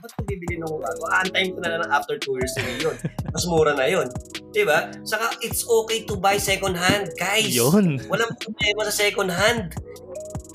ba't 0.00 0.12
ko 0.16 0.20
bibili 0.24 0.56
ng 0.56 0.66
bago? 0.66 1.02
Aantayin 1.12 1.52
ko 1.52 1.60
na 1.60 1.76
lang 1.76 1.92
after 1.92 2.16
2 2.16 2.40
years 2.40 2.54
na 2.56 2.72
yun. 2.80 2.96
Mas 3.30 3.44
mura 3.46 3.76
na 3.76 3.86
yun. 3.86 4.08
Diba? 4.50 4.90
Saka, 5.04 5.36
it's 5.44 5.62
okay 5.68 6.02
to 6.08 6.16
buy 6.16 6.40
second 6.40 6.74
hand, 6.74 7.12
guys. 7.20 7.52
Yun. 7.52 8.00
Walang 8.08 8.32
problema 8.40 8.88
sa 8.88 8.94
second 9.06 9.30
hand. 9.30 9.76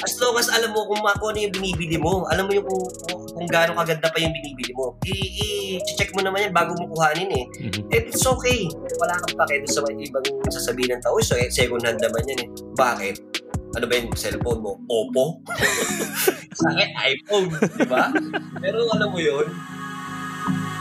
As 0.04 0.13
long 0.20 0.36
as 0.36 0.52
alam 0.52 0.76
mo 0.76 0.86
kung 0.92 1.02
ako 1.02 1.31
ano 1.31 1.39
yung 1.39 1.55
binibili 1.55 1.96
mo, 1.96 2.28
alam 2.28 2.46
mo 2.46 2.52
yung 2.52 2.68
kung, 2.68 2.84
kung, 3.08 3.21
kung 3.31 3.47
gaano 3.47 3.73
kaganda 3.79 4.12
pa 4.12 4.20
yung 4.20 4.36
binibili 4.36 4.75
mo, 4.75 4.91
i-check 5.07 6.12
mo 6.14 6.21
naman 6.21 6.46
yan 6.46 6.54
bago 6.54 6.75
mo 6.75 6.91
kuhanin 6.91 7.32
eh. 7.32 7.46
Mhm. 7.64 7.89
It's 7.89 8.21
okay. 8.27 8.68
Wala 9.00 9.16
kang 9.23 9.34
doon 9.39 9.71
sa 9.71 9.82
mga 9.88 10.12
ibang 10.12 10.25
sasabihin 10.52 11.00
ng 11.00 11.02
tao, 11.02 11.16
so 11.23 11.39
eh, 11.39 11.48
second 11.48 11.82
hand 11.82 12.04
naman 12.04 12.27
yan 12.27 12.39
eh. 12.43 12.50
Bakit? 12.75 13.16
Ano 13.76 13.92
ba 13.92 14.00
yung 14.00 14.16
cellphone 14.16 14.64
mo? 14.64 14.80
Oppo? 14.88 15.44
sa 16.64 16.71
akin, 16.71 16.89
iPhone. 16.96 17.52
Di 17.75 17.84
ba? 17.84 18.07
Pero 18.64 18.88
alam 18.88 19.12
mo 19.12 19.20
yun, 19.20 19.52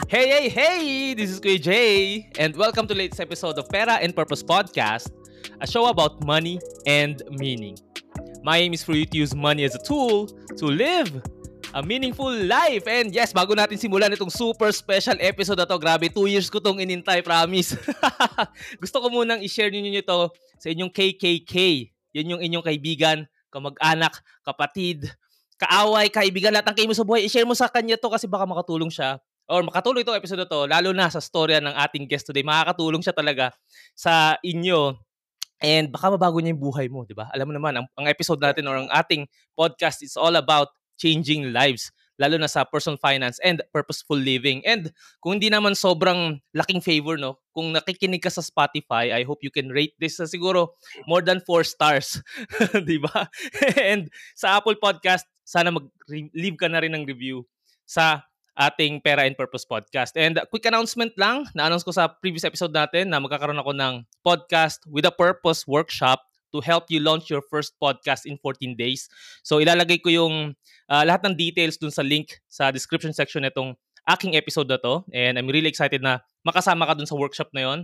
Hey, 0.07 0.31
hey, 0.31 0.47
hey! 0.47 0.83
This 1.19 1.35
is 1.35 1.43
Kuya 1.43 1.59
Jay, 1.59 2.31
and 2.39 2.55
welcome 2.55 2.87
to 2.87 2.95
latest 2.95 3.19
episode 3.19 3.59
of 3.59 3.67
Pera 3.67 3.99
and 3.99 4.15
Purpose 4.15 4.47
Podcast, 4.47 5.11
a 5.59 5.67
show 5.67 5.91
about 5.91 6.23
money 6.23 6.63
and 6.87 7.19
meaning. 7.35 7.75
My 8.47 8.63
aim 8.63 8.71
is 8.79 8.87
for 8.87 8.95
you 8.95 9.11
to 9.11 9.17
use 9.19 9.35
money 9.35 9.67
as 9.67 9.75
a 9.75 9.83
tool 9.83 10.31
to 10.55 10.67
live 10.71 11.11
a 11.75 11.83
meaningful 11.83 12.31
life. 12.31 12.87
And 12.87 13.11
yes, 13.11 13.35
bago 13.35 13.59
natin 13.59 13.75
simulan 13.75 14.15
itong 14.15 14.31
super 14.31 14.71
special 14.71 15.19
episode 15.19 15.59
na 15.59 15.67
to, 15.67 15.83
grabe, 15.83 16.15
two 16.15 16.31
years 16.31 16.47
ko 16.47 16.63
tong 16.63 16.79
inintay, 16.79 17.27
promise. 17.27 17.75
Gusto 18.83 19.03
ko 19.03 19.11
munang 19.11 19.43
i-share 19.43 19.75
ninyo 19.75 19.99
ito 19.99 20.31
sa 20.63 20.71
inyong 20.71 20.95
KKK. 20.95 21.91
Yun 22.15 22.39
yung 22.39 22.43
inyong 22.43 22.65
kaibigan, 22.65 23.27
kamag-anak, 23.51 24.23
kapatid, 24.47 25.11
kaaway, 25.59 26.09
kaibigan, 26.09 26.55
lahat 26.55 26.71
ng 26.71 26.77
kayo 26.79 26.89
mo 26.91 26.97
sa 26.97 27.07
buhay. 27.07 27.27
I-share 27.27 27.47
mo 27.47 27.59
sa 27.59 27.67
kanya 27.67 27.99
to 27.99 28.11
kasi 28.11 28.31
baka 28.31 28.47
makatulong 28.47 28.91
siya 28.91 29.19
or 29.45 29.61
makatulong 29.61 30.01
itong 30.01 30.17
episode 30.17 30.49
to, 30.49 30.65
lalo 30.65 30.91
na 30.97 31.13
sa 31.13 31.21
storya 31.21 31.61
ng 31.61 31.75
ating 31.77 32.09
guest 32.09 32.25
today, 32.25 32.41
makakatulong 32.41 33.05
siya 33.05 33.13
talaga 33.13 33.53
sa 33.93 34.41
inyo 34.41 34.97
and 35.61 35.93
baka 35.93 36.13
mabago 36.13 36.41
niya 36.41 36.57
yung 36.57 36.65
buhay 36.65 36.87
mo, 36.89 37.05
di 37.05 37.13
ba? 37.13 37.29
Alam 37.33 37.53
mo 37.53 37.55
naman, 37.57 37.73
ang, 37.77 37.87
ang 37.97 38.07
episode 38.09 38.41
natin 38.41 38.65
or 38.69 38.77
ang 38.81 38.91
ating 38.91 39.29
podcast 39.53 40.01
is 40.01 40.17
all 40.17 40.33
about 40.35 40.73
changing 40.97 41.53
lives, 41.53 41.93
lalo 42.21 42.39
na 42.39 42.51
sa 42.51 42.63
personal 42.63 42.99
finance 42.99 43.43
and 43.43 43.63
purposeful 43.75 44.19
living. 44.19 44.63
And 44.63 44.91
kung 45.19 45.39
hindi 45.39 45.51
naman 45.51 45.75
sobrang 45.75 46.39
laking 46.55 46.83
favor, 46.83 47.19
no? 47.19 47.43
Kung 47.51 47.75
nakikinig 47.75 48.23
ka 48.23 48.31
sa 48.31 48.43
Spotify, 48.43 49.11
I 49.15 49.27
hope 49.27 49.43
you 49.43 49.51
can 49.51 49.71
rate 49.71 49.95
this 49.99 50.19
sa 50.19 50.27
siguro 50.27 50.75
more 51.07 51.23
than 51.23 51.43
4 51.43 51.67
stars, 51.67 52.23
di 52.89 52.99
ba? 52.99 53.27
and 53.91 54.11
sa 54.35 54.59
Apple 54.59 54.79
Podcast, 54.79 55.27
sana 55.45 55.75
mag-leave 55.75 56.59
ka 56.59 56.71
na 56.71 56.81
rin 56.81 56.95
ng 56.95 57.05
review 57.05 57.45
sa 57.85 58.25
ating 58.55 59.03
Pera 59.03 59.27
and 59.27 59.35
Purpose 59.35 59.67
podcast. 59.67 60.15
And 60.15 60.39
quick 60.49 60.65
announcement 60.67 61.13
lang, 61.19 61.51
na-announce 61.59 61.83
ko 61.83 61.91
sa 61.91 62.07
previous 62.07 62.47
episode 62.47 62.71
natin 62.71 63.11
na 63.11 63.19
magkakaroon 63.19 63.59
ako 63.59 63.75
ng 63.75 64.07
podcast 64.23 64.79
with 64.87 65.05
a 65.05 65.15
purpose 65.15 65.67
workshop 65.67 66.23
to 66.55 66.63
help 66.63 66.87
you 66.87 67.03
launch 67.03 67.27
your 67.27 67.43
first 67.51 67.75
podcast 67.83 68.31
in 68.31 68.39
14 68.39 68.79
days. 68.79 69.11
So 69.43 69.59
ilalagay 69.59 69.99
ko 70.07 70.15
yung 70.15 70.55
uh, 70.87 71.03
lahat 71.03 71.27
ng 71.27 71.35
details 71.35 71.75
dun 71.75 71.91
sa 71.91 72.07
link 72.07 72.39
sa 72.47 72.71
description 72.71 73.11
section 73.11 73.43
nitong 73.43 73.75
aking 74.07 74.37
episode 74.37 74.71
na 74.71 74.79
to. 74.79 75.03
And 75.11 75.35
I'm 75.35 75.51
really 75.51 75.69
excited 75.69 76.05
na 76.05 76.23
makasama 76.45 76.87
ka 76.87 76.95
dun 76.95 77.09
sa 77.09 77.17
workshop 77.19 77.51
na 77.57 77.67
yon. 77.67 77.79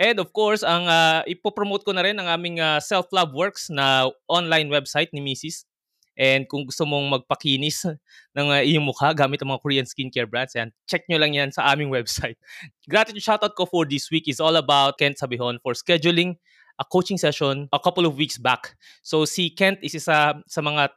And 0.00 0.16
of 0.18 0.32
course, 0.32 0.64
ang 0.64 0.88
uh, 0.88 1.22
ipopromote 1.28 1.84
ko 1.84 1.92
na 1.92 2.02
rin 2.02 2.16
ang 2.16 2.26
aming 2.26 2.58
uh, 2.58 2.80
Self-Love 2.80 3.36
Works 3.36 3.68
na 3.68 4.08
online 4.26 4.72
website 4.72 5.12
ni 5.12 5.20
Mrs. 5.22 5.68
And 6.16 6.48
kung 6.48 6.64
gusto 6.64 6.88
mong 6.88 7.12
magpakinis 7.12 7.84
ng 8.36 8.48
uh, 8.48 8.64
iyong 8.64 8.88
mukha 8.88 9.12
gamit 9.12 9.44
ang 9.44 9.52
mga 9.52 9.60
Korean 9.60 9.86
skincare 9.86 10.24
brands, 10.24 10.56
yan, 10.56 10.72
check 10.88 11.04
nyo 11.12 11.20
lang 11.20 11.36
yan 11.36 11.52
sa 11.52 11.68
aming 11.68 11.92
website. 11.96 12.40
Gratitude 12.88 13.20
shoutout 13.20 13.52
ko 13.52 13.68
for 13.68 13.84
this 13.84 14.08
week 14.08 14.24
is 14.26 14.40
all 14.40 14.56
about 14.56 14.96
Kent 14.96 15.20
Sabihon 15.20 15.60
for 15.60 15.76
scheduling 15.76 16.40
a 16.76 16.84
coaching 16.84 17.16
session 17.16 17.68
a 17.72 17.80
couple 17.80 18.04
of 18.04 18.16
weeks 18.16 18.36
back. 18.36 18.76
So 19.00 19.24
si 19.24 19.50
Kent 19.50 19.80
is 19.80 19.96
isa 19.96 20.36
sa 20.40 20.60
mga 20.60 20.92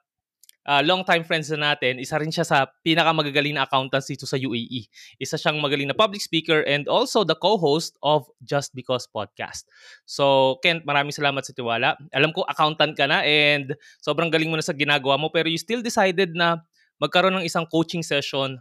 uh, 0.70 0.84
long-time 0.86 1.26
friends 1.26 1.50
na 1.50 1.74
natin, 1.74 1.98
isa 1.98 2.20
rin 2.22 2.30
siya 2.30 2.46
sa 2.46 2.70
pinakamagagaling 2.86 3.58
na 3.58 3.66
accountants 3.66 4.06
dito 4.12 4.30
sa 4.30 4.38
UAE. 4.38 4.86
Isa 5.18 5.40
siyang 5.40 5.58
magaling 5.58 5.90
na 5.90 5.98
public 5.98 6.22
speaker 6.22 6.62
and 6.70 6.86
also 6.86 7.26
the 7.26 7.34
co-host 7.34 7.98
of 8.06 8.30
Just 8.46 8.78
Because 8.78 9.10
Podcast. 9.10 9.66
So, 10.06 10.58
Kent, 10.62 10.86
maraming 10.86 11.16
salamat 11.16 11.42
sa 11.42 11.56
tiwala. 11.58 11.98
Alam 12.14 12.36
ko, 12.36 12.46
accountant 12.46 12.94
ka 12.94 13.10
na 13.10 13.26
and 13.26 13.74
sobrang 14.04 14.30
galing 14.30 14.54
mo 14.54 14.60
na 14.60 14.66
sa 14.66 14.78
ginagawa 14.78 15.18
mo 15.18 15.34
pero 15.34 15.50
you 15.50 15.58
still 15.58 15.82
decided 15.82 16.38
na 16.38 16.62
magkaroon 17.00 17.40
ng 17.40 17.48
isang 17.48 17.66
coaching 17.66 18.04
session 18.04 18.60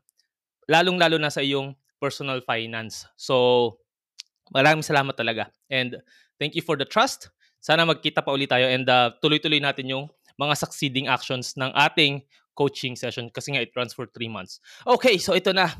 lalong-lalo 0.69 1.17
na 1.17 1.33
sa 1.33 1.41
iyong 1.41 1.75
personal 1.99 2.45
finance. 2.45 3.09
So, 3.17 3.77
maraming 4.55 4.87
salamat 4.87 5.17
talaga. 5.17 5.51
And 5.69 5.99
thank 6.39 6.55
you 6.55 6.65
for 6.65 6.79
the 6.79 6.87
trust. 6.87 7.29
Sana 7.59 7.83
magkita 7.85 8.23
pa 8.23 8.31
ulit 8.31 8.49
tayo 8.51 8.67
and 8.71 8.87
uh, 8.87 9.11
tuloy-tuloy 9.19 9.59
natin 9.59 9.91
yung 9.91 10.05
mga 10.39 10.55
succeeding 10.55 11.11
actions 11.11 11.59
ng 11.59 11.75
ating 11.75 12.23
coaching 12.55 12.95
session 12.95 13.27
kasi 13.31 13.55
nga 13.55 13.63
it 13.63 13.75
runs 13.75 13.95
for 13.95 14.07
3 14.07 14.31
months. 14.31 14.63
Okay, 14.87 15.19
so 15.19 15.35
ito 15.35 15.51
na. 15.51 15.75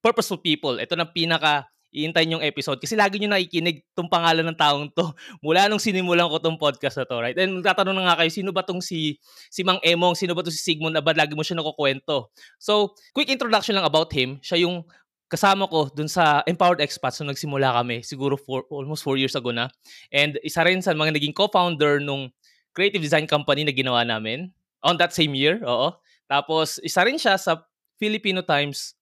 Purposeful 0.00 0.40
people. 0.40 0.80
Ito 0.80 0.96
na 0.96 1.04
pinaka 1.04 1.68
iintayin 1.90 2.38
yung 2.38 2.44
episode 2.46 2.78
kasi 2.78 2.94
lagi 2.94 3.18
nyo 3.18 3.34
nakikinig 3.34 3.82
tong 3.98 4.06
pangalan 4.06 4.46
ng 4.46 4.58
taong 4.58 4.86
to 4.94 5.10
mula 5.44 5.66
nung 5.66 5.82
sinimulan 5.82 6.30
ko 6.30 6.38
tong 6.38 6.54
podcast 6.54 7.02
na 7.02 7.06
to, 7.06 7.18
right? 7.18 7.34
And 7.34 7.60
magtatanong 7.60 7.94
na 7.98 8.04
nga 8.10 8.18
kayo, 8.22 8.30
sino 8.30 8.54
ba 8.54 8.62
tong 8.62 8.78
si, 8.78 9.18
si 9.50 9.66
Mang 9.66 9.82
Emong, 9.82 10.14
sino 10.14 10.32
ba 10.32 10.46
to 10.46 10.54
si 10.54 10.62
Sigmund 10.62 10.94
Abad, 10.94 11.18
lagi 11.18 11.34
mo 11.34 11.42
siya 11.42 11.58
nakukwento. 11.58 12.30
So, 12.62 12.94
quick 13.10 13.28
introduction 13.28 13.74
lang 13.74 13.86
about 13.86 14.14
him. 14.14 14.38
Siya 14.38 14.62
yung 14.62 14.86
kasama 15.30 15.70
ko 15.70 15.86
dun 15.94 16.10
sa 16.10 16.42
Empowered 16.44 16.82
Expats 16.82 17.22
nung 17.22 17.30
nagsimula 17.30 17.70
kami, 17.70 18.02
siguro 18.02 18.34
for, 18.34 18.66
almost 18.66 19.06
4 19.06 19.14
years 19.14 19.38
ago 19.38 19.54
na. 19.54 19.70
And 20.10 20.36
isa 20.42 20.66
rin 20.66 20.82
sa 20.82 20.90
mga 20.90 21.14
naging 21.14 21.38
co-founder 21.38 22.02
nung 22.02 22.34
creative 22.74 23.00
design 23.00 23.30
company 23.30 23.62
na 23.62 23.70
ginawa 23.70 24.02
namin 24.02 24.50
on 24.82 24.98
that 24.98 25.14
same 25.14 25.38
year, 25.38 25.62
oo. 25.62 25.94
Tapos, 26.26 26.82
isa 26.82 27.06
rin 27.06 27.14
siya 27.14 27.38
sa 27.38 27.62
Filipino 28.02 28.42
Times 28.42 28.98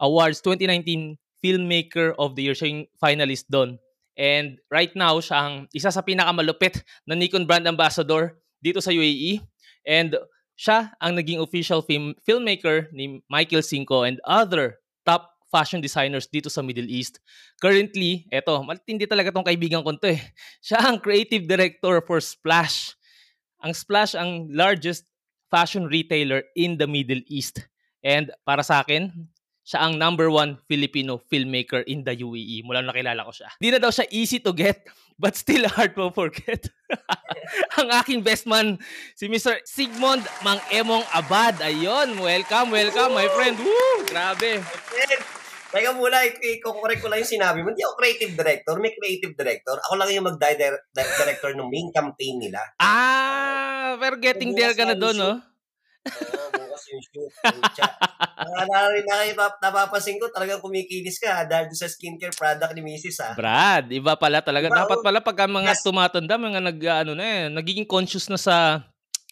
Awards 0.00 0.40
2019 0.40 1.20
Filmmaker 1.44 2.16
of 2.16 2.36
the 2.36 2.48
Year. 2.48 2.56
Siya 2.56 2.72
yung 2.72 2.84
finalist 2.96 3.48
doon. 3.52 3.76
And 4.16 4.56
right 4.72 4.92
now, 4.96 5.20
siya 5.20 5.38
ang 5.44 5.54
isa 5.76 5.92
sa 5.92 6.00
pinakamalupit 6.00 6.80
na 7.04 7.12
Nikon 7.12 7.44
brand 7.44 7.68
ambassador 7.68 8.40
dito 8.64 8.80
sa 8.80 8.92
UAE. 8.92 9.44
And 9.84 10.16
siya 10.56 10.96
ang 11.04 11.20
naging 11.20 11.44
official 11.44 11.84
film, 11.84 12.16
filmmaker 12.24 12.88
ni 12.96 13.20
Michael 13.28 13.60
Cinco 13.60 14.08
and 14.08 14.16
other 14.24 14.80
top 15.04 15.35
fashion 15.56 15.80
designers 15.80 16.28
dito 16.28 16.52
sa 16.52 16.60
Middle 16.60 16.92
East. 16.92 17.16
Currently, 17.64 18.28
eto, 18.28 18.60
matindi 18.60 19.08
talaga 19.08 19.32
tong 19.32 19.48
kaibigan 19.48 19.80
ko 19.80 19.96
to 19.96 20.12
eh. 20.12 20.20
Siya 20.66 20.84
ang 20.84 21.00
creative 21.00 21.48
director 21.48 22.04
for 22.04 22.20
Splash. 22.20 22.92
Ang 23.64 23.72
Splash 23.72 24.12
ang 24.12 24.52
largest 24.52 25.08
fashion 25.48 25.88
retailer 25.88 26.44
in 26.52 26.76
the 26.76 26.84
Middle 26.84 27.24
East. 27.32 27.64
And 28.04 28.28
para 28.44 28.60
sa 28.60 28.84
akin, 28.84 29.08
siya 29.66 29.82
ang 29.82 29.98
number 29.98 30.30
one 30.30 30.62
Filipino 30.70 31.18
filmmaker 31.18 31.82
in 31.90 32.06
the 32.06 32.14
UAE. 32.22 32.62
Mula 32.62 32.86
nakilala 32.86 33.26
ko 33.26 33.34
siya. 33.34 33.50
Hindi 33.58 33.70
na 33.74 33.82
daw 33.82 33.90
siya 33.90 34.06
easy 34.14 34.38
to 34.38 34.54
get, 34.54 34.86
but 35.22 35.34
still 35.34 35.66
hard 35.66 35.96
to 35.98 36.12
forget. 36.14 36.70
ang 37.82 37.90
aking 37.98 38.22
best 38.22 38.46
man, 38.46 38.78
si 39.18 39.26
Mr. 39.26 39.58
Sigmund 39.66 40.22
Mang 40.46 40.62
Emong 40.70 41.02
Abad. 41.10 41.58
Ayun, 41.58 42.14
welcome, 42.22 42.70
welcome, 42.70 43.10
my 43.10 43.26
friend. 43.34 43.58
Woo! 43.58 44.06
Grabe. 44.06 44.62
Teka 45.76 45.92
muna, 45.92 46.24
i-correct 46.24 47.04
ko 47.04 47.12
lang 47.12 47.20
yung 47.20 47.28
sinabi 47.36 47.60
mo. 47.60 47.68
Hindi 47.68 47.84
ako 47.84 48.00
creative 48.00 48.32
director, 48.32 48.80
may 48.80 48.96
creative 48.96 49.36
director. 49.36 49.76
Ako 49.76 50.00
lang 50.00 50.08
yung 50.08 50.24
mag-director 50.24 51.52
ng 51.52 51.68
main 51.68 51.92
campaign 51.92 52.48
nila. 52.48 52.64
Ah, 52.80 53.92
pero 54.00 54.16
getting 54.16 54.56
there 54.56 54.72
ka 54.72 54.88
na 54.88 54.96
doon, 54.96 55.20
no? 55.20 55.32
Oo, 55.36 56.48
bukas 56.48 56.82
yung 56.88 57.02
shoot. 57.04 57.28
Nakita, 57.44 57.84
napapansin 59.60 60.16
ko 60.16 60.32
talagang 60.32 60.64
kumikilis 60.64 61.20
ka 61.20 61.44
dahil 61.44 61.68
sa 61.76 61.92
skincare 61.92 62.32
product 62.32 62.72
ni 62.72 62.80
Mrs. 62.80 63.20
Ah. 63.20 63.34
Brad, 63.36 63.92
iba 63.92 64.16
pala 64.16 64.40
talaga. 64.40 64.72
Diba, 64.72 64.80
Dapat 64.80 65.04
pala 65.04 65.20
pag 65.20 65.44
mga 65.44 65.76
yes. 65.76 65.84
tumatanda, 65.84 66.40
mga 66.40 66.60
nag, 66.72 66.80
ano 67.04 67.12
na 67.12 67.24
eh, 67.28 67.42
nagiging 67.52 67.84
conscious 67.84 68.32
na 68.32 68.40
sa 68.40 68.80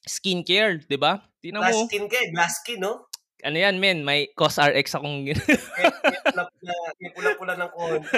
skincare, 0.05 0.85
di 0.85 1.01
ba? 1.01 1.25
Tingnan 1.41 1.65
mo. 1.65 1.73
Glass 1.73 1.89
skincare, 1.89 2.29
glass 2.37 2.55
skin, 2.61 2.85
no? 2.85 3.09
Ano 3.45 3.61
yan, 3.61 3.77
men? 3.77 4.01
May 4.01 4.33
COSRX 4.33 4.97
akong... 4.97 5.29
may, 5.29 7.11
pula-pula 7.17 7.61
ng 7.61 7.71
konti? 7.77 8.09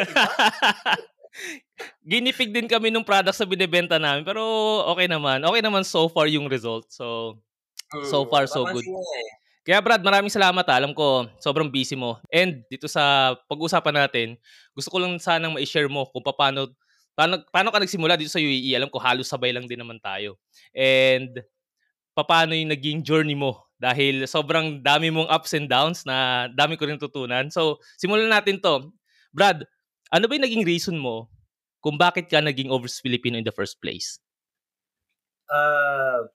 Ginipig 2.06 2.54
din 2.54 2.70
kami 2.70 2.94
ng 2.94 3.02
product 3.02 3.34
sa 3.34 3.42
binibenta 3.42 3.98
namin. 3.98 4.22
Pero 4.22 4.46
okay 4.86 5.10
naman. 5.10 5.42
Okay 5.42 5.66
naman 5.66 5.82
so 5.82 6.06
far 6.06 6.30
yung 6.30 6.46
result. 6.46 6.86
So, 6.94 7.34
so 8.06 8.22
far 8.30 8.46
so 8.46 8.70
good. 8.70 8.86
Eh. 8.86 9.30
Kaya 9.66 9.82
Brad, 9.82 10.06
maraming 10.06 10.30
salamat 10.30 10.62
ha. 10.62 10.78
Alam 10.78 10.94
ko, 10.94 11.26
sobrang 11.42 11.66
busy 11.66 11.98
mo. 11.98 12.22
And 12.30 12.62
dito 12.70 12.86
sa 12.86 13.34
pag-usapan 13.50 14.06
natin, 14.06 14.38
gusto 14.78 14.94
ko 14.94 15.02
lang 15.02 15.18
sanang 15.18 15.58
ma-share 15.58 15.90
mo 15.90 16.06
kung 16.06 16.22
paano, 16.22 16.70
paano, 17.18 17.42
paano 17.50 17.74
ka 17.74 17.82
nagsimula 17.82 18.14
dito 18.14 18.30
sa 18.30 18.38
UAE. 18.38 18.78
Alam 18.78 18.86
ko, 18.86 19.02
halos 19.02 19.26
sabay 19.26 19.50
lang 19.50 19.66
din 19.66 19.82
naman 19.82 19.98
tayo. 19.98 20.38
And 20.70 21.42
paano 22.14 22.54
yung 22.54 22.70
naging 22.70 23.02
journey 23.02 23.34
mo 23.34 23.65
dahil 23.76 24.24
sobrang 24.24 24.80
dami 24.80 25.12
mong 25.12 25.28
ups 25.28 25.52
and 25.52 25.68
downs 25.68 26.04
na 26.08 26.48
dami 26.52 26.80
ko 26.80 26.88
rin 26.88 27.00
tutunan. 27.00 27.52
So, 27.52 27.80
simulan 28.00 28.32
natin 28.32 28.60
to. 28.64 28.92
Brad, 29.36 29.68
ano 30.08 30.24
ba 30.24 30.32
yung 30.36 30.46
naging 30.48 30.64
reason 30.64 30.96
mo 30.96 31.28
kung 31.84 32.00
bakit 32.00 32.26
ka 32.32 32.40
naging 32.40 32.72
overseas 32.72 33.04
Filipino 33.04 33.36
in 33.36 33.44
the 33.44 33.52
first 33.52 33.76
place? 33.78 34.18
Uh, 35.46 36.26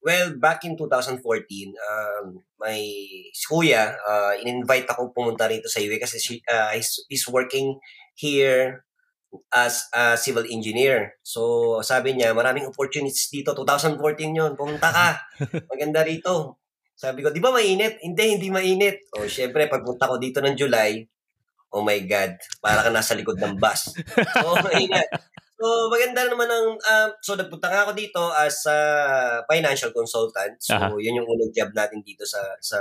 well, 0.00 0.32
back 0.38 0.64
in 0.64 0.78
2014, 0.78 1.20
um, 1.20 2.40
my 2.56 2.80
kuya, 3.50 3.98
uh, 4.00 4.32
in-invite 4.40 4.88
ako 4.88 5.12
pumunta 5.12 5.50
rito 5.50 5.68
sa 5.68 5.82
UAE 5.82 6.00
kasi 6.00 6.16
she, 6.22 6.34
uh, 6.48 6.72
he's, 6.72 7.04
he's 7.10 7.26
working 7.28 7.76
here 8.14 8.86
as 9.50 9.90
a 9.90 10.14
civil 10.16 10.46
engineer. 10.46 11.18
So, 11.26 11.82
sabi 11.82 12.14
niya, 12.14 12.32
maraming 12.32 12.70
opportunities 12.70 13.28
dito. 13.28 13.50
2014 13.52 13.98
yon 14.30 14.52
pumunta 14.54 14.88
ka. 14.94 15.08
Maganda 15.70 16.06
rito. 16.06 16.63
Sabi 16.94 17.26
ko, 17.26 17.34
di 17.34 17.42
ba 17.42 17.50
mainit? 17.50 17.98
Hindi, 18.00 18.38
hindi 18.38 18.48
mainit. 18.54 19.10
O, 19.18 19.26
syempre, 19.26 19.66
pagpunta 19.66 20.06
ko 20.06 20.16
dito 20.16 20.38
ng 20.38 20.54
July, 20.54 21.02
oh 21.74 21.82
my 21.82 21.98
God, 22.06 22.38
para 22.62 22.86
ka 22.86 22.90
nasa 22.94 23.18
likod 23.18 23.38
ng 23.42 23.58
bus. 23.58 23.90
So, 24.38 24.54
mainit. 24.70 25.10
So, 25.58 25.90
maganda 25.90 26.30
naman 26.30 26.46
ang, 26.46 26.78
uh, 26.78 27.08
so 27.18 27.34
nagpunta 27.34 27.66
nga 27.66 27.82
ako 27.86 27.92
dito 27.98 28.22
as 28.34 28.62
a 28.70 28.78
financial 29.50 29.90
consultant. 29.90 30.54
So, 30.62 30.78
uh-huh. 30.78 30.98
yun 31.02 31.18
yung 31.18 31.26
unang 31.26 31.50
job 31.50 31.74
natin 31.74 32.04
dito 32.06 32.22
sa, 32.22 32.42
sa, 32.62 32.78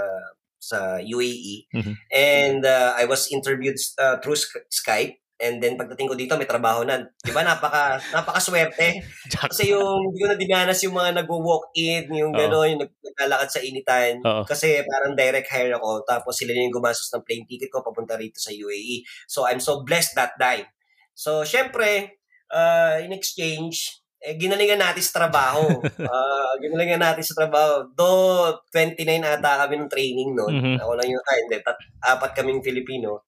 sa 0.62 0.80
UAE. 1.02 1.72
Mm-hmm. 1.74 1.96
And 2.14 2.62
uh, 2.68 2.94
I 2.94 3.10
was 3.10 3.32
interviewed 3.34 3.82
uh, 3.98 4.22
through 4.22 4.38
Skype. 4.70 5.23
And 5.42 5.60
then 5.60 5.76
pagdating 5.76 6.08
ko 6.08 6.16
dito, 6.16 6.38
may 6.38 6.48
trabaho 6.48 6.86
na. 6.86 7.02
Di 7.20 7.34
ba? 7.34 7.42
Napaka, 7.42 7.98
napaka-swerte. 8.16 9.02
Kasi 9.28 9.74
yung, 9.74 10.10
hindi 10.10 10.18
ko 10.22 10.28
na 10.30 10.38
dinanas 10.38 10.80
yung 10.86 10.96
mga 10.96 11.24
nag-walk-in, 11.24 12.08
yung 12.14 12.32
gano'n, 12.32 12.78
yung 12.78 12.82
naglalakad 12.86 13.50
sa 13.50 13.62
initan. 13.62 14.22
Uh-oh. 14.22 14.46
Kasi 14.46 14.86
parang 14.86 15.18
direct 15.18 15.50
hire 15.50 15.74
ako. 15.76 16.06
Tapos 16.06 16.38
sila 16.38 16.54
yung 16.54 16.72
gumastos 16.72 17.10
ng 17.12 17.26
plane 17.26 17.46
ticket 17.50 17.74
ko 17.74 17.82
papunta 17.82 18.16
rito 18.16 18.38
sa 18.38 18.54
UAE. 18.54 19.04
So 19.26 19.44
I'm 19.50 19.60
so 19.60 19.82
blessed 19.82 20.16
that 20.16 20.38
time. 20.38 20.70
So, 21.14 21.46
syempre, 21.46 22.18
uh, 22.50 22.98
in 23.02 23.14
exchange, 23.14 24.02
eh, 24.24 24.40
ginalingan 24.40 24.80
natin 24.80 25.04
sa 25.04 25.26
trabaho. 25.26 25.68
uh, 25.84 26.54
ginalingan 26.64 27.04
natin 27.04 27.22
sa 27.22 27.36
trabaho. 27.38 27.86
Do 27.92 28.10
29 28.72 29.20
ata 29.20 29.68
kami 29.68 29.84
ng 29.84 29.92
training 29.92 30.32
noon. 30.32 30.54
Mm-hmm. 30.58 30.78
Ako 30.80 30.92
lang 30.96 31.08
yung, 31.12 31.24
ah, 31.24 31.38
hindi, 31.38 31.58
tat, 31.60 31.78
apat 32.02 32.32
kaming 32.32 32.64
Filipino. 32.64 33.28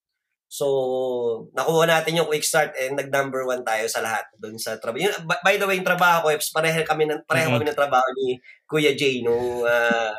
So, 0.55 1.51
nakuha 1.51 1.83
natin 1.83 2.15
yung 2.15 2.31
quick 2.31 2.47
start 2.47 2.71
and 2.79 2.95
nag-number 2.95 3.43
one 3.43 3.59
tayo 3.67 3.83
sa 3.91 3.99
lahat 3.99 4.23
doon 4.39 4.55
sa 4.55 4.79
trabaho. 4.79 5.03
Yung, 5.03 5.27
by 5.27 5.59
the 5.59 5.67
way, 5.67 5.75
yung 5.75 5.83
trabaho 5.83 6.31
ko, 6.31 6.39
pareho 6.55 6.79
kami 6.87 7.03
ng, 7.11 7.27
pareho 7.27 7.51
mm-hmm. 7.51 7.59
kami 7.59 7.65
ng 7.67 7.79
trabaho 7.83 8.07
ni 8.15 8.39
Kuya 8.63 8.95
Jay 8.95 9.19
nung 9.19 9.67
uh, 9.67 10.15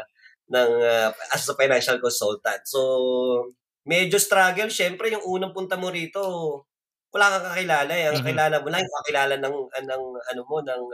ng, 0.52 0.72
uh, 0.76 1.08
as 1.32 1.48
a 1.48 1.56
financial 1.56 1.96
consultant. 2.04 2.60
So, 2.68 3.48
medyo 3.88 4.20
struggle. 4.20 4.68
Siyempre, 4.68 5.08
yung 5.08 5.24
unang 5.24 5.56
punta 5.56 5.80
mo 5.80 5.88
rito, 5.88 6.20
wala 7.16 7.32
kang 7.32 7.56
kakilala. 7.56 7.92
Eh. 7.96 8.04
Ang 8.04 8.20
mm-hmm. 8.20 8.28
kakilala 8.28 8.56
mo 8.60 8.68
lang, 8.68 8.84
yung 8.84 8.96
kakilala 9.00 9.34
ng, 9.40 9.56
ng 9.72 10.02
ano 10.20 10.40
mo, 10.44 10.56
ng, 10.60 10.84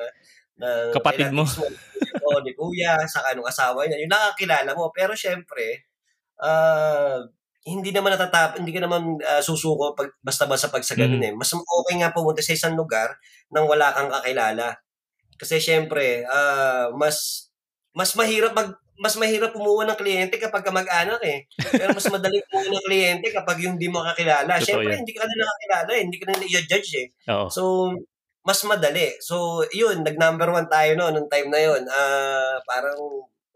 ng 0.63 0.87
kapatid 0.95 1.35
mo. 1.35 1.43
mo 1.43 2.31
ni 2.47 2.55
Kuya, 2.55 2.95
sa 3.11 3.27
anong 3.35 3.51
asawa 3.51 3.91
niya. 3.91 3.99
Yung 4.07 4.15
nakakilala 4.15 4.71
mo. 4.79 4.95
Pero 4.95 5.19
syempre, 5.19 5.91
uh, 6.39 7.27
hindi 7.63 7.95
naman 7.95 8.19
natatap, 8.19 8.59
hindi 8.59 8.75
ka 8.75 8.83
naman 8.83 9.23
uh, 9.23 9.43
susuko 9.43 9.95
pag, 9.95 10.11
basta-basta 10.19 10.67
pag 10.67 10.83
sa 10.83 10.99
ganun 10.99 11.23
mm. 11.23 11.29
eh. 11.31 11.33
Mas 11.39 11.55
okay 11.55 11.95
nga 12.03 12.11
pumunta 12.11 12.43
sa 12.43 12.59
isang 12.59 12.75
lugar 12.75 13.15
nang 13.55 13.71
wala 13.71 13.95
kang 13.95 14.11
kakilala. 14.11 14.75
Kasi 15.39 15.63
syempre, 15.63 16.27
uh, 16.27 16.91
mas 16.99 17.49
mas 17.95 18.19
mahirap 18.19 18.57
mag 18.57 18.75
mas 19.03 19.19
mahirap 19.19 19.51
pumuha 19.51 19.83
ng 19.89 19.99
kliyente 19.99 20.39
kapag 20.39 20.63
mag-anak 20.71 21.23
eh. 21.27 21.47
Pero 21.75 21.91
mas 21.91 22.07
madaling 22.07 22.45
pumuha 22.51 22.71
ng 22.71 22.87
kliyente 22.87 23.27
kapag 23.35 23.59
yung 23.63 23.75
hindi 23.79 23.91
mo 23.91 24.03
kakilala. 24.03 24.59
Syempre, 24.63 24.95
hindi 24.99 25.15
ka 25.15 25.27
na 25.27 25.35
nakakilala 25.35 25.91
eh. 25.91 26.03
Hindi 26.07 26.19
ka 26.19 26.25
na 26.31 26.47
i-judge 26.47 26.91
eh. 26.99 27.07
Oo. 27.35 27.47
So, 27.51 27.63
mas 28.47 28.63
madali. 28.67 29.11
So, 29.23 29.67
yun, 29.71 30.03
nag-number 30.03 30.51
one 30.51 30.71
tayo 30.71 30.95
no, 30.99 31.11
nung 31.11 31.31
time 31.31 31.51
na 31.51 31.61
yun. 31.63 31.83
Uh, 31.87 32.59
parang 32.63 32.99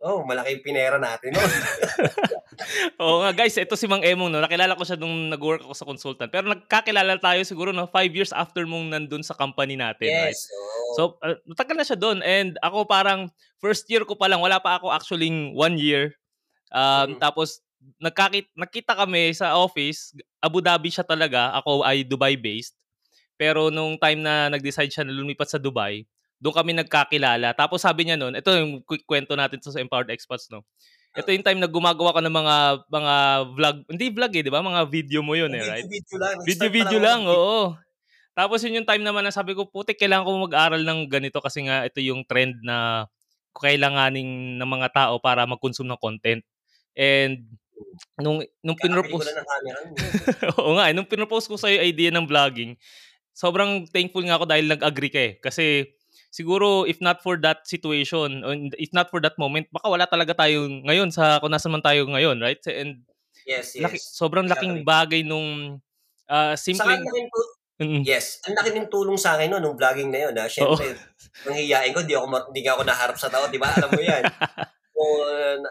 Oh, 0.04 0.20
malaki 0.28 0.60
yung 0.60 0.64
pinera 0.64 1.00
natin 1.00 1.32
no? 1.32 1.40
Oo 3.02 3.24
nga, 3.24 3.32
guys, 3.32 3.56
ito 3.56 3.76
si 3.76 3.88
Mang 3.88 4.04
Emong, 4.04 4.28
no? 4.28 4.40
Nakilala 4.44 4.76
ko 4.76 4.84
siya 4.84 4.96
nung 4.96 5.32
nag-work 5.32 5.64
ako 5.64 5.74
sa 5.76 5.88
consultant. 5.88 6.30
Pero 6.32 6.48
nagkakilala 6.48 7.16
tayo 7.20 7.40
siguro, 7.44 7.72
no? 7.72 7.88
Five 7.88 8.12
years 8.12 8.32
after 8.32 8.64
mong 8.64 8.92
nandun 8.92 9.24
sa 9.24 9.36
company 9.36 9.76
natin, 9.76 10.08
yes, 10.08 10.20
right? 10.20 10.40
So, 10.96 11.20
uh, 11.20 11.36
matagal 11.48 11.76
na 11.76 11.84
siya 11.84 11.98
doon. 11.98 12.20
And 12.24 12.56
ako 12.60 12.88
parang, 12.88 13.28
first 13.60 13.88
year 13.88 14.04
ko 14.04 14.16
pa 14.16 14.28
lang, 14.28 14.40
wala 14.40 14.60
pa 14.60 14.80
ako 14.80 14.92
actually 14.92 15.28
one 15.52 15.76
year. 15.76 16.16
Um, 16.72 17.16
mm. 17.16 17.20
Tapos, 17.20 17.60
nagkakit, 18.00 18.52
nakita 18.56 18.96
kami 18.96 19.32
sa 19.36 19.56
office, 19.56 20.16
Abu 20.40 20.64
Dhabi 20.64 20.88
siya 20.92 21.04
talaga, 21.04 21.52
ako 21.56 21.84
ay 21.84 22.04
Dubai-based. 22.04 22.76
Pero 23.36 23.68
nung 23.68 24.00
time 24.00 24.24
na 24.24 24.48
nag-decide 24.48 24.92
siya 24.92 25.04
na 25.04 25.12
lumipat 25.12 25.52
sa 25.52 25.60
Dubai, 25.60 26.08
doon 26.40 26.54
kami 26.54 26.72
nagkakilala. 26.76 27.56
Tapos 27.56 27.80
sabi 27.80 28.06
niya 28.08 28.20
noon, 28.20 28.36
ito 28.36 28.52
yung 28.52 28.84
quick 28.84 29.08
kwento 29.08 29.32
natin 29.32 29.60
sa 29.60 29.80
Empowered 29.80 30.12
Expats, 30.12 30.52
no? 30.52 30.64
Ito 31.16 31.32
yung 31.32 31.46
time 31.46 31.60
na 31.64 31.70
gumagawa 31.70 32.12
ka 32.12 32.20
ng 32.20 32.36
mga 32.36 32.56
mga 32.92 33.14
vlog, 33.56 33.76
hindi 33.88 34.06
vlog 34.12 34.32
eh, 34.36 34.42
di 34.44 34.52
ba? 34.52 34.60
Mga 34.60 34.82
video 34.92 35.20
mo 35.24 35.32
yun 35.32 35.48
eh, 35.56 35.64
right? 35.64 35.88
Video 35.88 36.16
lang. 36.20 36.36
Video 36.44 36.68
video 36.68 36.98
lang, 37.00 37.20
oo. 37.24 37.72
Tapos 38.36 38.60
yun 38.60 38.84
yung 38.84 38.88
time 38.88 39.00
naman 39.00 39.24
na 39.24 39.32
sabi 39.32 39.56
ko, 39.56 39.64
putik, 39.64 39.96
kailangan 39.96 40.28
ko 40.28 40.44
mag-aral 40.44 40.82
ng 40.84 41.08
ganito 41.08 41.40
kasi 41.40 41.64
nga 41.64 41.88
ito 41.88 42.04
yung 42.04 42.20
trend 42.28 42.60
na 42.60 43.08
kailanganin 43.56 44.60
ng 44.60 44.68
mga 44.68 44.92
tao 44.92 45.16
para 45.16 45.48
mag-consume 45.48 45.88
ng 45.88 46.00
content. 46.00 46.44
And 46.92 47.48
nung 48.20 48.44
nung 48.60 48.76
pinropose 48.76 49.32
Oo 50.60 50.76
nga, 50.76 50.92
eh, 50.92 50.94
nung 50.96 51.08
pinropose 51.08 51.48
ko 51.48 51.56
sa 51.56 51.72
idea 51.72 52.12
ng 52.12 52.28
vlogging, 52.28 52.76
sobrang 53.32 53.88
thankful 53.88 54.20
nga 54.24 54.36
ako 54.36 54.44
dahil 54.44 54.68
nag-agree 54.68 55.12
ka 55.12 55.20
eh. 55.20 55.32
Kasi 55.40 55.95
siguro 56.36 56.84
if 56.84 57.00
not 57.00 57.24
for 57.24 57.40
that 57.40 57.64
situation, 57.64 58.44
if 58.76 58.92
not 58.92 59.08
for 59.08 59.24
that 59.24 59.40
moment, 59.40 59.64
baka 59.72 59.88
wala 59.88 60.04
talaga 60.04 60.36
tayo 60.36 60.68
ngayon 60.68 61.08
sa 61.08 61.40
kung 61.40 61.48
nasan 61.48 61.72
man 61.72 61.80
tayo 61.80 62.04
ngayon, 62.04 62.36
right? 62.44 62.60
And 62.68 63.08
yes, 63.48 63.72
yes. 63.72 63.88
Laki, 63.88 63.96
sobrang 63.96 64.44
laking 64.44 64.84
bagay 64.84 65.24
nung 65.24 65.80
uh, 66.28 66.54
simpleng... 66.60 67.00
mm-hmm. 67.80 68.04
Yes, 68.04 68.44
ang 68.44 68.52
laki 68.52 68.76
ng 68.76 68.92
tulong 68.92 69.16
sa 69.16 69.40
akin 69.40 69.56
no, 69.56 69.64
nung 69.64 69.80
vlogging 69.80 70.12
na 70.12 70.28
yun. 70.28 70.36
Ha? 70.36 70.44
Siyempre, 70.44 70.92
nang 71.48 71.56
hiyain 71.56 71.96
ko, 71.96 72.04
di 72.04 72.12
ako, 72.12 72.52
di 72.52 72.60
ako 72.68 72.84
naharap 72.84 73.16
sa 73.16 73.32
tao, 73.32 73.48
di 73.48 73.56
ba? 73.56 73.72
Alam 73.72 73.96
mo 73.96 74.02
yan. 74.04 74.20
o 74.96 75.04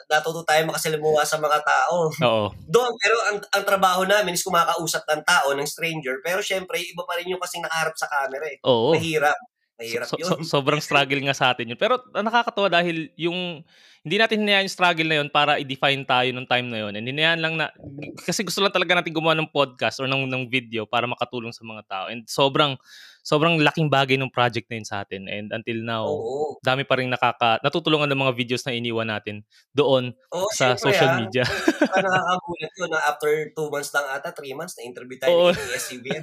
natuto 0.06 0.45
tayo 0.45 0.69
makasalamuha 0.69 1.25
sa 1.25 1.41
mga 1.41 1.62
tao. 1.65 2.09
Oo. 2.13 2.47
Doon, 2.69 2.94
pero 3.01 3.17
ang, 3.25 3.38
ang 3.41 3.63
trabaho 3.65 4.06
namin 4.06 4.38
is 4.38 4.45
kumakausap 4.45 5.01
ng 5.09 5.21
tao, 5.25 5.53
ng 5.53 5.65
stranger, 5.65 6.22
pero 6.22 6.45
syempre, 6.45 6.77
iba 6.77 7.01
pa 7.05 7.17
rin 7.17 7.34
yung 7.34 7.41
kasing 7.41 7.65
nakaharap 7.65 7.98
sa 7.98 8.05
camera 8.05 8.45
eh. 8.45 8.62
Oo. 8.65 8.93
Mahirap. 8.93 9.38
Mahirap 9.75 10.08
so, 10.08 10.15
yun. 10.15 10.27
So, 10.27 10.60
sobrang 10.60 10.79
struggle 10.86 11.20
nga 11.27 11.36
sa 11.36 11.51
atin 11.51 11.75
yun. 11.75 11.79
Pero 11.79 12.00
nakakatawa 12.15 12.72
dahil 12.72 13.12
yung 13.20 13.63
hindi 14.05 14.22
natin 14.22 14.46
hinayaan 14.46 14.70
yung 14.70 14.77
struggle 14.77 15.10
na 15.10 15.17
yun 15.17 15.29
para 15.34 15.58
i-define 15.58 16.05
tayo 16.05 16.29
nung 16.29 16.46
time 16.46 16.70
na 16.70 16.77
yun. 16.86 16.94
And 16.94 17.05
hinayaan 17.10 17.41
lang 17.41 17.53
na, 17.58 17.74
kasi 18.22 18.46
gusto 18.46 18.62
lang 18.62 18.70
talaga 18.70 19.01
natin 19.01 19.10
gumawa 19.10 19.34
ng 19.34 19.50
podcast 19.50 19.98
or 19.98 20.05
ng, 20.05 20.29
ng 20.29 20.46
video 20.46 20.86
para 20.86 21.10
makatulong 21.10 21.50
sa 21.50 21.65
mga 21.65 21.82
tao. 21.89 22.05
And 22.13 22.22
sobrang, 22.29 22.77
sobrang 23.25 23.58
laking 23.58 23.89
bagay 23.89 24.22
ng 24.22 24.29
project 24.29 24.70
na 24.70 24.77
yun 24.77 24.86
sa 24.86 25.01
atin. 25.01 25.25
And 25.25 25.50
until 25.50 25.82
now, 25.82 26.05
Oo. 26.05 26.62
dami 26.62 26.86
pa 26.86 27.01
rin 27.01 27.10
nakaka, 27.10 27.58
natutulungan 27.65 28.05
ng 28.13 28.22
mga 28.22 28.34
videos 28.38 28.62
na 28.70 28.77
iniwan 28.77 29.10
natin 29.10 29.41
doon 29.74 30.13
Oo, 30.29 30.46
sa 30.53 30.77
syempre, 30.77 30.94
social 30.94 31.10
ah. 31.10 31.17
media. 31.17 31.44
Saka 31.50 32.00
nakakagulat 32.05 32.74
yun 32.77 32.89
na 32.94 33.01
after 33.10 33.32
two 33.58 33.67
months 33.74 33.89
lang 33.98 34.05
ata, 34.13 34.29
three 34.29 34.53
months, 34.53 34.77
na-interview 34.77 35.17
tayo 35.17 35.34
Oo. 35.34 35.50
ni 35.50 35.74
SCBN. 35.74 36.22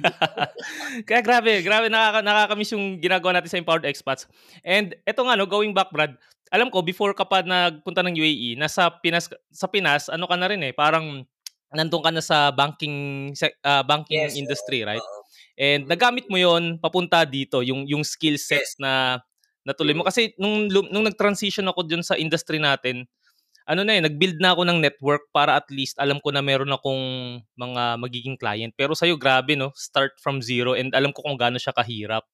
Kaya 1.11 1.19
grabe, 1.19 1.59
grabe, 1.59 1.91
nakaka, 1.91 2.23
nakakamiss 2.23 2.71
yung 2.71 3.03
ginagawa 3.03 3.35
natin 3.35 3.51
sa 3.51 3.59
Empowered 3.59 3.83
Expats. 3.83 4.31
And 4.63 4.95
eto 5.03 5.27
nga, 5.27 5.35
no, 5.35 5.43
going 5.43 5.75
back, 5.75 5.91
Brad, 5.91 6.15
alam 6.55 6.71
ko, 6.71 6.79
before 6.79 7.11
ka 7.11 7.27
pa 7.27 7.43
nagpunta 7.43 7.99
ng 7.99 8.15
UAE, 8.15 8.55
nasa 8.55 8.87
Pinas, 9.03 9.27
sa 9.51 9.67
Pinas, 9.67 10.07
ano 10.07 10.23
ka 10.23 10.39
na 10.39 10.47
rin 10.47 10.63
eh, 10.63 10.71
parang 10.71 11.27
nandun 11.73 12.05
ka 12.05 12.13
na 12.13 12.21
sa 12.21 12.53
banking 12.53 13.33
uh, 13.65 13.83
banking 13.83 14.29
yes, 14.29 14.37
industry, 14.37 14.85
right? 14.85 15.01
Uh, 15.01 15.22
And 15.57 15.85
nagamit 15.87 16.27
mo 16.27 16.37
'yon 16.37 16.77
papunta 16.81 17.23
dito, 17.27 17.61
yung 17.61 17.85
yung 17.85 18.01
skill 18.05 18.37
sets 18.41 18.77
na 18.81 19.21
natuloy 19.63 19.95
mo 19.95 20.03
mm. 20.03 20.09
kasi 20.09 20.35
nung 20.35 20.67
nung 20.67 21.05
nag-transition 21.07 21.67
ako 21.71 21.87
dun 21.87 22.03
sa 22.03 22.19
industry 22.19 22.59
natin, 22.59 23.07
ano 23.63 23.81
na 23.87 23.95
eh, 23.95 24.03
nag-build 24.03 24.43
na 24.43 24.51
ako 24.51 24.67
ng 24.67 24.79
network 24.83 25.23
para 25.31 25.55
at 25.55 25.67
least 25.71 25.95
alam 25.99 26.19
ko 26.19 26.35
na 26.35 26.43
meron 26.43 26.71
akong 26.75 27.03
mga 27.55 27.83
magiging 27.95 28.35
client. 28.35 28.75
Pero 28.75 28.91
sa'yo, 28.91 29.15
grabe 29.15 29.55
no, 29.55 29.71
start 29.75 30.19
from 30.19 30.43
zero 30.43 30.75
and 30.75 30.91
alam 30.91 31.15
ko 31.15 31.23
kung 31.23 31.39
gaano 31.39 31.55
siya 31.55 31.71
kahirap. 31.71 32.27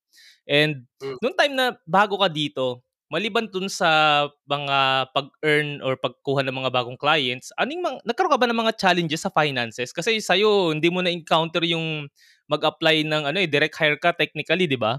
And 0.50 0.90
mm. 1.02 1.22
nung 1.22 1.38
time 1.38 1.54
na 1.54 1.78
bago 1.86 2.18
ka 2.18 2.26
dito, 2.34 2.82
maliban 3.14 3.50
dun 3.50 3.70
sa 3.70 4.26
mga 4.46 5.10
pag-earn 5.14 5.82
or 5.82 5.98
pagkuha 5.98 6.46
ng 6.46 6.54
mga 6.54 6.70
bagong 6.74 6.98
clients, 6.98 7.50
aning 7.58 7.82
mga, 7.82 8.06
nagkaroon 8.06 8.34
ka 8.34 8.42
ba 8.42 8.50
ng 8.50 8.62
mga 8.66 8.74
challenges 8.78 9.26
sa 9.26 9.34
finances? 9.34 9.90
Kasi 9.90 10.22
sa'yo, 10.22 10.74
hindi 10.74 10.90
mo 10.94 11.02
na-encounter 11.02 11.66
yung 11.66 12.06
mag-apply 12.50 13.06
ng 13.06 13.24
ano 13.30 13.38
eh, 13.38 13.48
direct 13.48 13.78
hire 13.78 14.02
ka 14.02 14.12
technically, 14.18 14.66
di 14.66 14.76
ba? 14.76 14.98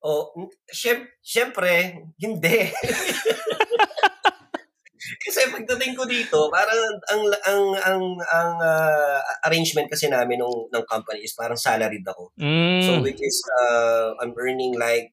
Oh, 0.00 0.32
syem- 0.70 1.12
syempre, 1.20 2.06
hindi. 2.16 2.58
kasi 5.26 5.50
pagdating 5.52 5.92
ko 5.98 6.08
dito, 6.08 6.48
parang 6.48 6.80
ang 7.12 7.22
ang 7.44 7.64
ang 7.84 8.02
ang 8.30 8.52
uh, 8.56 9.18
arrangement 9.50 9.90
kasi 9.90 10.08
namin 10.08 10.40
ng 10.40 10.72
ng 10.72 10.84
company 10.88 11.26
is 11.26 11.36
parang 11.36 11.58
salaried 11.58 12.06
ako. 12.06 12.32
Mm. 12.40 12.80
So 12.86 12.90
which 13.04 13.20
is 13.20 13.36
uh, 13.60 14.16
I'm 14.22 14.32
earning 14.40 14.80
like 14.80 15.12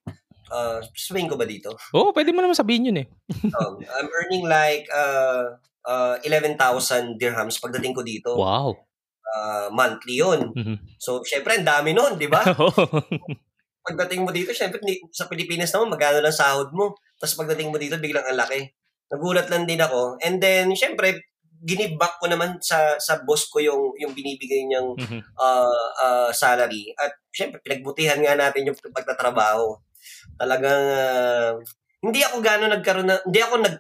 uh, 0.51 0.79
sabihin 0.95 1.27
ko 1.27 1.35
ba 1.35 1.43
dito? 1.43 1.75
Oo, 1.91 2.11
oh, 2.11 2.13
pwede 2.15 2.31
mo 2.31 2.39
naman 2.39 2.55
sabihin 2.55 2.87
yun 2.93 3.03
eh. 3.03 3.07
um, 3.59 3.81
I'm 3.83 4.07
earning 4.07 4.47
like 4.47 4.87
uh, 4.93 5.59
uh, 5.83 6.15
11,000 6.23 7.19
dirhams 7.19 7.59
pagdating 7.59 7.93
ko 7.95 8.01
dito. 8.03 8.31
Wow. 8.39 8.87
Uh, 9.27 9.67
monthly 9.75 10.24
yun. 10.24 10.55
Mhm. 10.55 10.75
So, 10.96 11.19
syempre, 11.27 11.60
ang 11.60 11.67
dami 11.67 11.91
nun, 11.91 12.15
di 12.15 12.31
ba? 12.31 12.39
pagdating 13.88 14.24
mo 14.24 14.31
dito, 14.31 14.51
syempre, 14.51 14.79
sa 15.12 15.27
Pilipinas 15.27 15.72
naman, 15.72 15.96
magkano 15.96 16.19
lang 16.24 16.36
sahod 16.36 16.72
mo. 16.72 16.96
Tapos 17.19 17.36
pagdating 17.36 17.72
mo 17.72 17.79
dito, 17.79 18.00
biglang 18.00 18.24
ang 18.24 18.39
laki. 18.39 18.67
Nagulat 19.12 19.48
lang 19.48 19.63
din 19.67 19.79
ako. 19.79 20.19
And 20.19 20.39
then, 20.39 20.72
syempre, 20.75 21.15
ginibak 21.63 22.22
ko 22.22 22.29
naman 22.29 22.62
sa 22.62 23.01
sa 23.01 23.17
boss 23.25 23.50
ko 23.50 23.57
yung 23.57 23.89
yung 23.98 24.13
binibigay 24.13 24.69
niyang 24.69 24.93
Mhm. 24.93 25.19
uh, 25.36 25.84
uh, 26.03 26.29
salary. 26.31 26.93
At 26.96 27.17
syempre, 27.34 27.60
pinagbutihan 27.63 28.22
nga 28.22 28.36
natin 28.38 28.69
yung 28.69 28.77
pagtatrabaho. 28.93 29.74
Talagang, 30.38 30.84
uh, 30.93 31.51
hindi 31.98 32.22
ako 32.22 32.39
gano'n 32.46 32.72
nagkaroon 32.77 33.10
ng, 33.10 33.22
hindi 33.25 33.39
ako 33.41 33.55
nag, 33.57 33.75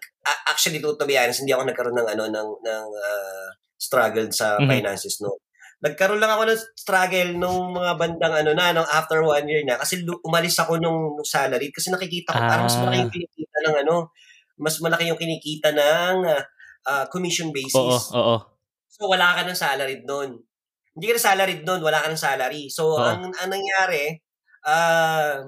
actually, 0.49 0.81
to, 0.81 0.97
to 0.97 1.05
be 1.05 1.13
honest, 1.13 1.45
hindi 1.45 1.53
ako 1.53 1.69
nagkaroon 1.69 1.95
ng, 2.01 2.09
ano, 2.17 2.23
ng, 2.33 2.49
ng 2.65 2.87
uh, 2.89 3.47
struggle 3.77 4.29
sa 4.33 4.57
Mhm. 4.59 4.69
finances, 4.69 5.21
no. 5.21 5.37
Nagkaroon 5.77 6.17
lang 6.17 6.33
ako 6.33 6.43
ng 6.49 6.61
struggle 6.73 7.31
nung 7.37 7.77
mga 7.77 7.91
bandang 8.01 8.33
ano 8.33 8.51
na, 8.57 8.73
nung 8.73 8.89
after 8.89 9.21
one 9.21 9.45
year 9.45 9.61
na. 9.61 9.77
Kasi 9.77 10.01
umalis 10.25 10.57
ako 10.57 10.81
nung, 10.81 11.13
nung 11.13 11.25
salary 11.27 11.69
kasi 11.69 11.93
nakikita 11.93 12.33
ko 12.33 12.41
parang 12.41 12.65
mas 12.65 12.75
Ah. 12.77 12.81
malaki 12.89 12.97
yung 13.05 13.13
kinikita 13.13 13.57
ng 13.61 13.75
ano, 13.85 13.95
mas 14.57 14.75
malaki 14.81 15.03
yung 15.07 15.21
kinikita 15.21 15.69
ng 15.73 16.15
uh, 16.25 16.41
uh, 16.89 17.05
commission 17.13 17.53
basis. 17.53 17.77
Oo, 17.77 18.17
oo. 18.17 18.37
So, 18.89 19.05
wala 19.05 19.37
ka 19.37 19.45
ng 19.45 19.53
salary 19.53 20.01
doon. 20.01 20.41
Hindi 20.97 21.05
ka 21.05 21.13
na 21.13 21.21
salaried 21.29 21.61
doon, 21.61 21.81
wala 21.85 22.01
ka 22.01 22.09
ng 22.09 22.17
salary. 22.17 22.73
So, 22.73 22.97
Oo. 22.97 23.05
ang, 23.05 23.29
ang 23.29 23.49
nangyari, 23.53 24.17
ah, 24.65 25.45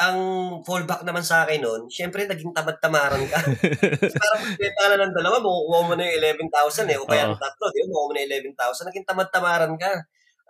ang 0.00 0.18
fallback 0.64 1.04
naman 1.04 1.22
sa 1.22 1.44
akin 1.44 1.60
noon, 1.62 1.82
syempre, 1.92 2.24
naging 2.24 2.50
tamad-tamaran 2.56 3.22
ka. 3.28 3.38
Kasi 4.02 4.16
parang 4.16 4.40
magbenta 4.48 4.80
ka 4.80 4.88
na 4.88 5.04
ng 5.04 5.16
dalawa, 5.16 5.36
makukuha 5.38 5.80
mo 5.84 5.92
na 5.94 6.04
yung 6.08 6.16
11,000 6.48 6.92
eh. 6.92 6.98
O 6.98 7.06
kaya 7.06 7.28
ng 7.28 7.38
tatlo, 7.38 7.64
di 7.70 7.78
ba? 7.84 7.86
Makukuha 7.92 8.06
mo 8.08 8.12
na 8.16 8.20
yung 8.24 8.32
11,000. 8.56 8.88
Naging 8.88 9.06
tamad-tamaran 9.06 9.74
ka. 9.76 9.92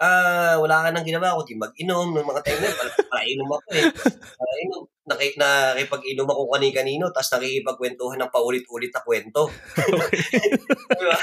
Ah, 0.02 0.56
wala 0.58 0.82
ka 0.82 0.88
nang 0.90 1.06
ginawa 1.06 1.36
kundi 1.38 1.54
mag-inom 1.54 2.10
ng 2.10 2.26
mga 2.26 2.42
time 2.42 2.58
na 2.58 2.70
palainom 3.06 3.50
ako 3.54 3.68
eh. 3.76 3.86
Palainom. 4.34 4.82
Naki, 5.02 5.26
nakipag-inom 5.38 6.26
ako 6.26 6.42
kani-kanino, 6.48 7.04
tapos 7.14 7.30
nakikipagkwentuhan 7.38 8.18
ng 8.22 8.32
paulit-ulit 8.32 8.90
na 8.90 9.02
kwento. 9.04 9.50
Di 10.98 11.04
ba? 11.06 11.18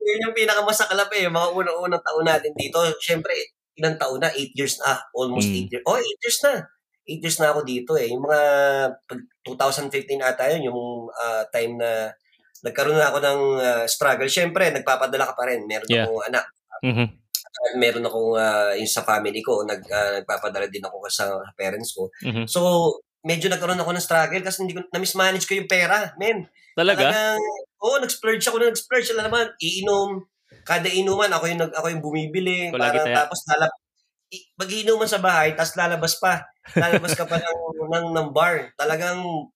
Yun 0.00 0.24
yung 0.30 0.36
pinakamasaklap 0.36 1.10
eh. 1.16 1.26
Yung 1.26 1.34
mga 1.34 1.48
unang-unang 1.54 2.02
taon 2.02 2.26
natin 2.26 2.52
dito. 2.54 2.78
Siyempre, 2.98 3.32
ilang 3.78 3.96
taon 3.98 4.20
na? 4.20 4.30
8 4.30 4.52
years 4.54 4.78
na. 4.82 4.98
Almost 5.14 5.48
Mm. 5.48 5.56
8 5.66 5.72
years. 5.72 5.84
Oh, 5.86 5.96
8 5.98 6.22
years 6.22 6.38
na. 6.44 6.54
8 7.04 7.22
years 7.24 7.38
na 7.40 7.50
ako 7.52 7.60
dito 7.64 7.92
eh. 7.96 8.12
Yung 8.12 8.22
mga 8.22 8.40
pag 9.08 9.20
2015 9.46 10.20
ata 10.20 10.46
yun, 10.52 10.70
yung 10.70 10.80
ah, 11.12 11.44
time 11.50 11.80
na 11.80 12.12
nagkaroon 12.60 12.98
na 13.00 13.08
ako 13.08 13.18
ng 13.24 13.40
ah, 13.58 13.84
struggle. 13.88 14.28
Siyempre, 14.28 14.68
nagpapadala 14.70 15.28
ka 15.28 15.34
pa 15.34 15.48
rin. 15.48 15.64
Meron 15.64 15.88
Yeah. 15.90 16.06
akong 16.06 16.24
anak. 16.28 16.44
Mhm. 16.84 17.06
At 17.50 17.74
meron 17.76 18.06
akong 18.06 18.32
ah, 18.36 18.72
yung 18.76 18.88
sa 18.90 19.02
family 19.02 19.40
ko, 19.40 19.64
nag, 19.64 19.80
ah, 19.90 20.20
nagpapadala 20.20 20.68
din 20.68 20.84
ako 20.84 21.08
sa 21.08 21.40
parents 21.56 21.96
ko. 21.96 22.08
Mhm. 22.24 22.44
So, 22.46 22.60
medyo 23.20 23.48
nagkaroon 23.52 23.80
ako 23.80 23.92
ng 23.92 24.04
struggle 24.04 24.40
kasi 24.44 24.64
hindi 24.64 24.76
ko, 24.76 24.80
na-mismanage 24.92 25.44
ko 25.44 25.52
yung 25.56 25.68
pera, 25.68 26.12
men. 26.16 26.48
Talaga? 26.72 27.08
Talagang, 27.10 27.40
oo, 27.84 27.96
nag-splurge 28.00 28.44
ako 28.48 28.56
na 28.60 28.70
nag-splurge. 28.72 29.08
Alam 29.12 29.28
naman, 29.28 29.46
iinom. 29.60 30.24
Kada 30.64 30.88
inuman, 30.88 31.28
ako 31.32 31.44
yung, 31.48 31.60
ako 31.68 31.86
yung 31.90 32.04
bumibili. 32.04 32.68
Parang, 32.72 33.08
tapos 33.12 33.44
lalab, 33.48 33.72
i- 34.32 34.48
mag-iinuman 34.56 35.08
sa 35.08 35.20
bahay, 35.20 35.52
tapos 35.52 35.74
lalabas 35.76 36.16
pa. 36.16 36.48
Lalabas 36.76 37.16
ka 37.16 37.24
pa 37.24 37.40
ng, 37.40 37.58
ng, 37.88 38.06
ng 38.14 38.28
bar. 38.36 38.76
Talagang, 38.76 39.48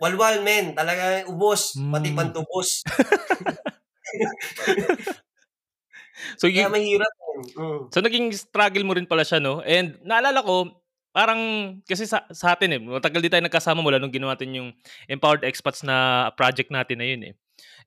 walwal, 0.00 0.42
men. 0.42 0.74
Talagang 0.74 1.30
ubos. 1.30 1.78
Pati 1.78 2.10
Mm. 2.10 2.18
pantubos. 2.18 2.82
So, 6.36 6.52
Kaya 6.52 6.68
mahirap. 6.68 7.08
Mm. 7.56 7.88
so 7.88 8.04
naging 8.04 8.28
struggle 8.36 8.84
mo 8.84 8.92
rin 8.92 9.08
pala 9.08 9.24
siya, 9.24 9.40
no? 9.40 9.64
And 9.64 9.96
naalala 10.04 10.44
ko, 10.44 10.68
parang, 11.16 11.40
kasi 11.88 12.04
sa, 12.04 12.28
sa 12.28 12.52
atin 12.52 12.76
eh, 12.76 12.80
matagal 12.80 13.24
di 13.24 13.32
tayo 13.32 13.40
nagkasama 13.40 13.80
mula 13.80 13.96
nung 13.96 14.12
ginawa 14.12 14.36
natin 14.36 14.52
yung 14.52 14.68
Empowered 15.08 15.48
Expats 15.48 15.80
na 15.80 16.28
project 16.36 16.68
natin 16.68 17.00
na 17.00 17.06
yun 17.08 17.22
eh. 17.24 17.32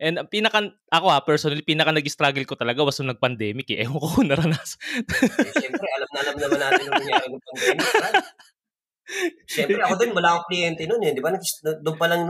And 0.02 0.20
pinaka, 0.28 0.74
ako 0.90 1.08
ha, 1.10 1.20
personally, 1.24 1.64
pinaka 1.66 1.94
nag-struggle 1.94 2.46
ko 2.46 2.56
talaga 2.58 2.84
was 2.84 2.98
nung 3.00 3.14
nag-pandemic 3.14 3.68
eh. 3.74 3.86
Ewan 3.86 4.00
ko 4.02 4.08
kung 4.10 4.30
naranas. 4.30 4.78
Eh, 4.98 5.54
Siyempre, 5.60 5.88
alam 5.88 6.10
na 6.10 6.20
alam 6.24 6.36
naman 6.38 6.60
natin 6.60 6.84
ang 6.88 6.96
nangyari 7.00 7.28
ng 7.30 7.44
pandemic. 7.44 7.88
Siyempre, 9.46 9.80
ako 9.80 9.94
din, 10.00 10.12
wala 10.12 10.34
akong 10.34 10.48
kliyente 10.50 10.84
noon 10.86 11.04
eh. 11.06 11.12
Di 11.14 11.22
ba? 11.22 11.30
Doon 11.82 11.98
pa 11.98 12.08
lang 12.10 12.26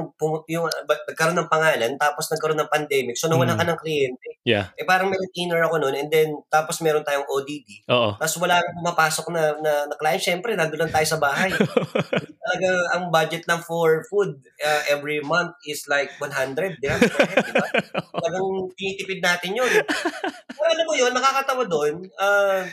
yung, 0.50 0.66
ba- 0.68 1.04
nagkaroon 1.08 1.38
ng 1.40 1.52
pangalan, 1.52 1.92
tapos 1.96 2.28
nagkaroon 2.30 2.60
ng 2.60 2.72
pandemic. 2.72 3.16
So, 3.16 3.32
nawala 3.32 3.56
Mm. 3.56 3.60
ka 3.60 3.66
ng 3.70 3.80
kliyente. 3.80 4.28
Yeah. 4.44 4.68
Eh, 4.76 4.84
parang 4.84 5.08
may 5.08 5.16
retainer 5.16 5.64
ako 5.64 5.80
noon. 5.80 5.96
And 5.96 6.10
then, 6.12 6.36
tapos 6.52 6.84
meron 6.84 7.08
tayong 7.08 7.24
ODD. 7.26 7.88
Oo. 7.88 8.20
Tapos 8.20 8.36
wala 8.38 8.60
nang 8.60 8.78
pumapasok 8.84 9.26
na, 9.32 9.44
na, 9.64 9.74
na 9.88 9.96
client. 9.96 10.20
Siyempre, 10.20 10.52
nandun 10.54 10.84
lang 10.84 10.92
tayo 10.92 11.08
sa 11.08 11.16
bahay. 11.16 11.48
Talaga, 12.44 12.70
ang 13.00 13.08
budget 13.08 13.48
lang 13.48 13.64
for 13.64 14.04
food 14.12 14.36
uh, 14.60 14.82
every 14.92 15.24
month 15.24 15.56
is 15.64 15.88
like 15.88 16.12
100 16.20 16.84
dirhams 16.84 17.08
per 17.08 17.24
head, 17.24 17.40
di 17.40 17.54
ba? 17.56 17.68
Talagang 18.12 18.48
tinitipid 18.76 19.24
natin 19.24 19.56
yun. 19.56 19.72
Pero 20.52 20.68
alam 20.68 20.86
mo 20.86 20.94
yun, 20.94 21.12
nakakatawa 21.16 21.64
doon, 21.64 22.04
ah, 22.20 22.68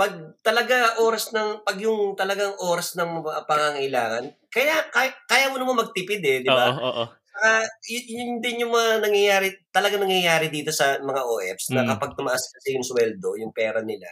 pag 0.00 0.16
talaga 0.40 0.96
oras 1.04 1.28
ng, 1.36 1.60
pag 1.60 1.76
yung 1.76 2.16
talagang 2.16 2.56
oras 2.64 2.96
ng 2.96 3.20
pangangailangan, 3.44 4.32
kaya, 4.48 4.88
kaya, 4.88 5.12
kaya 5.28 5.52
mo 5.52 5.60
naman 5.60 5.84
magtipid 5.84 6.24
eh, 6.24 6.40
di 6.40 6.48
Oo, 6.48 6.56
ba? 6.56 6.72
oo. 6.72 7.04
Saka, 7.28 7.68
y- 7.92 8.08
yun 8.16 8.40
din 8.40 8.64
yung 8.64 8.72
mga 8.72 9.04
nangyayari, 9.04 9.52
talaga 9.68 10.00
nangyayari 10.00 10.48
dito 10.48 10.72
sa 10.72 10.96
mga 11.04 11.20
OFs 11.20 11.76
na 11.76 11.84
Mm. 11.84 11.88
kapag 11.92 12.16
tumaas 12.16 12.40
kasi 12.48 12.80
yung 12.80 12.86
sweldo, 12.88 13.36
yung 13.44 13.52
pera 13.52 13.84
nila, 13.84 14.08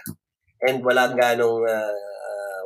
and 0.68 0.84
walang 0.84 1.16
ganong, 1.16 1.64
ah, 1.64 1.96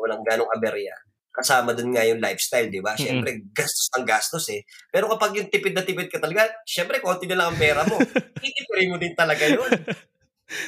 walang 0.02 0.26
ganong 0.26 0.50
aberya, 0.50 0.90
kasama 1.30 1.78
dun 1.78 1.94
nga 1.94 2.02
yung 2.02 2.18
lifestyle, 2.18 2.74
di 2.74 2.82
ba? 2.82 2.98
Siyempre, 2.98 3.38
gastos 3.54 3.86
ang 3.94 4.02
gastos 4.02 4.50
eh. 4.50 4.66
Pero 4.90 5.06
kapag 5.06 5.38
yung 5.38 5.46
tipid 5.46 5.78
na 5.78 5.86
tipid 5.86 6.10
ka 6.10 6.18
talaga, 6.18 6.50
siyempre, 6.66 6.98
konti 6.98 7.30
na 7.30 7.38
lang 7.38 7.54
ang 7.54 7.60
pera 7.62 7.86
mo. 7.86 7.96
Titipirin 8.42 8.90
mo 8.92 8.98
din 8.98 9.14
talaga 9.14 9.46
yun. 9.46 9.70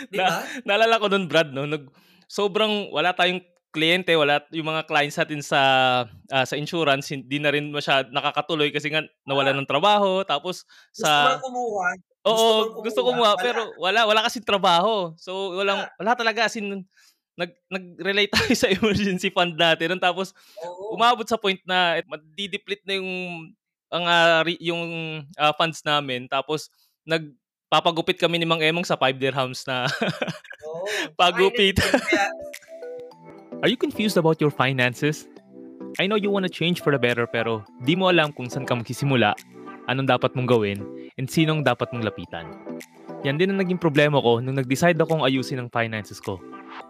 Di 0.08 0.16
ba? 0.16 0.46
Naalala 0.64 1.02
ko 1.02 1.10
nun, 1.10 1.26
Brad, 1.28 1.52
no? 1.52 1.66
Nag, 1.68 1.84
sobrang 2.28 2.90
wala 2.90 3.12
tayong 3.12 3.42
kliyente, 3.74 4.14
wala 4.14 4.38
yung 4.54 4.70
mga 4.70 4.86
clients 4.86 5.18
natin 5.18 5.42
sa 5.42 5.60
ah, 6.30 6.46
sa 6.46 6.54
insurance, 6.54 7.10
hindi 7.10 7.42
na 7.42 7.50
rin 7.50 7.74
masyad 7.74 8.14
nakakatuloy 8.14 8.70
kasi 8.70 8.86
nga 8.94 9.02
nawala 9.26 9.50
ng 9.50 9.66
trabaho. 9.66 10.22
Tapos 10.22 10.62
Gusto 10.94 11.02
sa 11.02 11.42
mo 11.42 11.50
kumuha. 11.50 11.88
Oo, 12.24 12.80
gusto 12.86 13.00
kumuha, 13.02 13.10
kumuha, 13.10 13.32
wala. 13.34 13.42
pero 13.42 13.60
wala 13.82 14.00
wala 14.06 14.20
kasi 14.22 14.38
trabaho. 14.38 15.12
So 15.18 15.58
walang 15.58 15.90
Wala. 15.90 15.98
wala 15.98 16.12
talaga 16.14 16.46
as 16.46 16.54
in 16.54 16.86
nag 17.34 17.50
nag-relate 17.66 18.30
tayo 18.30 18.54
sa 18.62 18.70
emergency 18.70 19.28
fund 19.34 19.58
natin. 19.58 19.98
Tapos 19.98 20.30
Oo. 20.62 20.94
umabot 20.94 21.26
sa 21.26 21.34
point 21.34 21.58
na 21.66 21.98
madideplete 22.06 22.86
na 22.86 22.94
yung 23.02 23.10
ang 23.90 24.04
ah, 24.06 24.40
re- 24.46 24.62
yung 24.62 24.82
ah, 25.34 25.50
funds 25.50 25.82
namin. 25.82 26.30
Tapos 26.30 26.70
nagpapagupit 27.02 28.16
kami 28.22 28.38
ni 28.38 28.46
Mang 28.46 28.62
Emong 28.62 28.86
sa 28.86 28.94
5 28.94 29.18
dirhams 29.18 29.66
na 29.66 29.84
Oo. 30.74 30.86
pagupit. 31.14 31.78
Are 33.62 33.70
you 33.70 33.78
confused 33.78 34.18
about 34.18 34.42
your 34.42 34.50
finances? 34.50 35.30
I 36.02 36.10
know 36.10 36.18
you 36.18 36.28
wanna 36.28 36.50
change 36.50 36.82
for 36.82 36.90
the 36.90 36.98
better 36.98 37.24
pero 37.30 37.62
di 37.86 37.94
mo 37.94 38.10
alam 38.10 38.34
kung 38.34 38.50
saan 38.50 38.66
ka 38.66 38.74
magsisimula, 38.74 39.32
anong 39.86 40.10
dapat 40.10 40.34
mong 40.34 40.50
gawin, 40.50 40.82
and 41.16 41.30
sinong 41.30 41.62
dapat 41.62 41.86
mong 41.94 42.02
lapitan. 42.02 42.50
Yan 43.24 43.40
din 43.40 43.54
ang 43.54 43.62
naging 43.62 43.80
problema 43.80 44.20
ko 44.20 44.42
nung 44.42 44.58
nag-decide 44.58 45.00
akong 45.00 45.24
ayusin 45.24 45.62
ang 45.62 45.72
finances 45.72 46.20
ko. 46.20 46.36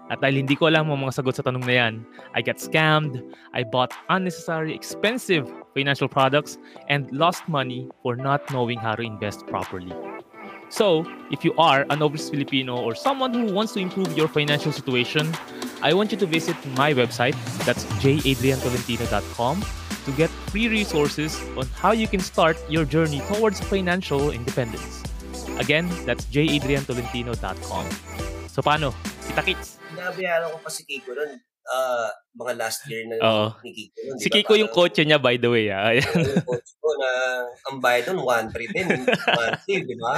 At 0.09 0.25
dahil 0.25 0.43
hindi 0.43 0.57
ko 0.57 0.67
alam 0.67 0.89
ang 0.91 1.05
mga 1.05 1.21
sagot 1.21 1.37
sa 1.37 1.45
tanong 1.45 1.63
na 1.63 1.75
yan, 1.77 1.95
I 2.33 2.41
got 2.43 2.59
scammed, 2.59 3.23
I 3.53 3.63
bought 3.63 3.95
unnecessary 4.09 4.75
expensive 4.75 5.47
financial 5.77 6.09
products, 6.09 6.57
and 6.89 7.07
lost 7.13 7.47
money 7.47 7.87
for 8.03 8.17
not 8.17 8.43
knowing 8.51 8.81
how 8.81 8.97
to 8.97 9.05
invest 9.05 9.47
properly. 9.47 9.93
So, 10.75 11.07
if 11.31 11.45
you 11.47 11.55
are 11.55 11.87
an 11.89 12.03
overseas 12.03 12.35
Filipino 12.35 12.75
or 12.75 12.97
someone 12.97 13.33
who 13.33 13.47
wants 13.55 13.75
to 13.75 13.79
improve 13.79 14.19
your 14.19 14.27
financial 14.27 14.73
situation, 14.73 15.31
I 15.87 15.95
want 15.95 16.11
you 16.11 16.19
to 16.19 16.27
visit 16.27 16.59
my 16.75 16.93
website, 16.93 17.39
that's 17.63 17.87
jadriantolentino.com, 18.03 19.65
to 20.05 20.11
get 20.19 20.31
free 20.51 20.67
resources 20.67 21.39
on 21.57 21.71
how 21.79 21.93
you 21.93 22.09
can 22.09 22.19
start 22.19 22.59
your 22.69 22.85
journey 22.85 23.23
towards 23.31 23.61
financial 23.61 24.33
independence. 24.33 25.05
Again, 25.63 25.87
that's 26.07 26.27
jadriantolentino.com. 26.27 27.87
So 28.51 28.59
paano? 28.59 28.91
Kita 29.31 29.47
kits! 29.47 29.79
Sinabihan 29.95 30.51
ko 30.51 30.59
pa 30.59 30.75
si 30.75 30.83
Kiko. 30.83 31.15
Uh, 31.69 32.09
mga 32.35 32.53
last 32.59 32.85
year 32.91 33.07
na 33.07 33.17
Oo. 33.23 33.47
ni 33.63 33.71
Kiko. 33.73 33.99
Yun, 34.03 34.17
Si 34.19 34.29
Kiko 34.29 34.53
yung 34.59 34.73
kotse 34.73 35.03
niya, 35.07 35.23
by 35.23 35.39
the 35.39 35.49
way. 35.49 35.71
Ah. 35.71 35.95
Ayan. 35.95 36.05
yung 36.05 36.45
coach 36.45 36.71
ko 36.77 36.89
na 36.99 37.11
ang 37.71 37.77
bayad 37.79 38.11
doon, 38.11 38.21
1-3 38.21 38.75
din. 38.75 38.87
Monthly, 39.07 39.77
di 39.87 39.97
ba? 39.97 40.15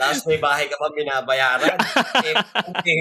Tapos 0.00 0.24
may 0.24 0.40
bahay 0.40 0.64
ka 0.72 0.80
pa 0.80 0.88
binabayaran. 0.96 1.76
eh, 2.24 2.34
okay. 2.72 3.00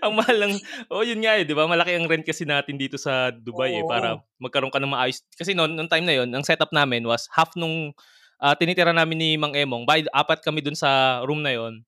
ang 0.00 0.12
mahal 0.16 0.36
lang. 0.40 0.52
Oh, 0.88 1.04
yun 1.04 1.20
nga 1.20 1.36
eh, 1.36 1.44
'di 1.44 1.52
ba? 1.52 1.68
Malaki 1.68 1.92
ang 1.92 2.08
rent 2.08 2.24
kasi 2.24 2.48
natin 2.48 2.80
dito 2.80 2.96
sa 2.96 3.28
Dubai 3.28 3.76
eh 3.76 3.84
Oo. 3.84 3.90
para 3.90 4.16
magkaroon 4.40 4.72
ka 4.72 4.80
ng 4.80 4.96
maayos. 4.96 5.20
Kasi 5.36 5.52
noon, 5.52 5.76
nung 5.76 5.92
time 5.92 6.08
na 6.08 6.16
'yon, 6.16 6.32
ang 6.32 6.40
setup 6.40 6.72
namin 6.72 7.04
was 7.04 7.28
half 7.36 7.52
nung 7.52 7.92
ah, 8.40 8.56
tinitira 8.56 8.96
namin 8.96 9.20
ni 9.20 9.30
Mang 9.36 9.52
Emong. 9.52 9.84
By 9.84 10.08
apat 10.08 10.40
kami 10.40 10.64
dun 10.64 10.72
sa 10.72 11.20
room 11.28 11.44
na 11.44 11.52
'yon. 11.52 11.84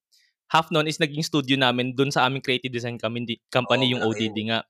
Half 0.53 0.69
noon 0.69 0.93
is 0.93 1.01
naging 1.01 1.25
studio 1.25 1.57
namin 1.57 1.97
dun 1.97 2.13
sa 2.13 2.29
aming 2.29 2.45
creative 2.45 2.69
design 2.69 3.01
company, 3.01 3.41
company 3.49 3.91
Oo, 3.91 3.93
yung 3.97 4.03
ODD 4.13 4.53
nga. 4.53 4.61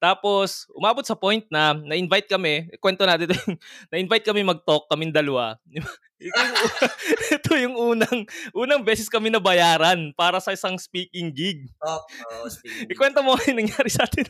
Tapos, 0.00 0.64
umabot 0.72 1.04
sa 1.04 1.12
point 1.12 1.44
na 1.52 1.76
na-invite 1.76 2.24
kami, 2.24 2.72
kwento 2.80 3.04
natin 3.04 3.28
ito, 3.28 3.36
na-invite 3.92 4.24
kami 4.24 4.40
mag-talk, 4.40 4.88
kaming 4.88 5.12
dalawa. 5.12 5.60
ito, 7.36 7.52
yung, 7.60 7.76
unang 7.76 8.24
unang 8.56 8.80
beses 8.80 9.12
kami 9.12 9.28
nabayaran 9.28 10.16
para 10.16 10.40
sa 10.40 10.56
isang 10.56 10.80
speaking 10.80 11.28
gig. 11.36 11.68
Oh, 11.84 12.00
oh, 12.32 12.48
speaking. 12.48 12.88
Ikwento 12.88 13.20
mo 13.20 13.36
yung 13.48 13.60
nangyari 13.60 13.92
sa 13.92 14.08
atin. 14.08 14.24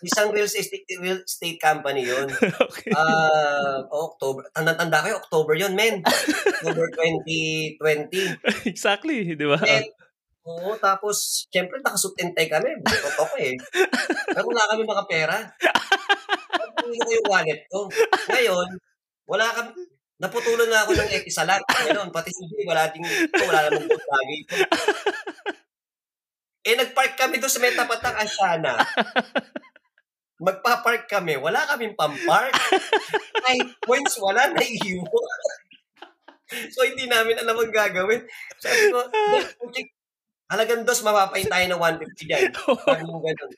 Isang 0.00 0.32
real 0.32 0.48
estate, 0.48 0.88
real 0.96 1.20
estate 1.20 1.60
company 1.60 2.08
yun. 2.08 2.28
okay. 2.64 2.92
Ah, 2.96 3.84
October. 3.92 4.48
Tanda-tanda 4.56 5.04
kayo, 5.04 5.20
October 5.20 5.52
yun, 5.52 5.76
men. 5.76 6.00
October 6.64 6.88
2020. 6.96 8.68
exactly, 8.72 9.36
di 9.36 9.44
ba? 9.48 9.60
Oo, 10.44 10.70
tapos, 10.76 11.48
syempre, 11.48 11.80
tie 11.80 12.48
kami. 12.48 12.68
Totoo 12.84 13.26
ko 13.32 13.36
eh. 13.40 13.56
Pero 14.30 14.44
wala 14.44 14.68
kami 14.72 14.82
mga 14.84 15.04
pera. 15.08 15.36
Pagpili 16.52 16.98
ko 17.00 17.10
yung 17.10 17.28
wallet 17.32 17.60
ko. 17.72 17.88
Ngayon, 18.28 18.68
wala 19.24 19.46
kami, 19.56 19.70
naputulan 20.20 20.68
na 20.68 20.84
ako 20.84 20.92
ng 20.94 21.12
ekisalat. 21.16 21.64
Ngayon, 21.64 22.12
pati 22.12 22.30
si 22.30 22.44
Jay, 22.52 22.64
wala 22.68 22.92
ting, 22.92 23.04
wala 23.32 23.72
naman 23.72 23.88
po 23.88 23.96
lagi. 23.96 24.38
Eh, 26.64 26.76
nagpark 26.80 27.12
kami 27.20 27.36
doon 27.36 27.52
sa 27.52 27.60
may 27.60 27.76
tapat 27.76 28.00
ng 28.00 28.16
Asiana. 28.24 28.74
Magpa-park 30.40 31.04
kami, 31.08 31.36
wala 31.36 31.60
kaming 31.68 31.92
pampark. 31.92 32.56
Ay, 33.44 33.60
points 33.84 34.16
wala, 34.16 34.48
naiiwan. 34.48 35.40
so, 36.72 36.84
hindi 36.88 37.04
namin 37.04 37.36
alam 37.40 37.56
ang 37.56 37.72
gagawin. 37.72 38.24
Sabi 38.56 38.92
ko, 38.92 38.98
halagang 40.50 40.82
dos, 40.84 41.00
mapapain 41.00 41.48
tayo 41.48 41.64
ng 41.68 41.80
150 41.80 42.28
dyan. 42.28 42.42
Sabi 42.88 43.04
mo 43.06 43.20
ganun. 43.20 43.52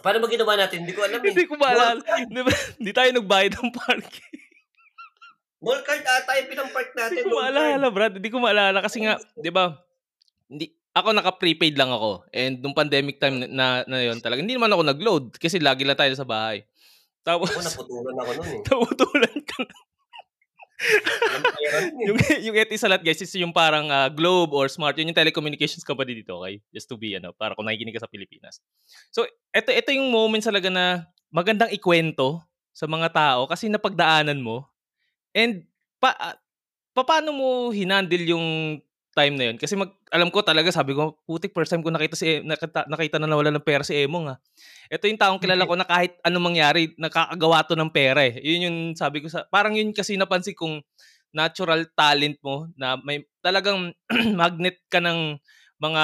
Paano 0.00 0.18
ba 0.24 0.26
ginawa 0.26 0.56
natin? 0.56 0.88
Hindi 0.88 0.96
ko 0.96 1.04
alam 1.04 1.20
eh. 1.20 1.30
Hindi 1.30 1.46
ko 1.46 1.54
maalala. 1.60 2.00
Hindi 2.80 2.90
tayo 2.96 3.10
nagbayad 3.12 3.52
ng 3.60 3.70
parking. 3.76 4.40
Mall 5.62 5.78
card 5.86 6.02
ata 6.02 6.42
yung 6.42 6.50
pinampark 6.50 6.90
natin. 6.98 7.22
Hindi 7.22 7.28
ko 7.30 7.38
maalala, 7.38 7.86
Brad. 7.94 8.14
Hindi 8.18 8.30
ko 8.34 8.38
maalala 8.42 8.78
kasi 8.82 9.06
nga, 9.06 9.14
di 9.38 9.52
ba? 9.54 9.78
Hindi, 10.50 10.74
ako 10.90 11.08
naka-prepaid 11.14 11.78
lang 11.78 11.94
ako. 11.94 12.26
And 12.34 12.58
nung 12.58 12.74
pandemic 12.74 13.22
time 13.22 13.46
na, 13.46 13.46
na, 13.46 13.66
na 13.86 13.98
yun 14.02 14.18
talaga, 14.18 14.42
hindi 14.42 14.58
naman 14.58 14.74
ako 14.74 14.82
nag-load 14.90 15.24
kasi 15.38 15.62
lagi 15.62 15.86
lang 15.86 15.94
tayo 15.94 16.10
sa 16.18 16.26
bahay. 16.26 16.66
Tapos, 17.22 17.54
Ako, 17.54 17.62
naputulan 17.62 18.16
ako 18.18 18.30
nun 18.34 18.50
eh. 18.50 18.60
naputulan 18.66 19.36
ka. 19.46 19.60
Yung, 22.02 22.18
yung 22.50 22.56
Etisalat, 22.56 23.02
guys, 23.02 23.20
is 23.22 23.34
yung 23.38 23.54
parang 23.54 23.88
ah, 23.88 24.10
Globe 24.10 24.52
or 24.52 24.66
Smart. 24.68 24.96
Yun 24.98 25.10
yung 25.12 25.18
telecommunications 25.18 25.86
company 25.86 26.22
dito, 26.22 26.38
okay? 26.42 26.60
Just 26.74 26.90
to 26.90 26.98
be, 26.98 27.16
ano, 27.16 27.32
para 27.34 27.54
kung 27.54 27.66
nakikinig 27.66 27.94
ka 27.94 28.04
sa 28.04 28.10
Pilipinas. 28.10 28.58
So, 29.14 29.26
ito, 29.54 29.70
ito 29.70 29.90
yung 29.94 30.10
moment 30.10 30.42
talaga 30.42 30.68
na 30.68 31.06
magandang 31.32 31.72
ikwento 31.72 32.42
sa 32.72 32.88
mga 32.88 33.08
tao 33.12 33.40
kasi 33.48 33.68
napagdaanan 33.68 34.40
mo. 34.40 34.66
And, 35.32 35.64
pa, 36.02 36.12
ah, 36.18 36.36
pa- 36.92 37.06
paano 37.06 37.32
mo 37.32 37.48
hinandle 37.72 38.24
yung 38.36 38.46
time 39.12 39.36
na 39.36 39.44
yun? 39.52 39.56
Kasi 39.60 39.76
mag, 39.76 39.92
alam 40.08 40.32
ko 40.32 40.40
talaga, 40.40 40.72
sabi 40.72 40.96
ko, 40.96 41.20
putik, 41.28 41.52
first 41.52 41.68
time 41.72 41.84
ko 41.84 41.92
nakita, 41.92 42.16
si, 42.16 42.40
E- 42.40 42.44
nakita, 42.44 42.88
nakita 42.88 43.16
na 43.20 43.28
nawala 43.28 43.52
ng 43.52 43.64
pera 43.64 43.84
si 43.84 43.92
Emong, 43.94 44.32
ha? 44.32 44.36
Ito 44.88 45.08
yung 45.08 45.20
taong 45.20 45.40
kilala 45.40 45.68
ko 45.68 45.76
na 45.76 45.86
kahit 45.86 46.16
anong 46.24 46.52
mangyari, 46.52 46.92
nakakagawa 46.96 47.64
to 47.68 47.76
ng 47.76 47.92
pera 47.92 48.24
eh. 48.24 48.40
Yun 48.40 48.66
yung 48.68 48.78
sabi 48.96 49.20
ko 49.20 49.28
sa, 49.28 49.44
parang 49.48 49.76
yun 49.76 49.92
kasi 49.92 50.16
napansin 50.16 50.56
kong 50.56 50.80
natural 51.32 51.88
talent 51.96 52.36
mo 52.44 52.68
na 52.76 53.00
may 53.00 53.24
talagang 53.40 53.92
magnet 54.40 54.80
ka 54.88 55.00
ng 55.00 55.36
mga, 55.80 56.02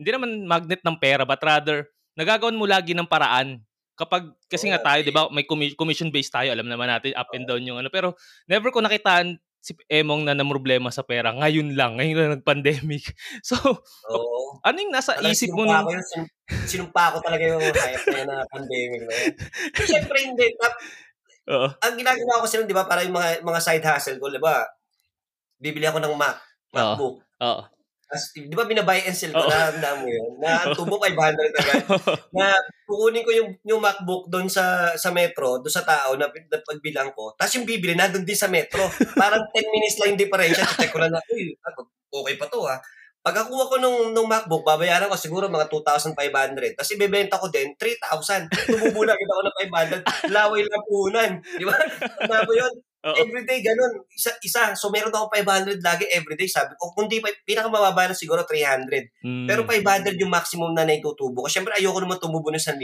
hindi 0.00 0.10
naman 0.12 0.30
magnet 0.48 0.82
ng 0.82 0.96
pera, 1.00 1.22
but 1.24 1.40
rather, 1.44 1.88
nagagawan 2.16 2.56
mo 2.56 2.68
lagi 2.68 2.92
ng 2.92 3.08
paraan. 3.08 3.60
Kapag, 3.92 4.32
kasi 4.48 4.72
nga 4.72 4.80
tayo, 4.80 5.04
eh. 5.04 5.06
di 5.06 5.14
ba, 5.14 5.28
may 5.28 5.44
commi- 5.44 5.76
commission-based 5.76 6.32
tayo, 6.32 6.48
alam 6.50 6.66
naman 6.66 6.88
natin, 6.88 7.12
up 7.14 7.30
and 7.36 7.44
down 7.44 7.62
yung 7.62 7.78
ano. 7.78 7.92
Pero, 7.92 8.16
never 8.48 8.72
ko 8.72 8.80
nakitaan 8.80 9.36
si 9.62 9.78
Emong 9.86 10.26
na 10.26 10.34
namroblema 10.34 10.90
sa 10.90 11.06
pera. 11.06 11.30
Ngayon 11.30 11.78
lang, 11.78 11.94
ngayon 11.94 12.16
lang 12.18 12.32
nag-pandemic. 12.38 13.14
So, 13.48 13.56
Oo. 14.10 14.58
ano 14.60 14.76
yung 14.76 14.90
nasa 14.92 15.14
Talagang 15.14 15.32
isip 15.32 15.54
mo 15.54 15.62
sinumpa 15.62 15.86
nung... 15.86 15.94
yun, 15.94 16.04
sinum- 16.04 16.34
sinumpa 16.66 17.04
ko 17.14 17.18
talaga 17.22 17.44
yung 17.46 17.62
hype 17.62 18.06
na 18.10 18.22
na 18.26 18.36
pandemic 18.50 19.02
na 19.06 19.14
yun. 19.14 19.34
Siyempre 19.86 20.18
hindi. 20.26 20.46
Oo. 21.50 21.68
ang 21.70 21.94
ginagawa 21.98 22.42
ko 22.42 22.46
nun, 22.46 22.68
di 22.70 22.76
ba, 22.76 22.84
para 22.86 23.06
yung 23.06 23.14
mga, 23.14 23.42
mga 23.42 23.60
side 23.62 23.86
hustle 23.86 24.18
ko, 24.18 24.30
di 24.30 24.42
ba, 24.42 24.66
bibili 25.58 25.86
ako 25.86 26.02
ng 26.02 26.14
Mac, 26.18 26.42
MacBook. 26.74 27.22
Oo. 27.22 27.62
Tapos, 28.12 28.28
di 28.36 28.52
ba, 28.52 28.68
binabuy 28.68 29.08
and 29.08 29.16
sell 29.16 29.32
ko, 29.32 29.40
Oo. 29.40 29.68
na 29.80 29.96
mo 29.96 30.04
yun, 30.04 30.36
na 30.36 30.60
tubo 30.76 31.00
500 31.00 31.16
agad. 31.32 31.80
na 32.36 32.52
kukunin 32.84 33.24
ko 33.24 33.32
yung 33.32 33.50
yung 33.64 33.80
MacBook 33.80 34.28
doon 34.28 34.52
sa 34.52 34.92
sa 35.00 35.08
metro, 35.16 35.64
doon 35.64 35.72
sa 35.72 35.80
tao 35.80 36.12
na, 36.20 36.28
na 36.28 36.58
pagbilang 36.60 37.16
ko. 37.16 37.32
Tapos 37.40 37.56
yung 37.56 37.64
bibili 37.64 37.96
na 37.96 38.12
doon 38.12 38.28
din 38.28 38.36
sa 38.36 38.52
metro. 38.52 38.84
Parang 39.16 39.48
10 39.48 39.64
minutes 39.72 39.96
lang 39.96 40.12
yung 40.12 40.20
differential. 40.20 40.68
Check 40.76 40.92
ko 40.92 41.00
lang 41.00 41.16
na, 41.16 41.24
uy, 41.32 41.56
okay 42.12 42.34
pa 42.36 42.44
to 42.52 42.60
ha. 42.68 42.76
Pag 43.22 43.48
akuha 43.48 43.70
ko 43.70 43.76
nung, 43.80 44.12
nung 44.12 44.28
MacBook, 44.28 44.66
babayaran 44.66 45.08
ko 45.08 45.16
siguro 45.16 45.48
mga 45.48 45.72
2,500. 45.72 46.76
Tapos 46.76 46.92
ibebenta 46.92 47.40
ko 47.40 47.48
din, 47.48 47.72
3,000. 47.78 48.50
Tumubulan 48.50 49.14
kita 49.14 49.38
ko 49.38 49.42
ng 49.46 49.58
500. 50.28 50.34
Laway 50.34 50.60
lang 50.66 50.84
puhunan. 50.90 51.30
Di 51.40 51.64
ba? 51.64 51.76
Tama 52.28 52.44
mo 52.44 52.52
yun? 52.52 52.74
Oo. 53.02 53.18
Everyday, 53.18 53.66
ganun. 53.66 54.06
Isa, 54.14 54.30
isa. 54.46 54.78
So, 54.78 54.86
meron 54.94 55.10
ako 55.10 55.26
500 55.34 55.82
lagi 55.82 56.06
everyday. 56.14 56.46
Sabi 56.46 56.78
ko, 56.78 56.94
kung 56.94 57.10
di 57.10 57.18
pa, 57.18 57.34
pinakamababa 57.42 58.06
na 58.06 58.14
siguro 58.14 58.46
300. 58.46 59.26
Mm. 59.26 59.46
Pero 59.50 59.66
500 59.66 60.14
yung 60.22 60.30
maximum 60.30 60.70
na 60.70 60.86
naitutubo 60.86 61.42
ko. 61.42 61.48
Siyempre, 61.50 61.74
ayoko 61.74 61.98
naman 61.98 62.22
tumubo 62.22 62.54
ng 62.54 62.62
1,000. 62.62 62.78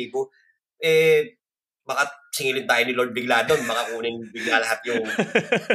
Eh, 0.83 1.39
baka 1.87 2.11
singilin 2.35 2.67
tayo 2.67 2.83
ni 2.83 2.99
Lord 2.99 3.15
bigla 3.15 3.47
doon. 3.47 3.63
Baka 3.63 3.95
kunin 3.95 4.19
bigla 4.35 4.59
lahat 4.59 4.83
yung 4.91 5.07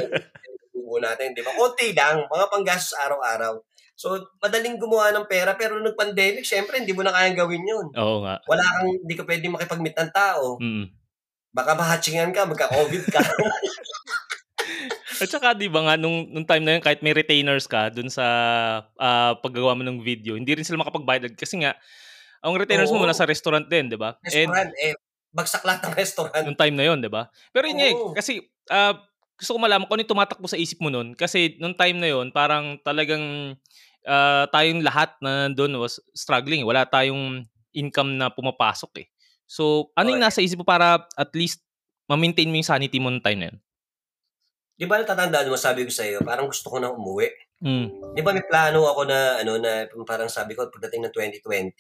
tubo 0.75 0.99
natin. 0.99 1.31
Di 1.31 1.39
ba? 1.39 1.55
Konti 1.55 1.95
lang. 1.95 2.27
Mga 2.27 2.45
panggastos 2.51 2.99
araw-araw. 2.99 3.63
So, 3.95 4.19
madaling 4.43 4.75
gumawa 4.75 5.15
ng 5.15 5.31
pera. 5.31 5.55
Pero 5.55 5.79
nung 5.79 5.95
pandemic, 5.95 6.43
siyempre, 6.43 6.83
hindi 6.83 6.91
mo 6.91 7.07
na 7.07 7.15
kayang 7.15 7.39
gawin 7.39 7.63
yun. 7.63 7.87
Oo 7.95 8.19
nga. 8.27 8.43
Wala 8.43 8.59
kang, 8.59 8.91
hindi 8.91 9.15
ka 9.15 9.23
pwede 9.23 9.47
makipag-meet 9.47 9.95
ng 9.95 10.11
tao. 10.11 10.59
Mm. 10.59 10.91
Baka 11.55 11.79
mahatchingan 11.79 12.35
ka, 12.35 12.43
magka-COVID 12.43 13.03
ka. 13.07 13.23
At 15.23 15.31
saka, 15.31 15.55
di 15.55 15.71
ba 15.71 15.87
nga, 15.87 15.95
nung, 15.95 16.27
nung 16.27 16.43
time 16.43 16.63
na 16.67 16.71
yun, 16.77 16.83
kahit 16.83 16.99
may 16.99 17.15
retainers 17.15 17.65
ka 17.65 17.87
dun 17.87 18.11
sa 18.11 18.25
ah, 18.99 19.39
paggagawa 19.39 19.79
mo 19.79 19.83
ng 19.87 20.03
video, 20.03 20.35
hindi 20.35 20.51
rin 20.51 20.67
sila 20.67 20.83
makapagbayad. 20.83 21.31
Kasi 21.39 21.63
nga, 21.63 21.79
ang 22.43 22.59
retainers 22.59 22.91
mo 22.91 22.99
Oo. 22.99 23.07
nasa 23.07 23.23
restaurant 23.23 23.63
din, 23.71 23.87
di 23.87 23.95
ba? 23.95 24.19
And 24.27 24.51
restaurant, 24.51 24.71
eh, 24.75 24.93
bagsak 25.31 25.63
lahat 25.63 25.79
ng 25.87 25.93
restaurant. 25.95 26.43
nung 26.43 26.59
time 26.59 26.75
na 26.75 26.85
yun, 26.91 26.99
di 26.99 27.07
ba? 27.07 27.31
Pero 27.55 27.71
yun 27.71 27.79
eh, 27.79 27.95
Oo. 27.95 28.11
kasi 28.11 28.43
ah, 28.67 28.99
gusto 29.39 29.55
ko 29.55 29.59
malaman 29.63 29.87
kung 29.87 29.97
ano 29.97 30.05
tumatakbo 30.05 30.47
sa 30.51 30.59
isip 30.59 30.83
mo 30.83 30.91
nun. 30.91 31.15
Kasi 31.15 31.55
nung 31.57 31.73
time 31.73 31.97
na 32.03 32.11
yun, 32.11 32.29
parang 32.35 32.75
talagang 32.83 33.55
ah, 34.03 34.45
tayong 34.51 34.83
lahat 34.83 35.15
na 35.23 35.47
nandun 35.47 35.79
was 35.79 36.03
struggling. 36.11 36.67
Wala 36.67 36.83
tayong 36.83 37.47
income 37.73 38.19
na 38.19 38.27
pumapasok 38.29 39.03
eh. 39.03 39.07
So, 39.49 39.91
ano 39.97 40.13
yung 40.13 40.23
nasa 40.23 40.39
isip 40.39 40.61
mo 40.61 40.67
para 40.67 41.03
at 41.15 41.31
least 41.35 41.63
ma-maintain 42.07 42.47
mo 42.47 42.55
yung 42.59 42.67
sanity 42.67 42.99
mo 42.99 43.09
nung 43.09 43.23
time 43.23 43.39
na 43.39 43.47
yun? 43.51 43.57
Di 44.83 44.91
ba 44.91 44.99
natatandaan 44.99 45.47
mo, 45.47 45.55
sabi 45.55 45.87
ko 45.87 45.91
sa 45.95 46.03
iyo, 46.03 46.19
parang 46.19 46.51
gusto 46.51 46.67
ko 46.67 46.75
na 46.75 46.91
umuwi. 46.91 47.31
Mm. 47.63 48.11
Di 48.11 48.19
ba 48.19 48.35
may 48.35 48.43
plano 48.43 48.83
ako 48.83 49.07
na, 49.07 49.39
ano, 49.39 49.55
na 49.55 49.87
parang 50.03 50.27
sabi 50.27 50.59
ko, 50.59 50.67
pagdating 50.67 51.07
ng 51.07 51.15
2020, 51.39 51.71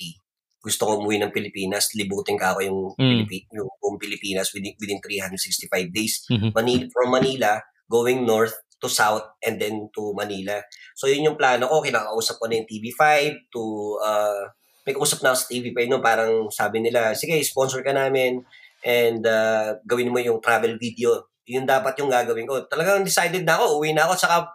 gusto 0.63 0.87
ko 0.87 1.03
umuwi 1.03 1.19
ng 1.19 1.35
Pilipinas, 1.35 1.91
libutin 1.99 2.39
ka 2.39 2.55
ako 2.55 2.63
yung, 2.63 2.79
Mm. 2.95 3.03
Pilipi- 3.27 3.51
yung 3.51 3.67
buong 3.83 3.99
Pilipinas 3.99 4.55
within, 4.55 4.71
within 4.79 5.03
365 5.03 5.91
days. 5.91 6.23
Mhm. 6.31 6.55
Manila, 6.55 6.83
from 6.95 7.11
Manila, 7.11 7.51
going 7.91 8.23
north 8.23 8.55
to 8.79 8.87
south, 8.87 9.35
and 9.43 9.59
then 9.59 9.91
to 9.91 10.15
Manila. 10.15 10.63
So, 10.95 11.11
yun 11.11 11.27
yung 11.27 11.35
plano 11.35 11.67
ko. 11.67 11.83
Kinakausap 11.83 12.39
ko 12.39 12.47
na 12.47 12.63
yung 12.63 12.67
TV5 12.71 13.35
to, 13.51 13.99
uh, 13.99 14.47
may 14.87 14.95
kausap 14.95 15.19
na 15.19 15.35
ako 15.35 15.43
sa 15.43 15.47
TV5 15.51 15.91
no, 15.91 15.99
parang 15.99 16.47
sabi 16.47 16.79
nila, 16.79 17.11
sige, 17.19 17.35
sponsor 17.43 17.83
ka 17.83 17.91
namin 17.91 18.39
and 18.83 19.23
uh, 19.27 19.75
gawin 19.83 20.11
mo 20.11 20.19
yung 20.23 20.39
travel 20.39 20.79
video. 20.79 21.27
Yun 21.47 21.67
dapat 21.67 21.93
yung 21.99 22.11
gagawin 22.11 22.47
ko. 22.47 22.63
Talagang 22.67 23.03
decided 23.03 23.43
na 23.43 23.59
ako, 23.59 23.79
uwi 23.83 23.91
na 23.91 24.07
ako. 24.07 24.15
Saka, 24.15 24.47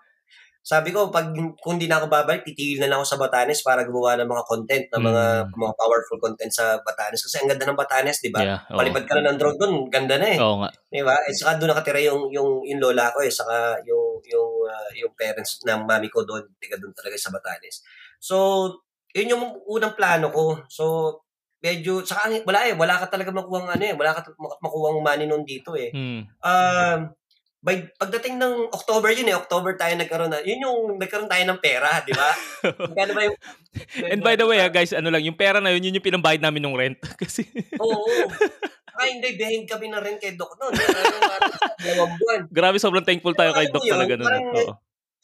sabi 0.69 0.93
ko, 0.93 1.09
pag 1.09 1.33
kung 1.65 1.81
di 1.81 1.89
na 1.89 1.97
ako 1.97 2.13
babalik, 2.13 2.45
titigil 2.45 2.77
na 2.77 2.93
lang 2.93 3.01
ako 3.01 3.09
sa 3.09 3.21
Batanes 3.21 3.65
para 3.65 3.89
gumawa 3.89 4.21
ng 4.21 4.29
mga 4.29 4.45
content, 4.45 4.85
ng 4.93 5.01
mga 5.01 5.25
Mm. 5.49 5.57
mga 5.57 5.75
powerful 5.81 6.19
content 6.21 6.53
sa 6.53 6.77
Batanes. 6.85 7.25
Kasi 7.25 7.41
ang 7.41 7.49
ganda 7.49 7.65
ng 7.65 7.79
Batanes, 7.79 8.21
di 8.21 8.29
ba? 8.29 8.45
Yeah, 8.45 8.61
oo. 8.69 8.77
Palipad 8.77 9.09
ka 9.09 9.17
na 9.17 9.33
ng 9.33 9.39
drone 9.41 9.57
doon, 9.57 9.75
ganda 9.89 10.21
na 10.21 10.29
eh. 10.29 10.37
Oo 10.37 10.61
nga. 10.61 10.69
Di 10.93 11.01
ba? 11.01 11.17
At 11.17 11.33
saka 11.33 11.57
doon 11.57 11.73
nakatira 11.73 12.01
yung, 12.05 12.29
yung, 12.29 12.51
yung 12.69 12.81
lola 12.85 13.09
ko 13.17 13.25
eh, 13.25 13.33
saka 13.33 13.81
yung, 13.89 14.21
yung, 14.29 14.51
ah, 14.69 14.91
yung 14.93 15.13
parents 15.17 15.65
ng 15.65 15.89
mami 15.89 16.13
ko 16.13 16.21
doon, 16.29 16.45
tiga 16.61 16.77
doon 16.77 16.93
talaga 16.93 17.17
sa 17.17 17.33
Batanes. 17.33 17.81
So, 18.21 18.37
yun 19.17 19.33
yung 19.33 19.45
unang 19.65 19.97
plano 19.97 20.29
ko. 20.29 20.69
So, 20.69 20.85
medyo, 21.59 22.01
saka 22.03 22.31
wala 22.43 22.61
eh, 22.65 22.75
wala 22.75 22.95
ka 22.97 23.07
talaga 23.09 23.31
makuha 23.31 23.75
ano 23.75 23.85
eh, 23.85 23.95
wala 23.95 24.15
ka 24.15 24.31
mak- 24.35 24.61
makuha 24.61 24.89
money 24.97 25.27
noon 25.27 25.43
dito 25.43 25.75
eh. 25.75 25.91
Mm. 25.91 26.23
Um, 26.39 26.99
by, 27.59 27.91
pagdating 27.99 28.39
ng 28.39 28.71
October 28.71 29.11
yun 29.11 29.27
eh, 29.27 29.35
October 29.35 29.75
tayo 29.75 29.99
nagkaroon 29.99 30.31
na, 30.31 30.39
yun 30.41 30.63
yung 30.63 30.95
nagkaroon 30.95 31.27
tayo 31.27 31.43
ng 31.43 31.59
pera, 31.59 32.03
di 32.03 32.15
ba? 32.15 32.31
Magkano 32.89 33.13
ba 33.13 33.23
yung... 33.27 33.37
And 34.07 34.23
by 34.23 34.39
the 34.39 34.47
way, 34.47 34.59
ah, 34.59 34.71
guys, 34.71 34.95
ano 34.95 35.11
lang, 35.11 35.27
yung 35.27 35.35
pera 35.35 35.59
na 35.59 35.75
yun, 35.75 35.83
yun 35.83 35.99
yung 35.99 36.07
pinambayad 36.07 36.39
namin 36.39 36.63
ng 36.67 36.79
rent. 36.79 36.99
Kasi, 37.19 37.43
Oo. 37.77 38.07
Ay, 38.99 39.15
hindi, 39.15 39.35
behind 39.35 39.67
kami 39.67 39.87
na 39.87 39.99
rin 39.99 40.19
kay 40.19 40.35
Doc 40.35 40.59
noon. 40.59 40.75
Parang 40.75 41.15
dalawang 41.79 42.15
buwan. 42.19 42.41
grabe, 42.51 42.77
sobrang 42.79 43.07
thankful 43.07 43.35
tayo 43.35 43.55
kay 43.55 43.71
Doc 43.71 43.87
talaga 43.87 44.15
nun. 44.15 44.27
parang- 44.27 44.55
Oo. 44.55 44.75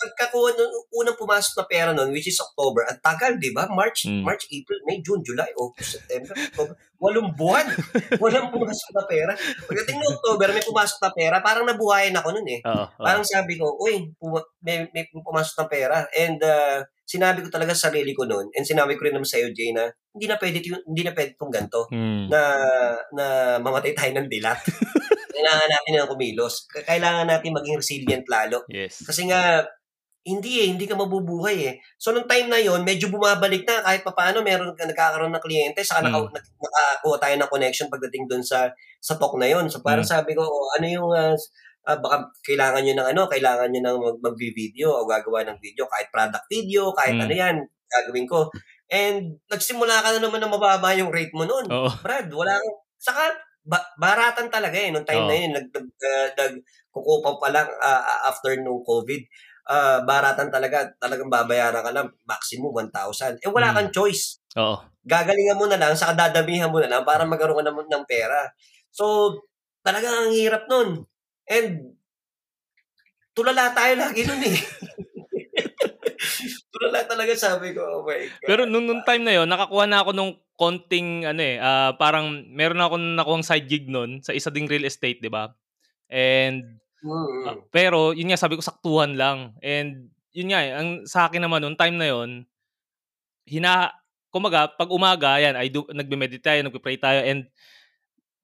Pagkakuha 0.05 0.53
nung 0.53 0.69
unang 0.93 1.17
pumasok 1.17 1.55
na 1.57 1.65
pera 1.65 1.91
nun, 1.91 2.13
which 2.13 2.29
is 2.29 2.37
October, 2.37 2.85
ang 2.85 3.01
tagal, 3.01 3.35
di 3.35 3.49
ba? 3.51 3.65
March, 3.67 4.05
Mm. 4.05 4.21
March, 4.21 4.45
April, 4.47 4.85
May, 4.85 5.01
June, 5.01 5.25
July, 5.25 5.49
August, 5.57 5.97
September, 5.97 6.37
October. 6.37 6.77
Walong 7.01 7.33
buwan. 7.33 7.65
Walang 8.23 8.49
pumasok 8.49 8.91
na 8.93 9.05
pera. 9.05 9.33
Pagdating 9.65 9.97
ng 9.97 10.13
October, 10.15 10.49
may 10.51 10.63
pumasok 10.63 10.99
na 11.01 11.11
pera. 11.11 11.37
Parang 11.41 11.65
nabuhayan 11.65 12.15
ako 12.15 12.29
nun 12.33 12.49
eh. 12.49 12.61
Oo. 12.63 12.85
oo. 12.85 13.01
Parang 13.01 13.25
sabi 13.25 13.57
ko, 13.57 13.77
uy, 13.77 14.13
puma- 14.15 14.45
may, 14.61 14.85
may 14.91 15.05
pumasok 15.11 15.55
na 15.59 15.67
pera. 15.67 15.97
And 16.13 16.41
uh, 16.41 16.81
sinabi 17.05 17.41
ko 17.41 17.49
talaga 17.49 17.73
sa 17.73 17.89
sarili 17.89 18.13
ko 18.13 18.25
nun, 18.25 18.49
and 18.53 18.65
sinabi 18.65 18.97
ko 18.97 19.05
rin 19.05 19.13
naman 19.13 19.29
sa 19.29 19.37
iyo, 19.37 19.53
Jay, 19.53 19.73
na 19.73 19.85
hindi 20.11 20.25
na 20.25 20.37
pwede, 20.37 20.59
hindi 20.63 21.03
na 21.03 21.13
pwede 21.13 21.31
itong 21.35 21.53
ganito 21.53 21.81
Mm. 21.93 22.29
na 22.29 22.41
na 23.13 23.25
mamatay 23.59 23.93
tayo 23.93 24.13
ng 24.15 24.29
dilat. 24.29 24.61
Kailangan 25.35 25.69
natin 25.69 25.93
ng 25.99 26.09
kumilos. 26.09 26.55
Kailangan 26.71 27.27
natin 27.27 27.53
maging 27.53 27.77
resilient 27.77 28.25
lalo. 28.31 28.63
Yes. 28.71 29.03
Kasi 29.03 29.27
nga, 29.27 29.67
hindi 30.25 30.65
eh, 30.65 30.73
hindi 30.73 30.89
ka 30.89 30.97
mabubuhay 30.97 31.57
eh. 31.69 31.75
So, 32.01 32.17
nung 32.17 32.25
time 32.25 32.49
na 32.49 32.57
yon 32.57 32.81
medyo 32.81 33.13
bumabalik 33.13 33.69
na 33.69 33.85
kahit 33.85 34.01
papaano 34.01 34.41
meron 34.41 34.73
ka 34.73 34.89
nagkakaroon 34.89 35.29
ng 35.37 35.45
kliyente, 35.45 35.85
saka 35.85 36.01
Mm. 36.01 36.09
naka, 36.09 36.19
nak- 36.41 36.57
nakakuha 36.65 37.17
tayo 37.21 37.35
ng 37.37 37.51
connection 37.53 37.89
pagdating 37.93 38.25
doon 38.25 38.41
sa 38.41 38.73
sa 39.05 39.21
talk 39.21 39.37
na 39.37 39.45
yon 39.53 39.69
So, 39.69 39.85
parang 39.85 40.09
Mm. 40.09 40.13
sabi 40.17 40.33
ko, 40.33 40.41
oh, 40.43 40.73
ano 40.81 40.87
yung, 40.89 41.11
ah, 41.13 41.37
ah, 41.85 41.99
baka 42.01 42.33
kailangan 42.41 42.81
nyo 42.81 42.95
ng 42.97 43.09
ano, 43.13 43.23
kailangan 43.29 43.69
nyo 43.69 43.81
ng 43.85 43.97
mag, 44.01 44.19
mag-video 44.33 44.89
o 44.89 45.05
gagawa 45.05 45.45
ng 45.45 45.61
video, 45.61 45.85
kahit 45.93 46.09
product 46.09 46.49
video, 46.49 46.89
kahit 46.97 47.21
Mm. 47.21 47.25
ano 47.29 47.35
yan, 47.37 47.57
gagawin 47.93 48.25
ko. 48.25 48.49
And 48.89 49.37
nagsimula 49.53 50.01
ka 50.01 50.17
na 50.17 50.25
naman 50.25 50.41
na 50.41 50.49
mababa 50.49 50.97
yung 50.97 51.13
rate 51.13 51.37
mo 51.37 51.45
noon. 51.45 51.69
Oo. 51.69 51.93
Brad, 52.01 52.33
wala 52.33 52.57
kang, 52.57 52.77
saka, 52.97 53.23
ba- 53.61 53.93
baratan 53.97 54.49
talaga 54.49 54.77
eh, 54.77 54.89
nung 54.89 55.05
time 55.05 55.25
Oo. 55.25 55.29
na 55.29 55.37
yun, 55.37 55.53
nag, 55.53 55.67
nag, 55.69 55.89
uh, 55.89 56.29
nagkukupaw 56.37 57.37
pa 57.37 57.49
lang 57.53 57.69
ah, 57.81 58.29
after 58.29 58.57
nung 58.57 58.81
COVID, 58.81 59.21
ah, 59.69 60.01
baratan 60.05 60.49
talaga, 60.53 60.93
talagang 61.01 61.29
babayaran 61.33 61.81
ka 61.85 61.93
lang, 61.93 62.09
maximum 62.29 62.73
1,000. 62.73 63.41
Eh, 63.41 63.49
wala 63.51 63.73
Mm. 63.73 63.77
kang 63.77 63.91
choice. 64.05 64.41
Oo. 64.57 64.81
Gagalingan 65.05 65.59
mo 65.61 65.67
na 65.69 65.77
lang, 65.81 65.93
saka 65.97 66.17
dadamihan 66.17 66.73
mo 66.73 66.81
na 66.81 66.89
lang 66.89 67.03
para 67.05 67.25
magkaroon 67.29 67.61
ka 67.61 67.65
ng, 67.69 67.89
ng 67.89 68.05
pera. 68.09 68.49
So, 68.93 69.37
talagang 69.85 70.29
ang 70.29 70.33
hirap 70.33 70.65
nun. 70.69 71.05
And, 71.45 71.93
tulala 73.37 73.75
tayo 73.77 73.93
lagi 73.99 74.23
nun 74.25 74.41
eh. 74.45 74.55
tulala 76.75 77.05
talaga 77.05 77.33
sabi 77.37 77.77
ko, 77.77 77.83
oh 77.83 78.03
my 78.07 78.21
God. 78.29 78.49
Pero 78.49 78.63
nung, 78.65 78.87
nung 78.89 79.03
time 79.05 79.25
na 79.27 79.35
yon 79.37 79.49
nakakuha 79.51 79.85
na 79.89 80.01
ako 80.01 80.11
nung 80.17 80.33
konting, 80.55 81.27
ano 81.27 81.43
eh, 81.43 81.59
ah, 81.59 81.93
parang 81.99 82.31
meron 82.55 82.81
ako 82.81 82.95
nakuhang 82.97 83.47
side 83.47 83.67
gig 83.67 83.91
nun 83.91 84.23
sa 84.23 84.33
isa 84.33 84.55
ding 84.55 84.71
real 84.71 84.87
estate, 84.87 85.19
di 85.19 85.29
ba? 85.29 85.51
And, 86.09 86.79
Mm. 87.05 87.45
ah, 87.45 87.57
pero, 87.69 88.17
yun 88.17 88.33
nga, 88.33 88.41
sabi 88.41 88.57
ko, 88.57 88.65
saktuhan 88.65 89.13
lang. 89.13 89.53
And, 89.61 90.09
yun 90.33 90.49
nga, 90.51 90.61
eh, 90.65 90.73
ang 90.73 90.89
sa 91.05 91.29
akin 91.29 91.45
naman, 91.45 91.61
nung 91.61 91.77
time 91.77 92.01
na 92.01 92.09
yon 92.09 92.49
hina, 93.45 93.93
kumaga, 94.33 94.73
pag 94.73 94.89
umaga, 94.89 95.37
yan, 95.37 95.55
I 95.61 95.69
do, 95.69 95.85
nagbe-meditate 95.93 96.43
tayo, 96.43 96.61
nagpe-pray 96.65 96.97
tayo, 96.97 97.21
and, 97.21 97.45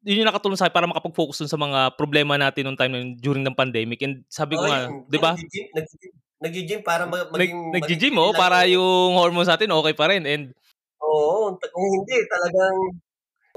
yun 0.05 0.25
yung 0.25 0.29
nakatulong 0.29 0.61
sa 0.61 0.69
akin 0.69 0.77
para 0.77 0.89
makapag-focus 0.93 1.45
dun 1.45 1.53
sa 1.53 1.61
mga 1.61 1.97
problema 1.97 2.37
natin 2.37 2.69
nung 2.69 2.77
time 2.77 2.93
na 2.93 3.01
yun, 3.01 3.17
during 3.17 3.45
ng 3.45 3.57
pandemic. 3.57 4.01
And 4.05 4.25
sabi 4.29 4.57
ko 4.61 4.65
Oh, 4.65 4.69
nga, 4.69 4.89
yun. 4.89 5.09
di 5.09 5.19
ba? 5.21 5.33
Nag-gym, 6.41 6.81
para 6.81 7.05
mag- 7.05 7.29
maging... 7.33 7.73
nag-gym, 7.73 8.17
oh, 8.17 8.33
para 8.33 8.65
yung- 8.69 9.17
hormones 9.17 9.49
natin 9.49 9.73
okay 9.73 9.93
pa 9.97 10.09
rin. 10.09 10.25
And, 10.25 10.53
Oo, 11.01 11.57
kung 11.57 11.89
hindi, 11.97 12.17
talagang 12.29 12.77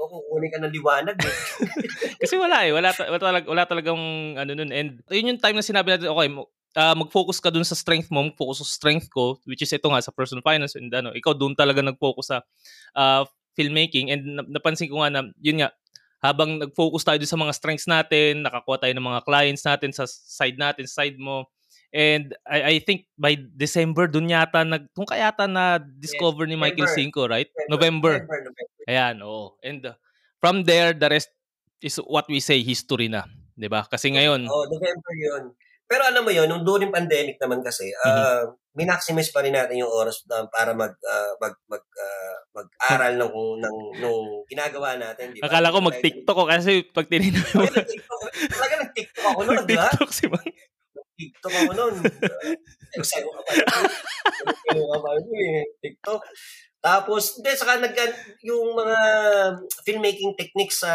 o, 0.04 0.20
kukunin 0.28 0.52
ka 0.52 0.60
ng 0.60 0.74
liwanag. 0.76 1.16
Eh. 1.16 1.36
Kasi 2.22 2.36
wala 2.36 2.68
eh. 2.68 2.72
Wala, 2.76 2.92
wala, 2.92 3.18
talag, 3.20 3.46
wala 3.48 3.64
talagang 3.64 4.00
ano 4.36 4.52
nun. 4.52 4.70
And 4.70 5.00
yun 5.08 5.32
yung 5.32 5.40
time 5.40 5.56
na 5.56 5.64
sinabi 5.64 5.96
natin, 5.96 6.12
okay, 6.12 6.28
ah, 6.76 6.94
mag-focus 6.94 7.40
ka 7.40 7.48
dun 7.48 7.64
sa 7.64 7.78
strength 7.78 8.12
mo, 8.12 8.22
mag-focus 8.26 8.62
sa 8.62 8.68
strength 8.76 9.08
ko, 9.08 9.40
which 9.48 9.64
is 9.64 9.72
ito 9.72 9.88
nga 9.88 10.04
sa 10.04 10.12
personal 10.12 10.44
finance. 10.44 10.76
And 10.76 10.92
ano, 10.92 11.16
ikaw 11.16 11.32
dun 11.32 11.56
talaga 11.56 11.80
nag-focus 11.80 12.34
sa 12.34 12.38
ah, 12.92 13.24
filmmaking. 13.56 14.12
And 14.12 14.22
na- 14.38 14.48
napansin 14.60 14.90
ko 14.92 15.00
nga 15.00 15.10
na, 15.10 15.20
yun 15.40 15.64
nga, 15.64 15.72
habang 16.24 16.56
nag-focus 16.56 17.04
tayo 17.04 17.20
sa 17.24 17.36
mga 17.36 17.52
strengths 17.52 17.88
natin, 17.88 18.44
nakakuha 18.44 18.80
tayo 18.80 18.92
ng 18.96 19.06
mga 19.12 19.20
clients 19.28 19.62
natin 19.64 19.92
sa 19.92 20.08
side 20.08 20.56
natin, 20.56 20.88
side 20.88 21.20
mo. 21.20 21.44
And 21.94 22.34
I, 22.42 22.58
I 22.66 22.74
think 22.82 23.06
by 23.14 23.38
December, 23.38 24.10
dun 24.10 24.26
yata, 24.26 24.66
nag, 24.66 24.90
kung 24.98 25.06
kaya 25.06 25.30
yata 25.30 25.46
na-discover 25.46 26.50
ni 26.50 26.58
Michael 26.58 26.90
November. 26.90 26.98
Cinco, 26.98 27.20
right? 27.30 27.46
November. 27.70 28.18
November, 28.18 28.38
November. 28.50 28.82
Ayan, 28.90 29.16
oo. 29.22 29.54
And 29.62 29.86
uh, 29.86 29.94
from 30.42 30.66
there, 30.66 30.90
the 30.90 31.06
rest 31.06 31.30
is 31.78 32.02
what 32.02 32.26
we 32.26 32.42
say 32.42 32.66
history 32.66 33.06
na. 33.06 33.22
'di 33.54 33.70
ba? 33.70 33.86
Kasi 33.86 34.10
ngayon, 34.10 34.50
Oo, 34.50 34.66
November 34.66 35.14
yun. 35.14 35.54
Pero 35.86 36.02
alam 36.02 36.26
mo 36.26 36.32
yun, 36.34 36.50
nung 36.50 36.66
during 36.66 36.90
pandemic 36.90 37.38
naman 37.38 37.62
kasi, 37.62 37.86
Mhm. 37.94 38.10
ah 38.10 38.44
minaximize 38.74 39.30
pa 39.30 39.38
rin 39.46 39.54
natin 39.54 39.78
yung 39.78 39.92
oras 39.92 40.26
na 40.26 40.50
para 40.50 40.74
mag 40.74 40.90
ah, 41.06 41.32
mag 41.38 41.54
mag 41.70 41.84
ah, 41.94 42.36
mag-aral 42.58 43.14
ng 43.14 43.30
ng 43.62 43.76
nung 44.02 44.42
ginagawa 44.50 44.98
natin, 44.98 45.30
di 45.30 45.38
ba? 45.38 45.46
akala 45.46 45.70
ko 45.70 45.78
mag-TikTok 45.78 46.34
ko 46.34 46.44
kasi 46.50 46.82
pag 46.90 47.06
tinignan 47.06 47.46
mo. 47.54 47.70
Talaga 48.50 48.74
nag-TikTok 48.82 49.24
ako 49.30 49.40
noon, 49.46 49.62
di 49.62 49.78
ba? 49.78 49.86
mag-TikTok 49.86 50.10
si 50.10 50.26
Mang. 50.26 50.50
TikTok 51.14 51.54
ako 51.54 51.72
noon. 51.78 51.94
Sayo 53.02 53.28
ka 53.30 53.40
pa. 53.46 53.52
Sayo 54.66 54.84
ka 54.90 54.96
pa. 54.98 55.10
TikTok. 55.82 56.20
Tapos, 56.84 57.40
hindi, 57.40 57.50
saka 57.56 57.80
nag, 57.80 57.96
yung 58.44 58.76
mga 58.76 58.98
filmmaking 59.88 60.36
techniques, 60.36 60.84
sa 60.84 60.92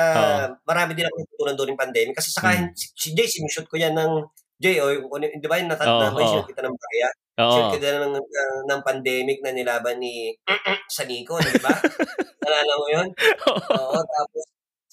marami 0.61 0.93
din 0.93 1.09
ako 1.09 1.15
natutunan 1.17 1.55
doon 1.57 1.71
yung 1.73 1.81
pandemic. 1.81 2.13
Kasi 2.13 2.29
saka, 2.29 2.53
Hmm. 2.53 2.69
si, 2.77 2.85
si 2.93 3.07
Jay, 3.17 3.25
sinushoot 3.25 3.65
ko 3.65 3.73
yan 3.73 3.97
ng, 3.97 4.21
Jay, 4.61 4.77
o, 4.83 4.91
yung, 4.93 5.09
di 5.17 5.47
ba 5.49 5.57
yung 5.57 5.71
natan, 5.71 5.89
Oo, 5.89 5.97
na, 6.03 6.13
may 6.13 6.27
oo. 6.27 6.29
shoot 6.29 6.45
kita 6.45 6.61
ng 6.61 6.77
Baya? 6.77 7.09
Oo. 7.41 7.51
Shoot 7.57 7.69
kita 7.79 7.87
ng, 8.05 8.13
ng, 8.13 8.27
ng 8.69 8.81
pandemic 8.85 9.41
na 9.41 9.49
nilaban 9.49 9.97
ni 9.97 10.29
sa 10.93 11.09
Nico, 11.09 11.41
di 11.41 11.57
ba? 11.57 11.73
Nalala 12.45 12.73
mo 12.77 12.87
yun? 12.93 13.07
Oo, 13.73 13.97
tapos, 13.97 14.43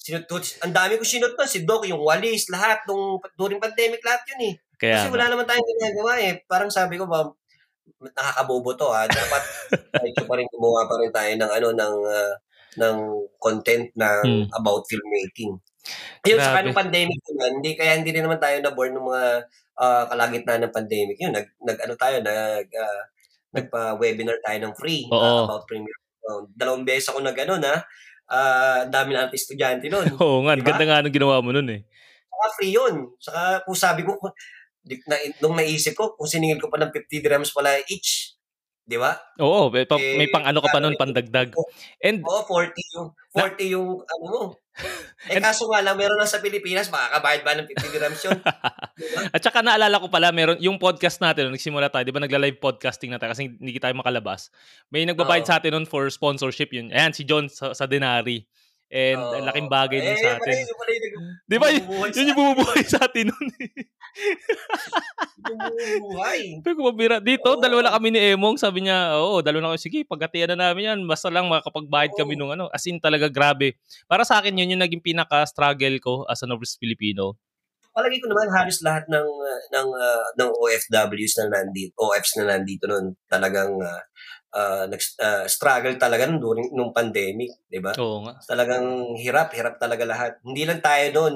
sinut, 0.00 0.24
ang 0.64 0.72
dami 0.72 0.96
ko 0.96 1.04
sinut 1.04 1.36
na, 1.36 1.44
si 1.44 1.68
Doc, 1.68 1.84
yung 1.84 2.00
walis, 2.00 2.48
lahat, 2.48 2.88
nung 2.88 3.20
during 3.36 3.60
pandemic, 3.60 4.00
lahat 4.00 4.24
yun 4.32 4.40
eh. 4.48 4.54
Kaya, 4.76 4.96
Kasi 5.00 5.08
wala 5.12 5.26
naman 5.32 5.46
tayong 5.48 5.70
ginagawa 5.76 6.12
eh. 6.20 6.32
Parang 6.44 6.68
sabi 6.68 7.00
ko 7.00 7.08
ba, 7.08 7.24
nakakabobo 8.00 8.76
to 8.76 8.88
ha. 8.92 9.08
Dapat 9.08 9.42
ito 10.12 10.22
pa 10.28 10.34
rin 10.36 10.48
gumawa 10.52 10.84
pa 10.84 11.00
rin 11.00 11.12
tayo 11.12 11.32
ng 11.32 11.50
ano 11.50 11.68
ng 11.72 11.94
ah, 12.04 12.34
ng 12.76 12.96
content 13.40 13.88
na 13.96 14.20
Hmm. 14.20 14.44
about 14.52 14.84
filmmaking. 14.84 15.56
Yun, 16.26 16.38
saka 16.42 16.60
Grabe. 16.60 16.64
nung 16.68 16.80
pandemic 16.82 17.20
naman, 17.30 17.50
hindi 17.62 17.70
kaya 17.78 17.92
hindi 17.96 18.10
rin 18.12 18.26
naman 18.26 18.42
tayo 18.42 18.58
na 18.60 18.74
born 18.74 18.92
ng 18.92 19.06
mga 19.06 19.22
ah, 19.80 20.04
kalagitnaan 20.10 20.62
ng 20.68 20.74
pandemic. 20.74 21.16
Yun, 21.22 21.32
nag, 21.32 21.46
nag 21.62 21.78
ano 21.80 21.94
tayo, 21.96 22.16
nag 22.20 22.68
ah, 22.74 23.02
nagpa-webinar 23.56 24.36
tayo 24.44 24.58
ng 24.60 24.74
free 24.76 25.08
Oo. 25.08 25.16
ah, 25.16 25.40
about 25.48 25.64
Premiere 25.64 25.96
Pro. 26.20 26.50
Dalawang 26.52 26.84
beses 26.84 27.08
ako 27.08 27.24
na, 27.24 27.32
ah, 28.28 28.84
ang 28.84 28.92
dami 28.92 29.16
natin 29.16 29.32
estudyante 29.32 29.86
noon. 29.88 30.04
Oo 30.20 30.44
nga, 30.44 30.58
Diba? 30.58 30.66
ganda 30.74 30.84
nga 30.84 31.00
nung 31.00 31.14
ginawa 31.14 31.40
mo 31.40 31.54
nun 31.54 31.70
eh. 31.72 31.80
Saka 32.28 32.46
free 32.60 32.74
yun. 32.76 32.94
Saka 33.16 33.64
kung 33.64 33.78
sabi 33.78 34.04
ko, 34.04 34.12
na, 35.06 35.16
nung 35.40 35.54
naisip 35.54 35.94
ko, 35.94 36.14
kung 36.14 36.30
siningil 36.30 36.62
ko 36.62 36.70
pa 36.70 36.78
ng 36.78 36.94
50 36.94 37.20
dirhams 37.20 37.50
pala 37.50 37.74
each, 37.86 38.38
di 38.82 38.94
ba? 38.94 39.18
Oo, 39.42 39.66
may, 39.66 39.82
pa, 39.82 39.98
Eh, 39.98 40.14
may 40.14 40.30
pang 40.30 40.46
ano 40.46 40.62
ka 40.62 40.70
pa 40.70 40.78
nun, 40.78 40.94
pandagdag. 40.94 41.50
And, 41.98 42.22
Oo, 42.22 42.42
40 42.46 42.94
yung, 42.94 43.08
40 43.34 43.74
yung 43.74 43.88
ano 44.00 44.24
mo. 44.24 44.42
Eh 45.26 45.40
And- 45.40 45.44
kaso 45.48 45.64
nga 45.66 45.80
lang, 45.80 45.96
meron 45.96 46.20
na 46.20 46.28
sa 46.28 46.38
Pilipinas, 46.38 46.92
makakabayad 46.92 47.40
ba 47.40 47.56
ng 47.56 47.64
50 47.66 47.94
dirhams 47.96 48.20
yun? 48.20 48.36
Diba? 49.00 49.20
at 49.32 49.40
saka 49.40 49.64
naalala 49.64 49.96
ko 49.96 50.12
pala, 50.12 50.28
meron, 50.30 50.60
yung 50.60 50.76
podcast 50.76 51.18
natin, 51.18 51.48
nung 51.48 51.56
nagsimula 51.56 51.88
tayo, 51.88 52.04
di 52.04 52.12
ba 52.12 52.20
nagla-live 52.20 52.60
podcasting 52.60 53.08
na 53.08 53.16
tayo 53.16 53.32
kasi 53.32 53.48
hindi 53.48 53.80
tayo 53.80 53.96
makalabas. 53.96 54.52
May 54.92 55.08
nagbabayad 55.08 55.42
Oo. 55.42 55.50
sa 55.50 55.56
atin 55.58 55.72
nun 55.74 55.88
for 55.88 56.04
sponsorship 56.12 56.70
yun. 56.70 56.92
Ayan, 56.92 57.16
si 57.16 57.24
John 57.24 57.48
sa, 57.48 57.72
sa 57.72 57.88
Denari. 57.88 58.44
And 58.86 59.18
ang 59.18 59.50
laking 59.50 59.66
bagay 59.66 59.98
din 59.98 60.14
eh, 60.14 60.20
sa 60.20 60.38
pala 60.38 60.44
atin. 60.46 60.54
yun, 60.62 60.76
pala 60.78 60.90
yun, 60.92 61.02
Di 61.42 61.56
ba? 61.58 61.66
bumubuhay 61.74 62.08
Yun 62.14 62.26
yung 62.30 62.38
bumubuhay 62.38 62.82
sa 62.86 62.98
atin 63.02 63.24
nun. 63.34 63.46
Buhay. 66.00 66.60
Pero 66.62 66.74
kung 66.76 66.88
mabira, 66.90 67.16
dito, 67.22 67.56
Oo. 67.56 67.60
dalawa 67.60 67.90
lang 67.90 67.94
kami 68.00 68.08
ni 68.14 68.20
Emong. 68.34 68.56
Sabi 68.58 68.86
niya, 68.86 69.18
oo, 69.20 69.40
dalawa 69.44 69.60
na 69.60 69.68
kami. 69.74 69.80
Sige, 69.82 69.98
pagkatiyan 70.08 70.56
na 70.56 70.70
namin 70.70 70.88
yan. 70.94 70.98
Basta 71.04 71.28
lang 71.30 71.46
makakapagbayad 71.46 72.12
Oo. 72.16 72.18
kami 72.18 72.34
nung 72.34 72.52
ano. 72.52 72.66
As 72.72 72.84
in, 72.88 72.98
talaga 72.98 73.30
grabe. 73.30 73.78
Para 74.08 74.26
sa 74.26 74.40
akin, 74.40 74.56
yun 74.56 74.76
yung 74.76 74.82
naging 74.82 75.04
pinaka-struggle 75.04 75.96
ko 76.02 76.24
as 76.26 76.42
an 76.42 76.52
overseas 76.54 76.80
Filipino. 76.80 77.36
Palagi 77.96 78.20
ko 78.20 78.28
naman 78.28 78.52
halos 78.52 78.84
lahat 78.84 79.08
ng 79.08 79.24
uh, 79.24 79.60
ng 79.72 79.88
uh, 79.88 80.26
ng 80.36 80.50
OFWs 80.52 81.40
na 81.40 81.46
nandito, 81.48 81.96
OFs 81.96 82.36
na 82.36 82.52
nandito 82.52 82.84
noon 82.84 83.16
talagang 83.24 83.72
uh, 83.80 84.02
uh, 84.52 84.84
nag 84.84 85.00
uh, 85.00 85.48
struggle 85.48 85.96
talaga 85.96 86.28
nung 86.28 86.36
during 86.36 86.68
nung 86.76 86.92
pandemic, 86.92 87.56
'di 87.72 87.80
ba? 87.80 87.96
Oo 87.96 88.28
nga. 88.28 88.36
Talagang 88.44 89.16
hirap, 89.16 89.48
hirap 89.56 89.80
talaga 89.80 90.04
lahat. 90.04 90.36
Hindi 90.44 90.68
lang 90.68 90.84
tayo 90.84 91.06
doon. 91.08 91.34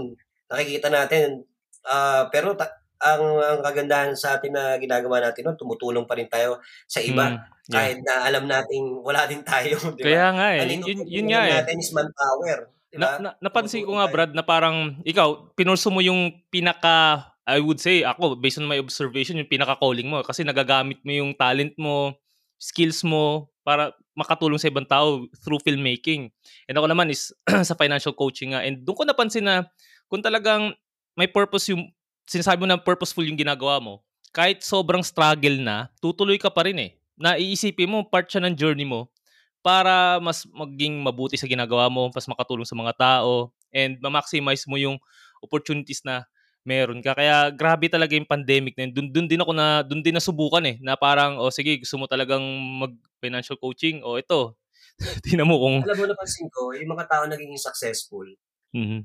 Nakikita 0.52 0.92
natin 0.92 1.48
uh, 1.86 2.28
pero 2.32 2.56
ta- 2.56 2.80
ang, 3.00 3.24
ang 3.40 3.60
kagandahan 3.64 4.12
sa 4.12 4.36
atin 4.36 4.52
na 4.52 4.76
ginagawa 4.76 5.24
natin 5.24 5.48
noon, 5.48 5.56
tumutulong 5.56 6.04
pa 6.04 6.20
rin 6.20 6.28
tayo 6.28 6.60
sa 6.84 7.00
iba. 7.00 7.32
Mm, 7.32 7.36
yeah. 7.40 7.72
Kahit 7.72 7.98
na 8.04 8.14
alam 8.28 8.44
nating 8.44 9.00
wala 9.00 9.24
din 9.24 9.40
tayo, 9.40 9.80
'di 9.96 10.04
ba? 10.04 10.06
Kaya 10.06 10.26
nga 10.36 10.46
eh. 10.52 10.60
Ang 10.60 10.84
Yun, 10.84 11.00
yun, 11.08 11.26
nga 11.32 11.42
eh. 11.48 11.52
natin 11.64 11.76
is 11.80 11.90
manpower, 11.96 12.58
'di 12.92 12.96
Na, 13.00 13.08
na, 13.16 13.30
napansin 13.40 13.88
ko 13.88 13.96
nga, 13.96 14.04
tayo. 14.04 14.14
Brad, 14.14 14.32
na 14.36 14.44
parang 14.44 15.00
ikaw, 15.08 15.48
pinurso 15.56 15.88
mo 15.88 16.04
yung 16.04 16.44
pinaka, 16.52 17.24
I 17.48 17.58
would 17.58 17.80
say, 17.80 18.04
ako, 18.04 18.36
based 18.36 18.60
on 18.60 18.68
my 18.68 18.76
observation, 18.76 19.40
yung 19.40 19.48
pinaka-calling 19.48 20.06
mo. 20.06 20.20
Kasi 20.20 20.44
nagagamit 20.44 21.00
mo 21.00 21.12
yung 21.16 21.32
talent 21.32 21.72
mo, 21.80 22.12
skills 22.60 23.00
mo, 23.00 23.48
para 23.64 23.96
makatulong 24.18 24.60
sa 24.60 24.68
ibang 24.68 24.84
tao 24.84 25.24
through 25.40 25.62
filmmaking. 25.64 26.28
And 26.68 26.76
ako 26.76 26.86
naman 26.90 27.08
is 27.08 27.32
sa 27.68 27.78
financial 27.78 28.12
coaching 28.12 28.52
nga. 28.52 28.60
And 28.60 28.84
doon 28.84 28.96
ko 28.98 29.04
napansin 29.08 29.48
na 29.48 29.64
kung 30.10 30.20
talagang 30.20 30.76
may 31.20 31.28
purpose 31.28 31.68
yung, 31.68 31.92
sinasabi 32.24 32.64
mo 32.64 32.68
na 32.72 32.80
purposeful 32.80 33.28
yung 33.28 33.36
ginagawa 33.36 33.76
mo, 33.76 34.00
kahit 34.32 34.64
sobrang 34.64 35.04
struggle 35.04 35.60
na, 35.60 35.92
tutuloy 36.00 36.40
ka 36.40 36.48
pa 36.48 36.64
rin 36.64 36.80
eh. 36.80 36.90
Na 37.20 37.36
iisipin 37.36 37.92
mo, 37.92 38.00
part 38.00 38.24
siya 38.24 38.40
ng 38.40 38.56
journey 38.56 38.88
mo 38.88 39.12
para 39.60 40.16
mas 40.24 40.48
maging 40.48 40.96
mabuti 41.04 41.36
sa 41.36 41.44
ginagawa 41.44 41.92
mo, 41.92 42.08
mas 42.08 42.24
makatulong 42.24 42.64
sa 42.64 42.72
mga 42.72 42.96
tao, 42.96 43.52
and 43.68 44.00
ma-maximize 44.00 44.64
mo 44.64 44.80
yung 44.80 44.96
opportunities 45.44 46.00
na 46.00 46.24
meron 46.64 47.04
ka. 47.04 47.12
Kaya 47.12 47.52
grabe 47.52 47.92
talaga 47.92 48.16
yung 48.16 48.24
pandemic 48.24 48.72
na 48.76 48.88
yun. 48.88 48.92
Dun, 48.96 49.06
dun 49.12 49.26
din 49.28 49.40
ako 49.44 49.52
na, 49.52 49.84
dun 49.84 50.00
din 50.00 50.16
nasubukan 50.16 50.64
eh, 50.64 50.80
na 50.80 50.96
parang, 50.96 51.36
oh 51.36 51.52
sige, 51.52 51.76
gusto 51.76 52.00
mo 52.00 52.08
talagang 52.08 52.40
mag-financial 52.80 53.60
coaching, 53.60 54.00
o 54.00 54.16
oh, 54.16 54.20
ito, 54.20 54.56
tingnan 55.28 55.44
mo 55.44 55.60
kung... 55.60 55.84
Alam 55.84 55.96
mo, 55.96 56.04
napansin 56.08 56.48
ko, 56.48 56.72
yung 56.72 56.96
mga 56.96 57.04
tao 57.04 57.24
naging 57.28 57.52
successful, 57.60 58.24
Mhm. 58.70 59.02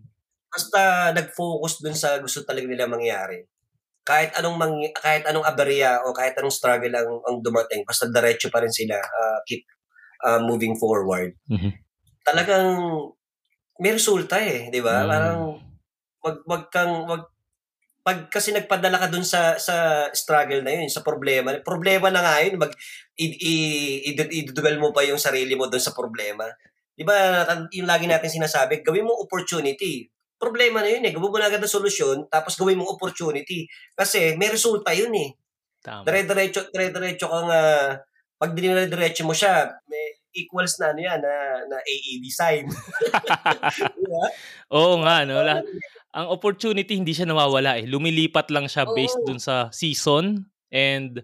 Basta 0.56 1.12
nag-focus 1.12 1.84
dun 1.84 1.98
sa 1.98 2.16
gusto 2.24 2.48
talaga 2.48 2.64
nila 2.64 2.88
mangyari. 2.88 3.44
Kahit 4.08 4.32
anong 4.40 4.56
mangy- 4.56 4.96
kahit 4.96 5.28
anong 5.28 5.44
aberya 5.44 6.00
o 6.08 6.16
kahit 6.16 6.40
anong 6.40 6.56
struggle 6.56 6.96
ang, 6.96 7.20
ang 7.28 7.44
dumating, 7.44 7.84
basta 7.84 8.08
diretso 8.08 8.48
pa 8.48 8.64
rin 8.64 8.72
sila 8.72 8.96
uh, 8.96 9.40
keep 9.44 9.68
uh, 10.24 10.40
moving 10.40 10.80
forward. 10.80 11.36
Mhm. 11.52 11.76
Talagang 12.24 12.72
may 13.84 13.92
resulta 13.92 14.40
eh, 14.40 14.72
'di 14.72 14.80
ba? 14.80 15.04
Mm. 15.04 15.10
Parang 15.12 15.40
wag 16.24 16.38
wag 16.48 16.64
kang 16.72 16.94
wag 17.06 17.24
pag 18.06 18.30
kasi 18.30 18.54
nagpadala 18.54 19.02
ka 19.02 19.08
dun 19.10 19.26
sa 19.26 19.58
sa 19.58 20.08
struggle 20.14 20.62
na 20.62 20.78
yun, 20.78 20.86
sa 20.88 21.02
problema, 21.02 21.58
problema 21.66 22.14
na 22.14 22.22
nga 22.22 22.38
yun, 22.46 22.62
mag 22.62 22.70
i, 23.18 23.26
i- 23.34 24.02
idudugal 24.14 24.78
mo 24.78 24.94
pa 24.94 25.02
yung 25.02 25.18
sarili 25.18 25.58
mo 25.58 25.66
dun 25.66 25.82
sa 25.82 25.92
problema. 25.92 26.46
'Di 26.96 27.04
ba? 27.04 27.44
Yung 27.74 27.90
lagi 27.90 28.06
natin 28.06 28.30
sinasabi, 28.30 28.86
gawin 28.86 29.10
mo 29.10 29.18
opportunity. 29.26 30.06
Problema 30.36 30.84
na 30.84 30.92
yun 30.92 31.08
eh. 31.08 31.12
Gawin 31.16 31.32
mo 31.32 31.38
na 31.40 31.48
agad 31.48 31.64
ang 31.64 31.72
solusyon, 31.72 32.28
tapos 32.28 32.60
gawin 32.60 32.80
mo 32.80 32.92
opportunity. 32.92 33.66
Kasi 33.96 34.36
may 34.36 34.52
resulta 34.52 34.92
yun 34.92 35.14
eh. 35.16 35.30
Tama. 35.80 36.04
Dire-diretso, 36.04 36.72
dire-diretso 36.74 37.30
kang, 37.30 37.50
uh, 37.50 37.96
pag 38.36 38.52
dinire-diretso 38.52 39.24
mo 39.24 39.32
siya, 39.32 39.70
may 39.88 40.16
equals 40.36 40.76
na 40.84 40.92
ano 40.92 41.00
yan, 41.00 41.20
na, 41.24 41.36
na 41.72 41.78
AED 41.80 42.26
sign. 42.28 42.68
diba? 44.04 44.26
Oo 44.76 45.00
nga, 45.02 45.24
no? 45.24 45.40
La- 45.40 45.64
ang 46.16 46.28
opportunity 46.32 46.96
hindi 46.96 47.16
siya 47.16 47.28
nawawala 47.28 47.80
eh. 47.80 47.88
Lumilipat 47.88 48.52
lang 48.52 48.68
siya 48.68 48.88
based 48.92 49.20
dun 49.28 49.40
sa 49.40 49.72
season 49.72 50.48
and 50.72 51.24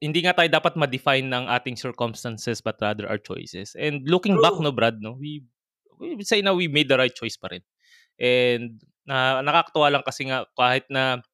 hindi 0.00 0.24
nga 0.24 0.36
tayo 0.36 0.48
dapat 0.48 0.76
ma-define 0.76 1.28
ng 1.28 1.44
ating 1.48 1.76
circumstances 1.76 2.64
but 2.64 2.80
rather 2.80 3.08
our 3.08 3.20
choices. 3.20 3.76
And 3.76 4.04
looking 4.08 4.36
True. 4.36 4.44
back, 4.44 4.56
no, 4.60 4.72
Brad, 4.72 5.00
no, 5.00 5.16
we, 5.16 5.44
we 6.00 6.24
say 6.24 6.40
na 6.40 6.56
we 6.56 6.68
made 6.68 6.88
the 6.88 6.96
right 7.00 7.12
choice 7.12 7.36
pa 7.36 7.52
rin. 7.52 7.64
And 8.20 8.76
na 9.08 9.40
nakakatuwa 9.40 9.88
lang 9.88 10.04
kasi 10.04 10.28
nga 10.28 10.44
kahit 10.54 10.84
na 10.92 11.24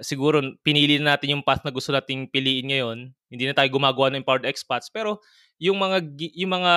siguro 0.00 0.40
pinili 0.64 0.96
na 0.96 1.14
natin 1.14 1.36
yung 1.38 1.44
path 1.44 1.62
na 1.62 1.70
gusto 1.70 1.92
nating 1.92 2.32
piliin 2.32 2.72
ngayon, 2.72 2.98
hindi 3.28 3.44
na 3.44 3.54
tayo 3.54 3.68
gumagawa 3.68 4.08
ng 4.10 4.24
empowered 4.24 4.48
expats, 4.48 4.88
pero 4.88 5.20
yung 5.60 5.76
mga 5.76 6.02
yung 6.34 6.52
mga 6.56 6.74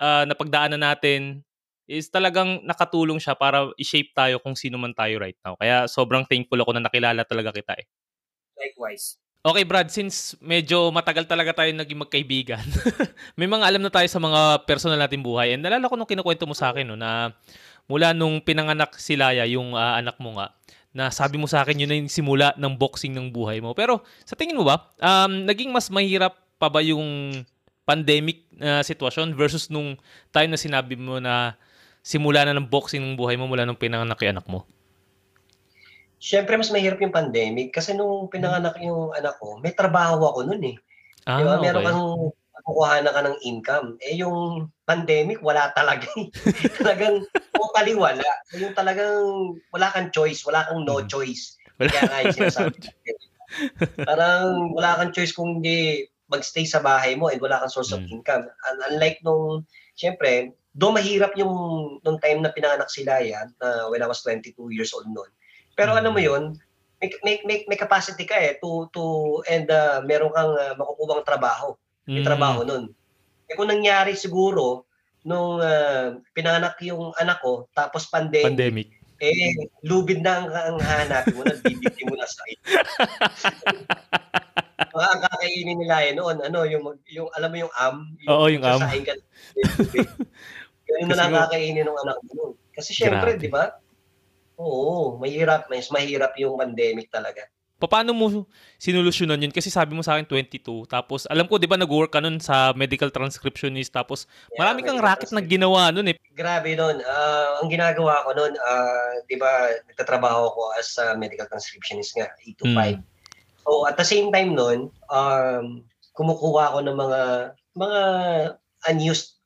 ah, 0.00 0.24
napagdaanan 0.24 0.80
natin 0.80 1.44
is 1.90 2.08
talagang 2.08 2.62
nakatulong 2.64 3.18
siya 3.20 3.34
para 3.36 3.68
i-shape 3.76 4.14
tayo 4.14 4.38
kung 4.40 4.54
sino 4.54 4.78
man 4.78 4.94
tayo 4.94 5.20
right 5.20 5.36
now. 5.42 5.58
Kaya 5.58 5.90
sobrang 5.90 6.22
thankful 6.24 6.58
ako 6.62 6.70
na 6.78 6.86
nakilala 6.86 7.26
talaga 7.26 7.50
kita 7.50 7.74
eh. 7.76 7.86
Likewise. 8.56 9.18
Okay 9.40 9.64
Brad, 9.64 9.88
since 9.88 10.36
medyo 10.44 10.92
matagal 10.92 11.24
talaga 11.24 11.64
tayo 11.64 11.72
naging 11.72 12.04
magkaibigan, 12.04 12.60
may 13.40 13.48
mga 13.48 13.64
alam 13.64 13.80
na 13.80 13.88
tayo 13.88 14.04
sa 14.04 14.20
mga 14.20 14.68
personal 14.68 15.00
natin 15.00 15.24
buhay. 15.24 15.56
And 15.56 15.64
nalala 15.64 15.88
ko 15.88 15.96
nung 15.96 16.08
kinukwento 16.08 16.44
mo 16.44 16.52
sa 16.52 16.70
akin 16.70 16.92
no, 16.92 16.96
na 17.00 17.32
mula 17.90 18.14
nung 18.14 18.38
pinanganak 18.38 18.94
si 19.02 19.18
Laya, 19.18 19.42
yung 19.50 19.74
ah, 19.74 19.98
anak 19.98 20.14
mo 20.22 20.38
nga, 20.38 20.54
na 20.94 21.10
sabi 21.10 21.42
mo 21.42 21.50
sa 21.50 21.66
akin 21.66 21.82
yun 21.82 21.90
na 21.90 21.98
yung 21.98 22.10
simula 22.10 22.54
ng 22.54 22.78
boxing 22.78 23.10
ng 23.10 23.34
buhay 23.34 23.58
mo. 23.58 23.74
Pero 23.74 24.06
sa 24.22 24.38
tingin 24.38 24.54
mo 24.54 24.62
ba, 24.62 24.90
um, 25.02 25.42
naging 25.42 25.74
mas 25.74 25.90
mahirap 25.90 26.38
pa 26.62 26.70
ba 26.70 26.78
yung 26.82 27.34
pandemic 27.82 28.46
na 28.54 28.86
sitwasyon 28.86 29.34
versus 29.34 29.66
nung 29.66 29.98
time 30.30 30.54
na 30.54 30.58
sinabi 30.58 30.94
mo 30.94 31.18
na 31.18 31.58
simula 32.06 32.46
na 32.46 32.54
ng 32.54 32.70
boxing 32.70 33.02
ng 33.02 33.18
buhay 33.18 33.34
mo 33.34 33.50
mula 33.50 33.66
nung 33.66 33.78
pinanganak 33.78 34.18
yung 34.22 34.38
anak 34.38 34.46
mo? 34.46 34.62
Siyempre, 36.20 36.54
mas 36.60 36.68
mahirap 36.68 37.00
yung 37.00 37.14
pandemic 37.14 37.72
kasi 37.72 37.96
nung 37.96 38.28
pinanganak 38.28 38.76
yung 38.82 39.10
anak 39.16 39.40
ko, 39.40 39.56
may 39.58 39.72
trabaho 39.72 40.20
ako 40.30 40.46
nun 40.46 40.62
eh. 40.62 40.76
Ah, 41.24 41.40
Di 41.40 41.42
ba? 41.42 41.56
Meron 41.58 41.80
okay. 41.80 41.88
kang 41.88 42.04
kukuha 42.62 43.02
na 43.02 43.12
ka 43.12 43.20
ng 43.22 43.38
income. 43.42 43.96
Eh, 44.00 44.16
yung 44.16 44.68
pandemic, 44.84 45.40
wala 45.40 45.72
talaga. 45.72 46.06
eh. 46.16 46.28
talagang 46.80 47.24
totally 47.50 47.94
wala. 47.94 48.26
Yung 48.54 48.72
talagang 48.72 49.20
wala 49.70 49.88
kang 49.90 50.10
choice, 50.10 50.44
wala 50.44 50.64
kang 50.64 50.84
no 50.84 51.00
Mhm. 51.00 51.08
choice. 51.08 51.56
Wala. 51.76 51.90
Kaya 51.90 52.02
nga 52.06 52.18
yung 52.22 52.36
sinasabi 52.38 52.76
natin. 52.76 53.16
Parang 53.98 54.70
wala 54.72 54.98
kang 55.00 55.12
choice 55.12 55.32
kung 55.32 55.58
hindi 55.58 56.06
magstay 56.30 56.62
sa 56.62 56.78
bahay 56.78 57.18
mo 57.18 57.26
and 57.26 57.42
wala 57.42 57.58
kang 57.58 57.72
source 57.72 57.90
of 57.90 58.00
Mm. 58.06 58.22
income. 58.22 58.44
Un- 58.46 58.84
Unlike 58.94 59.18
nung, 59.22 59.66
syempre, 59.94 60.54
do 60.70 60.94
mahirap 60.94 61.34
yung 61.34 61.50
nung 62.00 62.18
time 62.22 62.38
na 62.38 62.54
pinanganak 62.54 62.86
si 62.86 63.02
Laya, 63.02 63.50
na 63.58 63.90
when 63.90 63.98
I 63.98 64.06
was 64.06 64.22
22 64.22 64.54
years 64.70 64.94
old 64.94 65.10
noon. 65.10 65.26
Pero 65.74 65.90
Mm. 65.90 65.98
alam 65.98 66.12
mo 66.14 66.22
yun, 66.22 66.54
may, 67.02 67.10
may, 67.24 67.34
may, 67.42 67.58
may 67.66 67.74
capacity 67.74 68.22
ka 68.22 68.36
eh 68.36 68.60
to, 68.60 68.86
to 68.92 69.02
and 69.48 69.66
uh, 69.66 69.98
meron 70.04 70.30
kang 70.30 70.52
uh, 70.52 70.76
makukuhang 70.76 71.24
trabaho. 71.24 71.74
Mm. 72.10 72.26
trabaho 72.26 72.66
nun. 72.66 72.90
Eh 73.46 73.54
kung 73.54 73.70
nangyari 73.70 74.18
siguro, 74.18 74.90
nung 75.22 75.62
uh, 75.62 76.18
pinanganak 76.34 76.74
yung 76.82 77.14
anak 77.14 77.38
ko, 77.38 77.70
tapos 77.70 78.10
pandemic, 78.10 78.50
Pandemic. 78.50 78.88
eh, 79.22 79.54
lubid 79.86 80.24
na 80.24 80.42
ang, 80.42 80.48
ang 80.50 80.78
hanapin 80.80 81.38
mo 81.38 81.42
na, 81.46 81.54
bibiti 81.60 82.02
mo 82.08 82.18
na 82.18 82.26
sa 82.26 82.42
Mga 84.90 85.08
ang 85.12 85.22
kakainin 85.22 85.78
nila 85.78 85.96
eh 86.08 86.12
noon, 86.16 86.40
ano, 86.42 86.66
yung, 86.66 86.84
yung 87.06 87.28
alam 87.36 87.50
mo 87.52 87.56
yung 87.62 87.74
am, 87.78 87.96
Oo, 88.26 88.48
yung 88.50 88.64
am. 88.64 88.80
ka. 88.80 89.14
Ganun 90.90 91.06
na 91.06 91.18
lang 91.20 91.30
kakainin 91.36 91.86
ng 91.86 92.00
anak 92.00 92.18
mo 92.26 92.32
noon. 92.34 92.54
Kasi 92.74 92.90
syempre, 92.96 93.36
di 93.38 93.52
ba? 93.52 93.76
Oo, 94.56 95.20
mahirap, 95.20 95.68
mas 95.68 95.92
mahirap 95.92 96.32
yung 96.40 96.56
pandemic 96.56 97.12
talaga. 97.12 97.44
Paano 97.86 98.12
mo 98.12 98.44
sinolusyonan 98.76 99.40
yun? 99.40 99.54
Kasi 99.54 99.72
sabi 99.72 99.96
mo 99.96 100.04
sa 100.04 100.18
akin 100.18 100.28
22. 100.28 100.84
Tapos 100.84 101.24
alam 101.30 101.48
ko 101.48 101.56
'di 101.56 101.70
ba 101.70 101.80
nag-work 101.80 102.12
ka 102.12 102.20
nun 102.20 102.36
sa 102.42 102.76
medical 102.76 103.08
transcriptionist 103.08 103.94
tapos 103.94 104.28
Yeah, 104.52 104.66
marami 104.66 104.84
kang 104.84 105.00
racket 105.00 105.30
na 105.32 105.40
ginawa 105.40 105.88
nun 105.94 106.12
eh. 106.12 106.16
Grabe 106.36 106.76
nun. 106.76 107.00
Ah, 107.04 107.60
ang 107.62 107.68
ginagawa 107.68 108.24
ko 108.24 108.36
nun, 108.36 108.52
ah, 108.60 109.12
di 109.28 109.36
ba, 109.36 109.48
nagtatrabaho 109.92 110.52
ko 110.52 110.62
as 110.76 110.88
a 111.00 111.14
medical 111.16 111.44
transcriptionist 111.48 112.16
nga, 112.16 112.28
8 112.44 112.56
to 112.60 112.66
Mm. 112.68 112.76
5. 112.76 112.98
So 113.64 113.70
at 113.86 113.96
the 114.00 114.04
same 114.08 114.32
time 114.32 114.56
nun, 114.56 114.88
um, 115.12 115.84
kumukuha 116.16 116.74
ako 116.74 116.78
ng 116.84 116.96
mga 116.96 117.20
mga 117.76 118.00
unused 118.88 119.36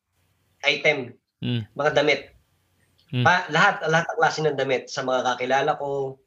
item, 0.64 1.12
Mm. 1.44 1.66
mga 1.76 1.90
damit. 1.92 2.32
Mm. 3.12 3.22
Pa, 3.22 3.46
lahat, 3.52 3.84
lahat 3.86 4.06
ng 4.10 4.18
klase 4.18 4.38
ng 4.42 4.58
damit 4.58 4.90
sa 4.90 5.04
mga 5.06 5.22
kakilala 5.22 5.78
ko. 5.78 6.18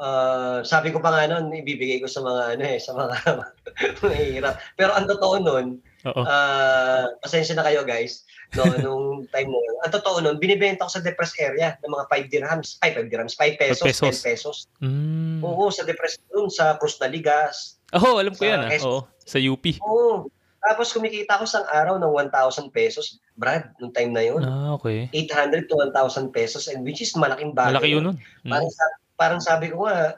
Ah, 0.00 0.64
sabi 0.64 0.88
ko 0.90 0.98
pa 1.04 1.12
nga 1.12 1.28
nun, 1.28 1.52
ibibigay 1.52 2.00
ko 2.00 2.08
sa 2.08 2.24
mga 2.24 2.56
ano 2.56 2.64
eh, 2.64 2.80
sa 2.80 2.96
mga 2.96 3.14
mahirap. 4.02 4.56
Pero 4.74 4.96
ang 4.96 5.04
totoo 5.04 5.36
nun, 5.44 5.66
Oo. 6.08 6.22
Ah, 6.24 7.12
pasensya 7.20 7.52
na 7.52 7.64
kayo 7.66 7.84
guys. 7.84 8.24
No, 8.56 8.64
nung 8.84 9.28
time 9.28 9.52
yun. 9.52 9.74
Ang 9.84 9.92
totoo 9.92 10.24
nun, 10.24 10.40
binibenta 10.40 10.88
ko 10.88 10.90
sa 10.90 11.04
depressed 11.04 11.36
area 11.36 11.76
ng 11.84 11.92
mga 11.92 12.04
5 12.08 12.32
dirhams. 12.32 12.68
Ay, 12.80 12.96
5 12.96 13.12
dirhams. 13.12 13.36
5 13.36 13.60
pesos, 13.60 13.84
pesos. 13.84 14.16
10 14.24 14.28
pesos. 14.32 14.56
Mm. 14.80 15.44
Oo, 15.44 15.68
sa 15.68 15.84
depressed 15.84 16.24
dun, 16.32 16.48
sa 16.48 16.80
Cruz 16.80 16.96
Naligas. 16.96 17.76
Oh, 17.92 18.16
alam 18.16 18.32
ko 18.32 18.42
yan 18.48 18.64
ah. 18.64 18.70
Quezon. 18.72 18.88
Oo, 18.88 19.00
sa 19.28 19.36
UP. 19.36 19.64
Oo. 19.84 20.32
Tapos 20.60 20.92
kumikita 20.92 21.40
ko 21.40 21.48
sa 21.48 21.64
araw 21.72 21.96
ng 21.96 22.12
1,000 22.32 22.68
pesos. 22.72 23.20
Brad, 23.32 23.72
nung 23.80 23.92
time 23.92 24.12
na 24.12 24.24
yun. 24.24 24.40
Ah, 24.44 24.76
okay. 24.76 25.08
800 25.12 25.68
to 25.68 25.76
1,000 25.76 26.32
pesos 26.32 26.68
and 26.68 26.84
which 26.84 27.00
is 27.00 27.12
malaking 27.16 27.56
bagay. 27.56 27.76
Malaki 27.76 27.92
yun 27.92 28.04
nun. 28.12 28.16
Mm. 28.44 28.52
Parang, 28.52 28.68
sa- 28.72 28.99
parang 29.20 29.44
sabi 29.44 29.68
ko 29.68 29.84
nga, 29.84 30.16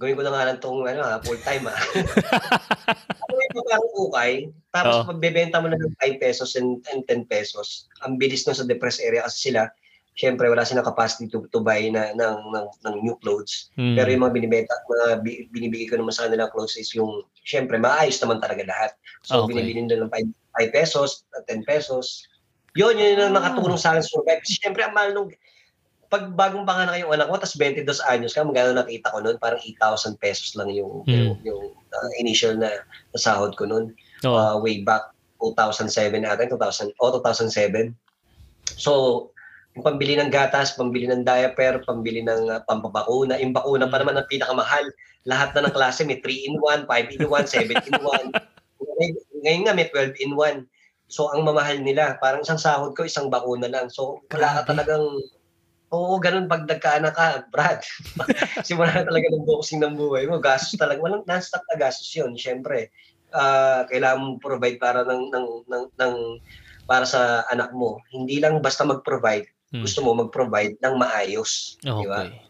gawin 0.00 0.16
ko 0.16 0.24
na 0.24 0.32
nga 0.32 0.46
lang 0.48 0.58
tong 0.64 0.80
ano, 0.88 1.04
ha, 1.04 1.20
full 1.20 1.36
time 1.44 1.68
ha. 1.68 1.76
Ako 3.28 3.32
yung 3.36 3.68
parang 3.68 3.92
ukay, 3.92 4.32
tapos 4.72 4.94
Oo. 5.04 5.12
magbebenta 5.12 5.60
mo 5.60 5.68
na 5.68 5.76
ng 5.76 5.92
5 6.00 6.16
pesos 6.16 6.56
and, 6.56 6.80
and 6.88 7.04
10 7.04 7.28
pesos. 7.28 7.92
Ang 8.08 8.16
bilis 8.16 8.48
nun 8.48 8.56
sa 8.56 8.64
depressed 8.64 9.04
area 9.04 9.20
kasi 9.28 9.52
sila, 9.52 9.68
syempre 10.16 10.48
wala 10.48 10.64
silang 10.64 10.88
capacity 10.88 11.28
to, 11.28 11.44
to 11.52 11.60
buy 11.60 11.78
na, 11.92 12.16
ng, 12.16 12.38
ng, 12.50 12.66
ng 12.88 12.94
new 13.04 13.14
clothes. 13.20 13.68
Mm. 13.76 13.94
Pero 14.00 14.08
yung 14.08 14.22
mga 14.24 14.34
binibenta, 14.34 14.74
mga 14.88 15.08
bi- 15.20 15.46
binibigay 15.52 15.86
ko 15.92 16.00
naman 16.00 16.16
sa 16.16 16.24
kanila 16.26 16.48
clothes 16.48 16.80
is 16.80 16.90
yung, 16.96 17.22
syempre 17.44 17.76
maayos 17.76 18.16
naman 18.24 18.40
talaga 18.40 18.64
lahat. 18.64 18.96
So 19.28 19.44
Okay. 19.44 19.60
binibili 19.60 19.84
nila 19.84 20.08
ng 20.08 20.12
5, 20.56 20.72
5 20.72 20.78
pesos, 20.78 21.28
10 21.46 21.68
pesos. 21.68 22.24
Yun, 22.78 22.96
yun 22.96 23.18
yung 23.18 23.34
nakatulong 23.34 23.78
sa 23.78 23.94
akin 23.94 24.06
survive. 24.06 24.40
Kasi 24.42 24.62
syempre, 24.62 24.86
ang 24.86 24.94
mahal 24.94 25.10
nung, 25.10 25.30
pag 26.08 26.32
bagong 26.32 26.64
panganak 26.64 26.96
yung 27.04 27.12
anak 27.12 27.28
ko, 27.28 27.36
tapos 27.36 27.56
22 27.60 27.84
anyos 28.08 28.32
ka, 28.32 28.40
magkano 28.40 28.72
nakita 28.72 29.12
ko 29.12 29.20
noon, 29.20 29.36
parang 29.36 29.60
8,000 29.60 30.16
pesos 30.16 30.56
lang 30.56 30.72
yung, 30.72 31.04
Hmm. 31.04 31.12
yung, 31.12 31.30
yung 31.44 31.62
uh, 31.76 32.10
initial 32.16 32.56
na, 32.56 32.72
sahod 33.12 33.52
ko 33.60 33.68
noon, 33.68 33.92
Oo. 34.24 34.32
uh, 34.32 34.56
way 34.56 34.80
back 34.80 35.12
2007 35.40 36.24
ata, 36.24 36.48
2000, 36.48 36.96
o 36.98 37.04
2007. 37.20 37.92
So, 38.74 38.92
yung 39.76 39.84
pambili 39.84 40.18
ng 40.18 40.32
gatas, 40.32 40.74
pambili 40.74 41.06
ng 41.06 41.22
diaper, 41.22 41.84
pambili 41.86 42.24
ng 42.24 42.50
uh, 42.50 42.60
pampabakuna, 42.66 43.38
yung 43.38 43.54
bakuna 43.54 43.86
pa 43.86 44.02
naman 44.02 44.18
ang 44.18 44.26
pinakamahal. 44.26 44.88
Lahat 45.28 45.52
na 45.54 45.68
ng 45.68 45.74
klase 45.76 46.02
may 46.02 46.18
3 46.24 46.48
in 46.48 46.56
1, 46.58 46.88
5 46.88 47.14
in 47.14 47.24
1, 47.28 47.46
7 47.46 47.68
in 47.70 48.00
1. 48.00 48.32
Ngayon, 48.98 49.14
ngayon 49.44 49.62
nga 49.68 49.74
may 49.76 49.86
12 49.92 50.24
in 50.24 50.32
1. 50.34 50.66
So, 51.08 51.30
ang 51.30 51.46
mamahal 51.46 51.80
nila, 51.80 52.18
parang 52.18 52.42
isang 52.42 52.60
sahod 52.60 52.92
ko, 52.98 53.06
isang 53.06 53.30
bakuna 53.30 53.70
lang. 53.70 53.88
So, 53.88 54.20
wala 54.28 54.60
ka 54.60 54.74
talagang, 54.74 55.04
oo, 55.88 56.20
ganun 56.20 56.48
pag 56.48 56.68
nagkaanak 56.68 57.14
ka, 57.16 57.48
Brad. 57.48 57.80
Simula 58.66 58.92
na 58.92 59.08
talaga 59.08 59.26
ng 59.32 59.44
boxing 59.48 59.80
ng 59.80 59.96
buhay 59.96 60.28
mo. 60.28 60.36
Gastos 60.40 60.76
talaga. 60.76 61.00
Walang 61.00 61.24
non-stop 61.24 61.64
na 61.72 61.76
gastos 61.80 62.12
yun, 62.12 62.36
syempre. 62.36 62.92
Ah, 63.32 63.84
kailangan 63.88 64.20
mo 64.20 64.28
provide 64.40 64.80
para 64.80 65.04
ng, 65.04 65.32
ng, 65.32 65.46
ng, 65.68 65.84
ng, 65.96 66.14
para 66.88 67.04
sa 67.04 67.44
anak 67.52 67.72
mo. 67.76 68.00
Hindi 68.12 68.40
lang 68.40 68.60
basta 68.64 68.84
mag-provide, 68.84 69.48
Mm. 69.68 69.84
gusto 69.84 70.00
mo 70.00 70.16
mag-provide 70.16 70.80
ng 70.80 70.94
maayos. 70.96 71.76
Di 71.84 72.08
ba? 72.08 72.24
Okay. 72.24 72.40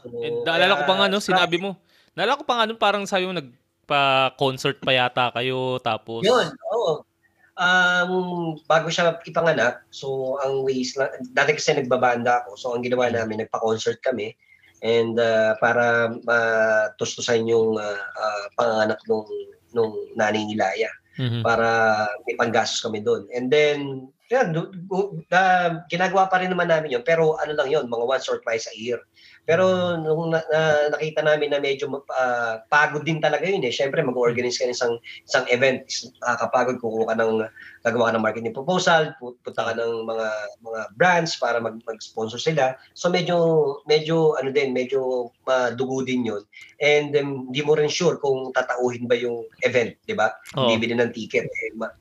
So, 0.00 0.08
And 0.16 0.36
naalala 0.48 0.80
ko 0.80 0.84
pa 0.88 0.94
nga 0.96 1.06
no, 1.12 1.20
sinabi 1.20 1.60
mo. 1.60 1.76
Naalala 2.16 2.40
ko 2.40 2.44
pa 2.48 2.54
nga 2.56 2.64
no, 2.64 2.80
parang 2.80 3.04
sabi 3.04 3.28
mo 3.28 3.36
nagpa-concert 3.36 4.80
pa 4.80 4.96
yata 4.96 5.28
kayo 5.36 5.76
tapos 5.84 6.24
Yun, 6.24 6.48
oo. 6.72 7.04
Um, 7.54 8.58
bago 8.66 8.90
siya 8.90 9.14
ipanganak, 9.22 9.86
so 9.94 10.38
ang 10.42 10.66
ways 10.66 10.98
lang, 10.98 11.10
dati 11.30 11.54
kasi 11.54 11.70
nagbabanda 11.78 12.42
ako, 12.42 12.50
so 12.58 12.66
ang 12.74 12.82
ginawa 12.82 13.06
namin, 13.14 13.46
nagpa-concert 13.46 14.02
kami, 14.02 14.34
and 14.82 15.14
uh, 15.22 15.54
para 15.62 16.10
matustusan 16.26 17.46
yung 17.46 17.78
uh, 17.78 18.02
uh, 18.18 18.44
panganak 18.58 18.98
nung, 19.06 19.26
nung 19.70 19.94
nanay 20.18 20.42
ni 20.42 20.58
Laya, 20.58 20.90
Mhm. 21.14 21.46
para 21.46 22.10
may 22.26 22.34
panggastos 22.34 22.82
kami 22.82 22.98
doon. 22.98 23.30
And 23.30 23.46
then, 23.46 24.10
yan, 24.34 24.48
uh, 24.58 25.70
ginagawa 25.86 26.26
pa 26.26 26.42
rin 26.42 26.50
naman 26.50 26.66
namin 26.66 26.98
yun, 26.98 27.04
pero 27.06 27.38
ano 27.38 27.54
lang 27.54 27.70
yun, 27.70 27.86
mga 27.86 28.04
once 28.04 28.26
or 28.26 28.42
twice 28.42 28.66
a 28.66 28.74
year. 28.74 28.98
Pero 29.44 29.94
nung 30.00 30.32
na, 30.32 30.40
na- 30.48 30.88
nakita 30.96 31.20
namin 31.20 31.52
na 31.52 31.60
medyo 31.60 31.92
uh, 31.92 32.54
pagod 32.72 33.04
din 33.04 33.20
talaga 33.20 33.44
yun 33.44 33.60
eh. 33.60 33.68
Siyempre, 33.68 34.00
mag-organize 34.00 34.56
ka 34.56 34.64
ng 34.64 34.72
isang, 34.72 34.96
isang 35.28 35.44
event, 35.52 35.84
nakakapagod, 36.24 36.80
kukuha 36.80 37.12
ka 37.12 37.16
ng, 37.20 37.44
gagawa 37.84 38.08
ka 38.08 38.14
ng 38.16 38.24
marketing 38.24 38.56
proposal, 38.56 39.12
pu- 39.20 39.36
punta 39.44 39.68
ka 39.68 39.72
ng 39.76 40.08
mga 40.08 40.28
mga 40.64 40.80
brands 40.96 41.36
para 41.36 41.60
mag, 41.60 41.76
mag-sponsor 41.84 42.40
sila. 42.40 42.72
So 42.96 43.12
medyo, 43.12 43.36
medyo, 43.84 44.32
ano 44.40 44.48
din, 44.48 44.72
medyo 44.72 45.28
madugo 45.44 46.00
din 46.00 46.24
yun. 46.24 46.40
And 46.80 47.12
um, 47.20 47.52
hindi 47.52 47.60
mo 47.60 47.76
rin 47.76 47.92
sure 47.92 48.16
kung 48.16 48.48
tatauhin 48.56 49.04
ba 49.04 49.14
yung 49.14 49.44
event, 49.60 49.92
di 50.08 50.16
ba? 50.16 50.32
Oo. 50.56 50.72
Bibili 50.72 50.96
ng 50.96 51.12
ticket. 51.12 51.44
Eh, 51.44 51.76
ma- 51.76 51.92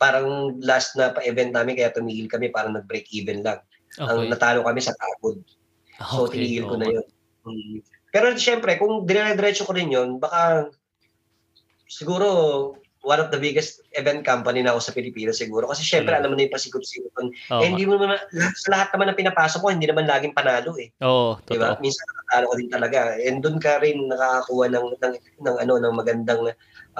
parang 0.00 0.56
last 0.64 0.96
na 0.96 1.12
pa-event 1.12 1.52
namin, 1.52 1.76
kaya 1.76 1.92
tumigil 1.92 2.24
kami, 2.24 2.48
parang 2.48 2.72
nag-break 2.72 3.04
even 3.12 3.44
lang. 3.44 3.60
Ang 4.00 4.24
Okay. 4.24 4.28
natalo 4.32 4.64
kami 4.64 4.80
sa 4.80 4.96
pagod. 4.96 5.44
So, 6.00 6.24
Okay, 6.24 6.40
tinigil 6.40 6.64
ko 6.64 6.74
oo 6.74 6.80
na 6.80 6.88
yun. 6.88 7.06
Mm. 7.44 7.76
Pero 8.08 8.26
siyempre, 8.40 8.80
kung 8.80 9.04
dire-diretso 9.04 9.68
ko 9.68 9.76
rin 9.76 9.92
yun, 9.92 10.16
baka 10.16 10.72
siguro 11.84 12.28
one 13.00 13.20
of 13.20 13.32
the 13.32 13.40
biggest 13.40 13.80
event 13.96 14.24
company 14.24 14.60
na 14.60 14.76
ako 14.76 14.80
sa 14.84 14.92
Pilipinas 14.92 15.40
siguro. 15.40 15.64
Kasi 15.68 15.80
siyempre, 15.84 16.12
Talaga. 16.12 16.28
alam 16.28 16.30
mo 16.32 16.36
na 16.36 16.44
yung 16.44 16.54
pasikot-sikot. 16.54 17.12
Oo 17.16 17.60
eh, 17.64 17.66
hindi 17.72 17.84
mo 17.88 17.96
naman, 17.96 18.20
lahat, 18.36 18.54
sa 18.60 18.68
lahat 18.72 18.88
naman 18.92 19.06
na 19.08 19.16
pinapasok 19.16 19.60
ko, 19.64 19.68
hindi 19.72 19.88
naman 19.88 20.04
laging 20.04 20.36
panalo 20.36 20.76
eh. 20.76 20.92
Oo, 21.00 21.40
ba? 21.40 21.44
totoo. 21.48 21.80
Minsan 21.80 22.04
nakatalo 22.04 22.44
ko 22.44 22.54
din 22.60 22.70
talaga. 22.70 22.98
And 23.16 23.40
doon 23.40 23.56
ka 23.56 23.80
rin 23.80 23.98
nakakakuha 24.04 24.64
ng, 24.68 24.86
ng, 25.00 25.14
ng, 25.48 25.56
ano, 25.64 25.72
ng 25.80 25.94
magandang 25.96 26.42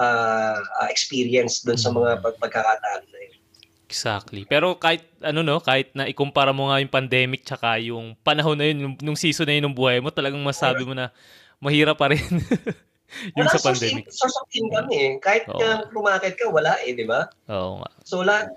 ah, 0.00 0.56
experience 0.88 1.60
doon 1.66 1.76
sa 1.76 1.92
Mm. 1.92 1.96
mga 2.00 2.10
pag, 2.24 2.34
pagkakataon 2.40 3.04
na 3.12 3.18
yun. 3.20 3.34
Exactly. 3.90 4.46
Pero 4.46 4.78
kahit 4.78 5.02
ano 5.18 5.42
no, 5.42 5.58
kahit 5.58 5.90
na 5.98 6.06
ikumpara 6.06 6.54
mo 6.54 6.70
nga 6.70 6.78
yung 6.78 6.94
pandemic 6.94 7.42
tsaka 7.42 7.74
yung 7.82 8.14
panahon 8.22 8.54
na 8.54 8.70
yun, 8.70 8.78
nung, 8.78 8.94
nung 9.02 9.18
season 9.18 9.50
na 9.50 9.58
yun 9.58 9.66
ng 9.66 9.74
buhay 9.76 9.98
mo, 9.98 10.14
talagang 10.14 10.38
masabi 10.46 10.86
mo 10.86 10.94
na 10.94 11.10
mahirap 11.58 11.98
pa 11.98 12.14
rin 12.14 12.22
yung 13.36 13.46
Wala 13.46 13.54
sa 13.54 13.60
pandemic. 13.72 14.06
in- 14.06 14.14
source 14.14 14.36
of 14.38 14.48
income 14.54 14.88
eh. 14.94 15.18
Kahit 15.18 15.44
Oo. 15.50 15.58
ka 15.58 15.90
lumakit 15.90 16.34
ka, 16.38 16.46
wala 16.48 16.78
eh, 16.82 16.94
di 16.94 17.04
ba? 17.04 17.26
Oo 17.50 17.82
nga. 17.82 17.90
So, 18.06 18.22
wala, 18.22 18.48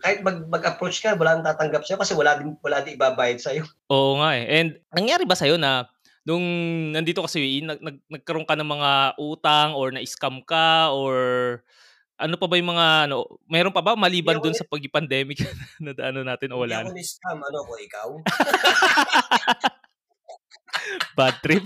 kahit 0.00 0.24
mag, 0.24 0.48
mag-approach 0.48 1.04
ka, 1.04 1.12
wala 1.14 1.36
nang 1.36 1.46
tatanggap 1.46 1.84
sa'yo 1.84 2.00
kasi 2.00 2.16
wala 2.16 2.40
din, 2.40 2.56
wala 2.64 2.80
din 2.80 2.96
ibabayad 2.96 3.38
sa'yo. 3.40 3.64
Oo 3.94 4.16
nga 4.20 4.36
eh. 4.36 4.44
And 4.48 4.80
nangyari 4.96 5.28
ba 5.28 5.36
sa'yo 5.36 5.60
na 5.60 5.88
nung 6.24 6.44
nandito 6.92 7.20
ka 7.24 7.28
sa 7.28 7.40
UAE, 7.40 7.64
nag, 7.64 7.80
nag, 7.80 7.96
nagkaroon 8.08 8.48
ka 8.48 8.56
ng 8.56 8.68
mga 8.68 8.90
utang 9.20 9.76
or 9.76 9.92
na-scam 9.92 10.40
ka 10.44 10.92
or 10.92 11.16
ano 12.20 12.36
pa 12.36 12.44
ba 12.44 12.60
yung 12.60 12.76
mga 12.76 13.08
ano, 13.08 13.24
mayroon 13.48 13.72
pa 13.72 13.80
ba 13.80 13.96
maliban 13.96 14.36
dun 14.36 14.52
sa 14.52 14.68
pag-pandemic 14.68 15.40
na 15.84 15.96
ano 15.96 16.20
natin 16.20 16.52
o 16.52 16.60
wala 16.60 16.84
Hindi 16.84 16.92
ako 16.92 16.96
ni-scam, 17.00 17.38
ano 17.40 17.58
ko, 17.64 17.72
ikaw? 17.80 18.08
Bad 21.16 21.36
trip? 21.40 21.64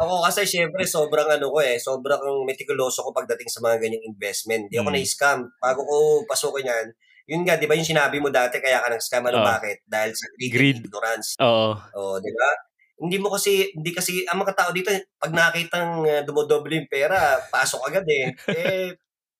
Ako 0.00 0.24
kasi 0.24 0.48
syempre 0.48 0.88
sobrang 0.88 1.28
ano 1.28 1.52
ko 1.52 1.58
eh, 1.60 1.76
sobrang 1.76 2.20
meticuloso 2.48 3.04
ko 3.04 3.12
pagdating 3.12 3.52
sa 3.52 3.60
mga 3.60 3.76
ganyang 3.84 4.04
investment. 4.08 4.68
Hindi 4.68 4.76
ako 4.80 4.90
Mm. 4.90 4.96
na-scam. 4.96 5.38
Bago 5.60 5.80
ko 5.84 5.96
pasukin 6.24 6.68
yan, 6.70 6.86
yun 7.28 7.44
nga, 7.44 7.60
di 7.60 7.68
ba 7.68 7.76
yung 7.76 7.84
sinabi 7.84 8.16
mo 8.24 8.32
dati 8.32 8.56
kaya 8.56 8.80
ka 8.80 8.88
nag-scam? 8.88 9.20
Ano 9.28 9.44
Oo. 9.44 9.46
bakit? 9.46 9.84
Dahil 9.84 10.16
sa 10.16 10.24
greed, 10.40 10.52
Greed. 10.56 10.76
and 10.80 10.86
ignorance. 10.88 11.28
Oo. 11.44 11.76
Oh, 11.92 12.16
di 12.16 12.32
ba? 12.32 12.50
Hindi 12.98 13.16
mo 13.20 13.28
kasi, 13.30 13.68
hindi 13.76 13.92
kasi, 13.92 14.24
ang 14.26 14.40
mga 14.42 14.56
tao 14.56 14.70
dito, 14.72 14.88
pag 15.20 15.30
nakitang 15.30 16.02
uh, 16.02 16.22
dumodoble 16.24 16.72
yung 16.80 16.88
pera, 16.90 17.36
pasok 17.52 17.84
agad 17.86 18.02
eh. 18.08 18.32
eh, 18.58 18.88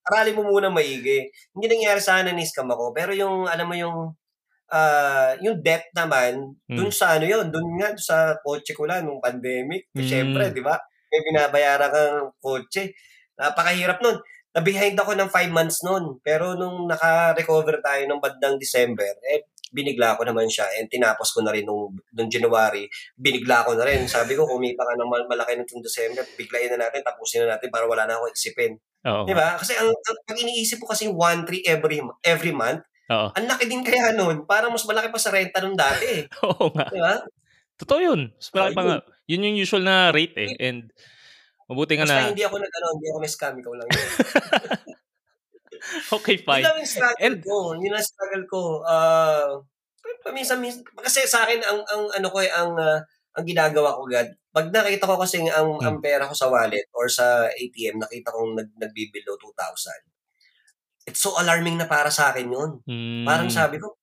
aralin 0.04 0.36
mo 0.36 0.52
muna 0.52 0.68
maigi. 0.68 1.26
Hindi 1.56 1.66
nangyari 1.66 1.98
sa 2.04 2.20
akin 2.20 2.30
na 2.30 2.36
ni-scam 2.36 2.68
ako. 2.68 2.92
Pero 2.92 3.16
yung, 3.16 3.48
alam 3.48 3.66
mo 3.66 3.74
yung, 3.74 3.96
ah 4.68 5.32
yung 5.40 5.64
debt 5.64 5.88
naman, 5.96 6.56
dun 6.68 6.92
sa 6.92 7.16
ano 7.16 7.24
yun, 7.24 7.48
dun 7.48 7.80
nga 7.80 7.96
sa 7.96 8.36
kotse 8.44 8.76
ko 8.76 8.84
lang 8.84 9.08
nung 9.08 9.20
pandemic. 9.20 9.88
Mm. 9.96 10.04
Siyempre, 10.04 10.52
di 10.52 10.60
ba? 10.60 10.76
May 11.08 11.20
binabayaran 11.24 11.88
kang 11.88 12.32
kotse. 12.40 12.92
Napakahirap 13.40 14.04
nun. 14.04 14.20
Na-behind 14.52 14.96
ako 14.98 15.16
ng 15.16 15.30
five 15.32 15.52
months 15.52 15.80
nun. 15.84 16.20
Pero 16.20 16.52
nung 16.58 16.84
naka-recover 16.84 17.80
tayo 17.80 18.02
ng 18.04 18.20
bandang 18.20 18.60
December, 18.60 19.16
eh, 19.24 19.48
binigla 19.72 20.16
ko 20.16 20.24
naman 20.24 20.48
siya 20.48 20.64
and 20.80 20.88
tinapos 20.88 21.32
ko 21.32 21.44
na 21.44 21.52
rin 21.52 21.64
nung, 21.64 21.92
nung 22.16 22.28
January, 22.28 22.88
binigla 23.16 23.64
ko 23.64 23.76
na 23.76 23.84
rin. 23.84 24.08
Sabi 24.08 24.36
ko, 24.36 24.48
kumita 24.48 24.84
ka 24.84 24.96
ng 24.96 25.08
mal- 25.08 25.28
malaki 25.28 25.56
nitong 25.56 25.84
December, 25.84 26.24
biglayin 26.36 26.72
na 26.76 26.88
natin, 26.88 27.04
tapusin 27.04 27.44
na 27.44 27.56
natin 27.56 27.68
para 27.68 27.84
wala 27.84 28.08
na 28.08 28.16
ako 28.16 28.32
isipin. 28.32 28.76
Oo. 29.04 29.24
Di 29.28 29.36
ba? 29.36 29.56
Kasi 29.60 29.76
ang, 29.76 29.92
ang 29.92 30.18
pag 30.24 30.38
iniisip 30.40 30.80
ko 30.82 30.88
kasi 30.90 31.06
1-3 31.08 31.64
every, 31.68 32.00
every 32.24 32.52
month, 32.52 32.82
Oo. 33.08 33.28
ang 33.32 33.48
laki 33.48 33.64
din 33.66 33.80
kaya 33.80 34.12
nun. 34.12 34.44
Parang 34.44 34.68
mas 34.68 34.84
malaki 34.84 35.08
pa 35.08 35.16
sa 35.16 35.32
renta 35.32 35.64
nung 35.64 35.76
dati 35.76 36.04
eh. 36.04 36.22
Oo 36.44 36.68
nga. 36.72 36.86
Di 36.92 37.00
ba? 37.00 37.16
Totoo 37.78 37.98
yun. 37.98 38.20
Mas 38.36 38.48
malaki 38.52 38.74
pa 38.74 38.84
nga. 38.84 38.98
Yun 39.24 39.44
yung 39.48 39.58
usual 39.60 39.82
na 39.82 40.12
rate 40.12 40.36
eh. 40.36 40.52
And 40.60 40.92
mabuti 41.68 41.96
nga 41.96 42.04
Basta 42.04 42.20
na, 42.20 42.28
hindi 42.32 42.44
ako 42.44 42.56
nag 42.58 42.72
ano, 42.72 42.86
hindi 42.96 43.08
ako 43.08 43.18
na-scam, 43.20 43.54
ikaw 43.60 43.72
lang 43.76 43.88
yun. 43.88 44.08
okay, 46.16 46.36
Yun 46.40 46.44
fine. 46.44 46.64
lang 46.64 46.76
yung 46.80 46.90
struggle 46.90 47.24
And- 47.24 47.42
ko. 47.44 47.56
Yun 47.76 47.94
ang 47.94 48.06
struggle 48.06 48.44
ko. 48.48 48.60
Uh, 48.84 49.48
paminsan, 50.24 50.58
minsan, 50.58 50.82
kasi 50.96 51.24
sa 51.28 51.44
akin, 51.44 51.60
ang, 51.62 51.80
ang 51.84 52.02
ano 52.10 52.26
ko 52.28 52.38
eh, 52.40 52.50
ang, 52.50 52.72
ah, 52.76 53.00
ang 53.36 53.44
ginagawa 53.46 53.94
ko, 53.94 54.08
God, 54.08 54.28
pag 54.50 54.66
nakita 54.72 55.06
ko 55.06 55.14
kasi 55.20 55.44
ang, 55.46 55.78
Hmm. 55.78 55.86
ang 55.86 55.96
pera 56.02 56.26
ko 56.26 56.34
sa 56.34 56.50
wallet 56.50 56.88
or 56.92 57.06
sa 57.06 57.46
ATM, 57.46 58.02
nakita 58.02 58.34
kong 58.34 58.58
nag, 58.58 58.68
nagbibelow 58.74 59.38
2,000. 59.38 60.02
It's 61.08 61.18
so 61.18 61.32
alarming 61.34 61.80
na 61.80 61.88
para 61.88 62.12
sa 62.12 62.28
akin 62.30 62.46
yun. 62.46 62.70
Parang 63.24 63.48
Hmm. 63.48 63.56
sabi 63.56 63.80
ko, 63.80 63.96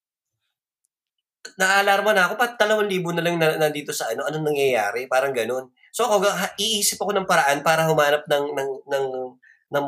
naalarma 1.56 2.12
na 2.12 2.26
ako, 2.26 2.34
ba't 2.36 2.58
2,000 2.58 3.14
na 3.14 3.22
lang 3.22 3.38
na, 3.38 3.56
nandito 3.62 3.94
sa 3.94 4.10
ano, 4.10 4.26
anong 4.26 4.50
nangyayari? 4.50 5.06
Parang 5.06 5.32
ganun. 5.32 5.70
So 5.94 6.10
ako, 6.10 6.26
iisip 6.58 6.98
ako 6.98 7.14
ng 7.14 7.30
paraan 7.30 7.62
para 7.62 7.86
humanap 7.86 8.26
ng, 8.26 8.46
ng, 8.52 8.70
ng, 8.90 9.06
ng 9.70 9.88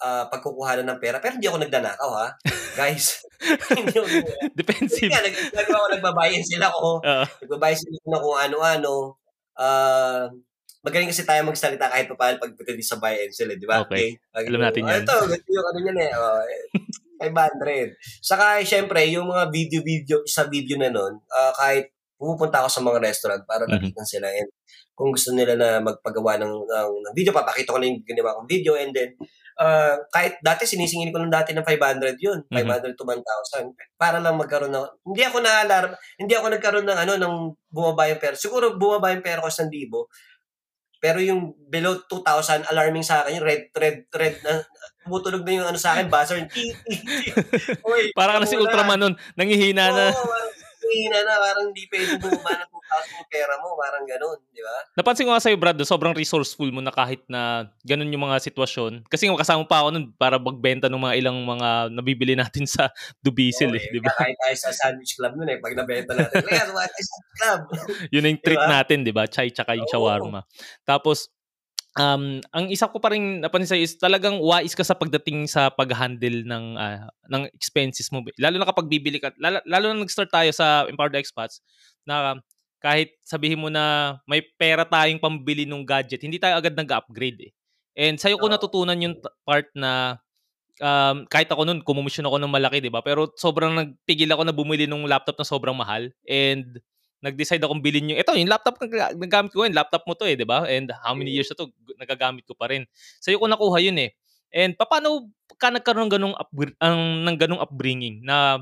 ah, 0.00 0.24
pagkukuhanan 0.26 0.88
ng 0.88 0.98
pera. 0.98 1.20
Pero 1.20 1.36
hindi 1.36 1.46
ako 1.46 1.60
nagdanakaw, 1.62 2.10
ha? 2.16 2.28
Guys, 2.80 3.20
hindi 3.76 3.92
ako 3.92 4.08
Defensive. 4.56 5.12
nga, 5.12 5.20
nag, 5.20 5.36
nagawa 5.52 5.76
ko, 5.78 5.88
nagbabayan 5.92 6.42
sila 6.42 6.66
ko. 6.72 6.98
Oo. 7.04 7.24
Nagbabayad 7.44 7.78
sila 7.78 7.96
na 8.08 8.18
kung 8.24 8.38
ano-ano. 8.40 8.92
Ah, 9.54 10.26
magaling 10.82 11.10
kasi 11.10 11.22
tayo 11.22 11.42
magsalita 11.46 11.86
kahit 11.88 12.06
pa 12.10 12.16
paano 12.18 12.36
pag 12.42 12.52
pagdating 12.58 12.86
sa 12.86 12.98
buy 12.98 13.14
and 13.22 13.32
sell, 13.34 13.50
eh, 13.50 13.58
di 13.58 13.66
ba? 13.66 13.82
Okay. 13.86 14.18
Lagi 14.34 14.46
Alam 14.50 14.62
natin 14.66 14.82
"Ah, 14.84 14.90
yan." 14.98 15.02
Ito, 15.06 15.14
ganito 15.30 15.50
yung 15.50 15.66
ano 15.70 15.78
yan 15.86 15.98
eh. 16.02 16.10
Oh, 16.12 16.40
eh, 16.42 16.62
500. 17.22 17.94
Saka, 18.18 18.44
syempre, 18.66 19.06
yung 19.08 19.30
mga 19.30 19.46
video-video, 19.54 20.26
sa 20.26 20.50
video 20.50 20.74
na 20.76 20.90
nun, 20.90 21.22
ah, 21.30 21.54
kahit 21.54 21.90
pumupunta 22.18 22.62
ako 22.62 22.68
sa 22.70 22.82
mga 22.82 22.98
restaurant 23.02 23.42
para 23.46 23.66
nakita 23.66 24.02
sila 24.06 24.26
and 24.30 24.46
kung 24.94 25.10
gusto 25.10 25.30
nila 25.34 25.54
na 25.58 25.78
magpagawa 25.82 26.38
ng, 26.38 26.52
ng, 26.66 26.90
ng 27.08 27.14
video, 27.14 27.30
papakita 27.34 27.74
ko 27.74 27.78
na 27.82 27.86
yung 27.90 28.02
ginawa 28.06 28.34
kong 28.38 28.46
video 28.50 28.74
and 28.78 28.90
then, 28.94 29.10
ah, 29.58 29.98
kahit 30.10 30.38
dati 30.42 30.66
sinisingin 30.66 31.10
ko 31.10 31.18
lang 31.22 31.30
dati 31.34 31.50
ng 31.54 31.66
500 31.66 32.18
yun, 32.18 32.42
Mhm. 32.46 32.54
500 32.62 32.94
to 32.94 33.02
1,000 33.06 33.70
para 33.96 34.18
lang 34.22 34.34
magkaroon 34.38 34.70
ng, 34.70 34.86
hindi 35.06 35.22
ako 35.22 35.38
na-alarm, 35.42 35.90
hindi 36.18 36.34
ako 36.34 36.46
nagkaroon 36.54 36.86
ng 36.86 36.98
ano, 37.06 37.12
ng 37.18 37.34
bumaba 37.70 38.06
yung 38.10 38.18
pera. 38.22 38.34
Siguro 38.34 38.74
bumaba 38.78 39.10
yung 39.14 39.22
pera 39.24 39.42
ko 39.42 39.50
sa 39.50 39.66
1,000, 39.66 40.06
pero 41.02 41.18
yung 41.18 41.58
below 41.66 41.98
2,000, 42.06 42.70
alarming 42.70 43.02
sa 43.02 43.26
akin, 43.26 43.42
yung 43.42 43.46
red, 43.50 43.74
red, 43.74 44.06
red, 44.14 44.38
na, 44.46 44.62
tumutulog 45.02 45.42
na 45.42 45.52
yung 45.58 45.66
ano 45.66 45.74
sa 45.74 45.98
akin, 45.98 46.06
buzzer. 46.06 46.46
Uy, 47.90 48.14
Para 48.14 48.38
ka 48.38 48.38
na 48.38 48.46
si. 48.46 48.54
Ultraman 48.54 49.02
nun. 49.02 49.14
Nangihina 49.34 49.90
na. 49.90 50.14
Hihina 50.88 51.18
na, 51.22 51.34
parang 51.38 51.64
hindi 51.70 51.84
pwede 51.86 52.18
bumaba 52.18 52.52
ng 52.58 52.70
2,000 52.70 53.18
yung 53.18 53.28
pera 53.30 53.54
mo, 53.62 53.68
parang 53.78 54.04
ganun, 54.04 54.38
di 54.50 54.62
ba? 54.62 54.76
Napansin 54.98 55.26
ko 55.26 55.32
nga 55.32 55.42
sa'yo, 55.42 55.56
Brad, 55.60 55.78
sobrang 55.86 56.14
resourceful 56.16 56.68
mo 56.74 56.82
na 56.82 56.90
kahit 56.90 57.22
na 57.30 57.70
ganun 57.86 58.10
yung 58.10 58.24
mga 58.26 58.42
sitwasyon. 58.42 59.06
Kasi 59.06 59.30
nga 59.30 59.38
kasama 59.38 59.62
pa 59.68 59.82
ako 59.84 59.88
nun 59.94 60.06
para 60.18 60.36
magbenta 60.42 60.90
ng 60.90 61.02
mga 61.02 61.14
ilang 61.22 61.38
mga 61.44 61.68
nabibili 61.94 62.34
natin 62.34 62.66
sa 62.66 62.90
Dubisil, 63.22 63.70
Oo, 63.72 63.78
eh, 63.78 63.84
di 63.92 64.00
ba? 64.02 64.10
Kakain 64.12 64.36
tayo 64.38 64.56
sa 64.58 64.70
sandwich 64.74 65.14
club 65.14 65.32
nun 65.38 65.48
eh, 65.50 65.58
pag 65.62 65.74
nabenta 65.78 66.12
natin. 66.16 66.42
Kaya, 66.42 66.62
kumain 66.68 66.90
tayo 66.90 67.06
sa 67.06 67.18
club. 67.38 67.60
Yun 68.14 68.28
yung 68.28 68.40
treat 68.42 68.60
Diba? 68.62 68.70
natin, 68.70 68.98
di 69.02 69.12
ba? 69.14 69.24
Chai 69.30 69.48
tsaka 69.50 69.74
yung 69.78 69.88
shawarma. 69.88 70.44
Tapos, 70.82 71.30
um, 71.98 72.40
ang 72.52 72.66
isa 72.72 72.88
ko 72.88 72.98
pa 73.00 73.12
rin 73.12 73.40
napansin 73.44 73.76
sa'yo 73.76 73.84
is 73.84 73.96
talagang 74.00 74.40
wise 74.40 74.76
ka 74.76 74.84
sa 74.84 74.96
pagdating 74.96 75.44
sa 75.48 75.68
pag-handle 75.68 76.44
ng 76.44 76.64
ah, 76.78 77.08
ng 77.28 77.48
expenses 77.52 78.08
mo. 78.12 78.24
Lalo 78.40 78.56
na 78.56 78.68
kapag 78.68 78.88
bibili 78.88 79.20
ka, 79.20 79.32
lalo, 79.36 79.60
lalo 79.68 79.84
na 79.92 80.02
nag-start 80.04 80.30
tayo 80.32 80.50
sa 80.52 80.88
Empowered 80.88 81.16
Expats 81.18 81.60
na 82.08 82.40
kahit 82.82 83.14
sabihin 83.22 83.62
mo 83.62 83.70
na 83.70 84.18
may 84.26 84.42
pera 84.42 84.82
tayong 84.82 85.22
pambili 85.22 85.62
ng 85.68 85.86
gadget, 85.86 86.22
hindi 86.24 86.42
tayo 86.42 86.58
agad 86.58 86.74
nag-upgrade 86.74 87.50
eh. 87.50 87.52
And 87.94 88.16
sa'yo 88.18 88.40
ko 88.40 88.48
natutunan 88.48 88.98
yung 88.98 89.20
part 89.44 89.68
na 89.76 90.18
um, 90.82 91.28
kahit 91.28 91.46
ako 91.52 91.62
nun, 91.62 91.80
kumumisyon 91.86 92.26
ako 92.26 92.42
ng 92.42 92.50
malaki, 92.52 92.82
di 92.82 92.90
ba? 92.90 93.04
Pero 93.04 93.30
sobrang 93.38 93.76
nagpigil 93.76 94.30
ako 94.32 94.42
na 94.48 94.54
bumili 94.56 94.90
ng 94.90 95.06
laptop 95.06 95.38
na 95.38 95.46
sobrang 95.46 95.76
mahal. 95.76 96.10
And 96.26 96.82
nag-decide 97.22 97.62
akong 97.62 97.80
bilhin 97.80 98.10
yung, 98.10 98.18
ito, 98.18 98.34
yung 98.34 98.50
laptop 98.50 98.82
na 98.82 99.14
nagamit 99.14 99.54
ko 99.54 99.62
ngayon, 99.62 99.78
laptop 99.78 100.02
mo 100.04 100.12
to 100.18 100.26
eh, 100.26 100.34
di 100.34 100.42
ba? 100.42 100.66
And 100.66 100.90
how 101.06 101.14
many 101.14 101.30
years 101.30 101.48
na 101.54 101.62
to, 101.62 101.70
nagagamit 101.96 102.42
ko 102.44 102.58
pa 102.58 102.68
rin. 102.68 102.82
Sa'yo 103.22 103.38
ko 103.38 103.46
nakuha 103.46 103.78
yun 103.78 103.96
eh. 104.02 104.10
And 104.52 104.74
paano 104.74 105.30
ka 105.56 105.70
nagkaroon 105.70 106.10
ng 106.10 106.14
ganong, 106.18 106.36
upgr- 106.36 106.76
ang, 106.82 107.24
ng 107.24 107.36
ganong 107.38 107.62
upbringing 107.62 108.26
na 108.26 108.60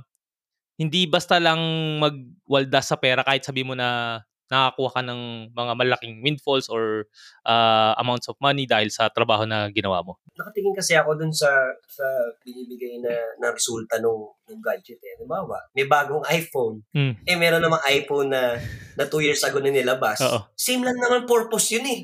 hindi 0.81 1.05
basta 1.09 1.41
lang 1.41 1.61
magwaldas 2.01 2.89
sa 2.89 2.97
pera 2.97 3.21
kahit 3.21 3.45
sabi 3.45 3.65
mo 3.65 3.77
na 3.77 4.21
nakakuha 4.51 4.91
ka 4.99 5.03
ng 5.07 5.55
mga 5.55 5.73
malaking 5.79 6.15
windfalls 6.27 6.67
or 6.67 7.07
uh, 7.47 7.95
amounts 8.03 8.27
of 8.27 8.35
money 8.43 8.67
dahil 8.67 8.91
sa 8.91 9.07
trabaho 9.07 9.47
na 9.47 9.71
ginawa 9.71 10.03
mo. 10.03 10.19
Nakatingin 10.35 10.75
kasi 10.75 10.99
ako 10.99 11.15
dun 11.15 11.31
sa 11.31 11.49
sa 11.87 12.05
binibigay 12.43 12.99
na, 12.99 13.15
na 13.39 13.55
resulta 13.55 14.03
nung, 14.03 14.35
nung 14.51 14.59
gadget 14.59 14.99
eh. 14.99 15.15
Halimbawa, 15.15 15.71
may 15.71 15.87
bagong 15.87 16.27
iPhone. 16.27 16.83
Hmm. 16.91 17.15
Eh, 17.23 17.39
meron 17.39 17.63
namang 17.63 17.81
iPhone 17.87 18.35
na 18.35 18.59
na 18.99 19.07
2 19.07 19.23
years 19.23 19.41
ago 19.47 19.63
na 19.63 19.71
nilabas. 19.71 20.19
Oo. 20.27 20.51
Same 20.59 20.83
lang 20.83 20.99
naman 20.99 21.31
purpose 21.31 21.79
yun 21.79 21.87
eh. 21.87 22.03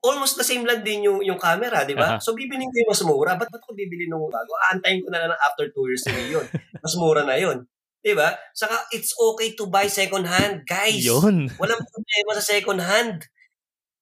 Almost 0.00 0.40
the 0.40 0.46
same 0.48 0.64
lang 0.64 0.80
din 0.80 1.04
yung, 1.04 1.20
yung 1.20 1.36
camera, 1.36 1.84
di 1.84 1.92
ba? 1.92 2.16
Aha. 2.16 2.24
So, 2.24 2.32
bibilin 2.32 2.72
ko 2.72 2.76
yung 2.80 2.88
mas 2.88 3.04
mura. 3.04 3.36
Ba't, 3.36 3.52
ba't 3.52 3.60
ko 3.60 3.76
bibili 3.76 4.08
nung 4.08 4.32
bago? 4.32 4.56
Aantayin 4.64 5.04
ko 5.04 5.12
na 5.12 5.28
lang 5.28 5.36
after 5.44 5.68
2 5.68 5.76
years 5.92 6.04
na 6.08 6.24
yun. 6.24 6.46
Mas 6.80 6.96
mura 6.96 7.20
na 7.20 7.36
yun. 7.36 7.68
Di 8.00 8.16
ba? 8.16 8.32
Saka, 8.56 8.88
it's 8.96 9.12
okay 9.12 9.52
to 9.52 9.68
buy 9.68 9.84
second 9.84 10.24
hand, 10.24 10.64
guys. 10.64 11.04
Yun. 11.04 11.52
Walang 11.60 11.84
problema 11.84 12.30
sa 12.40 12.44
second 12.56 12.80
hand. 12.80 13.20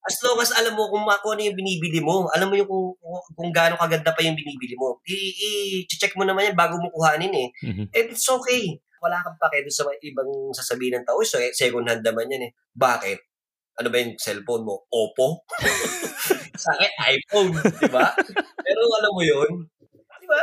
As 0.07 0.16
long 0.22 0.38
as 0.40 0.55
alam 0.55 0.78
mo 0.78 0.88
kung, 0.88 1.05
kung 1.05 1.32
ano 1.34 1.42
yung 1.42 1.59
binibili 1.59 1.99
mo, 1.99 2.30
alam 2.30 2.49
mo 2.49 2.55
yung 2.55 2.70
kung, 2.70 2.94
kung, 3.34 3.51
gaano 3.51 3.76
kaganda 3.76 4.14
pa 4.14 4.22
yung 4.22 4.38
binibili 4.38 4.78
mo, 4.78 5.03
i-check 5.05 6.14
mo 6.14 6.24
naman 6.24 6.49
yan 6.49 6.57
bago 6.57 6.78
mo 6.78 6.88
kuhanin 6.94 7.34
eh. 7.34 7.49
Mhm. 7.66 7.84
And 7.92 8.07
it's 8.14 8.24
okay. 8.24 8.78
Wala 9.03 9.20
kang 9.20 9.36
pake 9.36 9.66
sa 9.68 9.84
mga 9.84 10.01
ibang 10.07 10.30
sasabihin 10.55 11.03
ng 11.03 11.07
tao. 11.07 11.18
So, 11.26 11.42
eh, 11.42 11.53
second 11.53 11.90
hand 11.90 12.07
naman 12.07 12.30
yan 12.30 12.49
eh. 12.49 12.53
Bakit? 12.72 13.18
Ano 13.82 13.94
ba 13.94 13.99
yung 14.01 14.16
cellphone 14.16 14.64
mo? 14.64 14.86
Oppo? 14.90 15.44
sa 16.62 16.70
akin, 16.74 16.90
iPhone. 17.14 17.51
Di 17.78 17.90
ba? 17.90 18.11
Pero 18.66 18.80
alam 19.03 19.12
mo 19.12 19.22
yun? 19.22 19.70
Di 20.18 20.26
ba? 20.26 20.40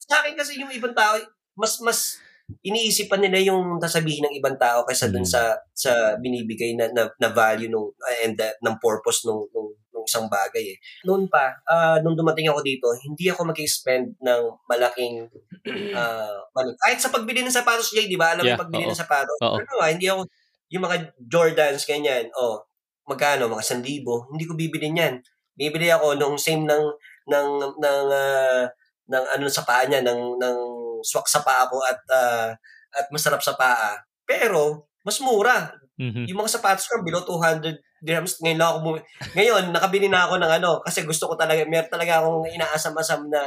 Sa 0.00 0.20
akin 0.20 0.36
kasi 0.36 0.60
yung 0.60 0.72
ibang 0.72 0.92
tao, 0.92 1.16
mas, 1.56 1.80
mas, 1.80 2.20
iniisip 2.60 3.08
pa 3.08 3.16
nila 3.16 3.40
yung 3.40 3.80
sasabihin 3.80 4.28
ng 4.28 4.36
ibang 4.36 4.56
tao 4.60 4.84
kaysa 4.84 5.08
dun 5.08 5.24
Mm. 5.24 5.32
sa 5.32 5.56
sa 5.72 5.92
binibigay 6.20 6.76
na 6.76 6.92
na, 6.92 7.08
na 7.16 7.28
value 7.32 7.72
nung 7.72 7.88
and 8.20 8.36
uh, 8.36 8.52
ng 8.60 8.76
purpose 8.80 9.24
nung, 9.24 9.48
nung 9.56 9.72
nung 9.94 10.04
isang 10.04 10.28
bagay 10.28 10.74
eh. 10.74 10.78
Noon 11.06 11.30
pa, 11.30 11.54
ah, 11.64 11.96
nung 12.02 12.18
dumating 12.18 12.50
ako 12.50 12.60
dito, 12.60 12.90
hindi 13.06 13.30
ako 13.30 13.54
mag-spend 13.54 14.18
ng 14.20 14.42
malaking 14.68 15.24
ah, 15.96 16.36
money. 16.52 16.74
Kahit 16.82 16.98
sa 17.00 17.08
pagbili 17.14 17.40
ng 17.40 17.54
sapatos, 17.54 17.94
Jay, 17.94 18.10
di 18.10 18.18
ba? 18.18 18.34
Alam 18.36 18.44
Yeah, 18.44 18.58
mo 18.58 18.66
pagbili 18.66 18.84
oo. 18.84 18.92
ng 18.92 18.98
sapatos. 19.00 19.38
Oo. 19.40 19.56
Ano 19.56 19.86
hindi 19.86 20.10
ako, 20.10 20.26
yung 20.74 20.84
mga 20.84 20.96
Jordans, 21.30 21.86
ganyan, 21.86 22.26
oh, 22.36 22.66
magkano, 23.06 23.46
mga 23.48 23.64
1,000, 23.80 24.34
hindi 24.34 24.44
ko 24.44 24.52
bibili 24.58 24.90
niyan. 24.92 25.22
Bibili 25.54 25.88
ako 25.88 26.18
nung 26.18 26.36
same 26.36 26.66
ng, 26.66 26.84
ng, 27.30 27.48
ng, 27.78 28.00
ah, 28.10 28.66
ng 29.08 29.24
ano 29.38 29.46
sa 29.48 29.62
paa 29.62 29.86
niya, 29.86 30.02
ng, 30.02 30.42
ng 30.42 30.58
swak 31.04 31.28
sa 31.28 31.44
paa 31.44 31.68
ko 31.68 31.78
at, 31.84 32.00
ah, 32.10 32.50
at 32.94 33.06
masarap 33.12 33.44
sa 33.44 33.54
paa. 33.54 34.00
Pero, 34.24 34.88
mas 35.04 35.20
mura. 35.20 35.76
Mhm. 36.00 36.26
Yung 36.26 36.40
mga 36.40 36.58
sapatos 36.58 36.88
ko, 36.88 37.04
below 37.04 37.22
200 37.22 37.78
dirhams. 38.00 38.40
Ngayon 38.40 38.58
lang 38.58 38.68
ako 38.68 38.78
bumi- 38.82 39.06
Ngayon, 39.32 39.64
nakabili 39.70 40.08
na 40.08 40.26
ako 40.26 40.34
ng 40.40 40.52
ano, 40.60 40.70
kasi 40.80 41.04
gusto 41.04 41.28
ko 41.28 41.34
talaga, 41.36 41.62
meron 41.64 41.92
talaga 41.92 42.20
akong 42.20 42.48
inaasam-asam 42.50 43.20
na, 43.28 43.42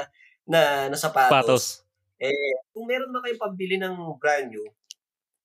na, 0.47 0.61
na 0.87 0.97
sapatos. 0.97 1.33
Patos. 1.33 1.65
Eh, 2.17 2.55
kung 2.71 2.87
meron 2.87 3.11
ba 3.11 3.21
kayong 3.21 3.41
pambili 3.41 3.75
ng 3.77 3.93
brand 4.17 4.49
new, 4.49 4.65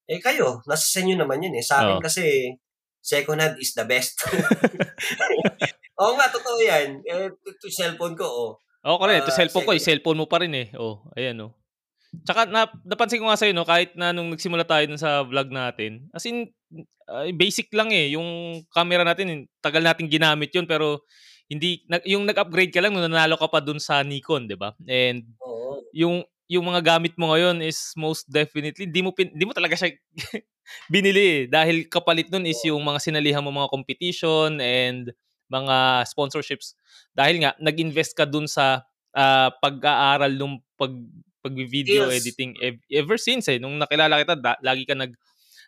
eh 0.09 0.17
kayo, 0.19 0.61
nasa 0.65 0.85
sa 0.85 1.01
inyo 1.01 1.17
naman 1.17 1.43
yun 1.43 1.53
eh. 1.57 1.65
Sa 1.65 1.81
akin 1.81 1.99
Oo. 1.99 2.05
kasi, 2.05 2.55
second 3.03 3.41
hand 3.41 3.57
is 3.59 3.75
the 3.75 3.85
best. 3.85 4.23
Oo 6.01 6.13
nga, 6.17 6.27
totoo 6.33 6.59
yan. 6.59 7.03
Eh, 7.05 7.29
ito 7.31 7.63
yung 7.63 7.77
cellphone 7.77 8.15
ko, 8.17 8.25
oh. 8.27 8.51
Oo, 8.83 8.99
correct. 8.99 9.27
Ito 9.27 9.33
Ah, 9.33 9.39
cellphone 9.39 9.63
ko, 9.63 9.71
sige. 9.73 9.79
yung 9.79 9.89
cellphone 9.93 10.19
mo 10.19 10.27
pa 10.27 10.43
rin 10.43 10.53
eh. 10.57 10.69
Oh, 10.75 11.07
ayan 11.15 11.39
oh. 11.39 11.53
Tsaka 12.23 12.45
na, 12.47 12.69
napansin 12.85 13.19
ko 13.19 13.27
nga 13.33 13.41
sa'yo, 13.41 13.57
no, 13.57 13.65
kahit 13.65 13.97
na 13.97 14.13
nung 14.13 14.29
nagsimula 14.29 14.69
tayo 14.69 14.85
dun 14.85 15.01
sa 15.01 15.25
vlog 15.25 15.49
natin, 15.49 16.07
as 16.13 16.29
in, 16.29 16.53
ah, 17.09 17.27
basic 17.33 17.73
lang 17.73 17.89
eh. 17.91 18.13
Yung 18.13 18.63
camera 18.69 19.03
natin, 19.03 19.49
tagal 19.65 19.81
natin 19.81 20.13
ginamit 20.13 20.53
yun, 20.53 20.69
pero 20.69 21.03
hindi, 21.49 21.83
nag- 21.89 22.07
yung 22.07 22.29
nag-upgrade 22.29 22.71
ka 22.71 22.85
lang, 22.85 22.93
nung 22.93 23.09
nanalo 23.09 23.41
ka 23.41 23.49
pa 23.49 23.65
dun 23.65 23.81
sa 23.81 24.05
Nikon, 24.05 24.45
di 24.47 24.57
ba? 24.57 24.77
And 24.85 25.25
Oo. 25.41 25.81
yung 25.97 26.25
yung 26.53 26.69
mga 26.69 26.85
gamit 26.85 27.17
mo 27.17 27.33
ngayon 27.33 27.65
is 27.65 27.97
most 27.97 28.29
definitely 28.29 28.85
hindi 28.85 29.01
mo 29.01 29.17
pin, 29.17 29.33
hindi 29.33 29.49
mo 29.49 29.57
talaga 29.57 29.73
siya 29.73 29.97
binili 30.93 31.25
eh. 31.25 31.41
dahil 31.49 31.89
kapalit 31.89 32.29
nun 32.29 32.45
is 32.45 32.61
yung 32.69 32.85
mga 32.85 33.01
sinalihan 33.01 33.41
mo 33.41 33.49
mga 33.49 33.73
competition 33.73 34.61
and 34.61 35.17
mga 35.49 36.05
sponsorships 36.05 36.77
dahil 37.17 37.41
nga 37.41 37.57
nag-invest 37.57 38.13
ka 38.13 38.29
dun 38.29 38.45
sa 38.45 38.85
ah, 39.17 39.49
pag-aaral 39.65 40.37
nung 40.37 40.61
pag 40.77 40.93
pag-video 41.43 42.07
Skills. 42.09 42.17
editing 42.23 42.51
ev- 42.63 42.87
ever 42.89 43.19
since 43.19 43.51
eh 43.51 43.59
nung 43.59 43.77
nakilala 43.77 44.23
kita 44.23 44.39
da- 44.39 44.61
lagi 44.63 44.87
ka 44.87 44.95
nag 44.95 45.11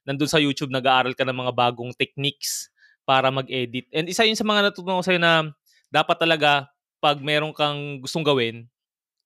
nandun 0.07 0.31
sa 0.31 0.39
YouTube 0.39 0.71
nag-aaral 0.71 1.13
ka 1.13 1.27
ng 1.27 1.35
mga 1.35 1.53
bagong 1.53 1.91
techniques 1.99 2.71
para 3.03 3.29
mag-edit 3.29 3.85
and 3.91 4.07
isa 4.07 4.23
yun 4.23 4.39
sa 4.39 4.47
mga 4.47 4.71
natutunan 4.71 5.01
ko 5.01 5.05
sa'yo 5.05 5.19
na 5.19 5.51
dapat 5.91 6.17
talaga 6.17 6.71
pag 7.03 7.19
meron 7.21 7.53
kang 7.53 7.99
gustong 8.01 8.25
gawin 8.25 8.65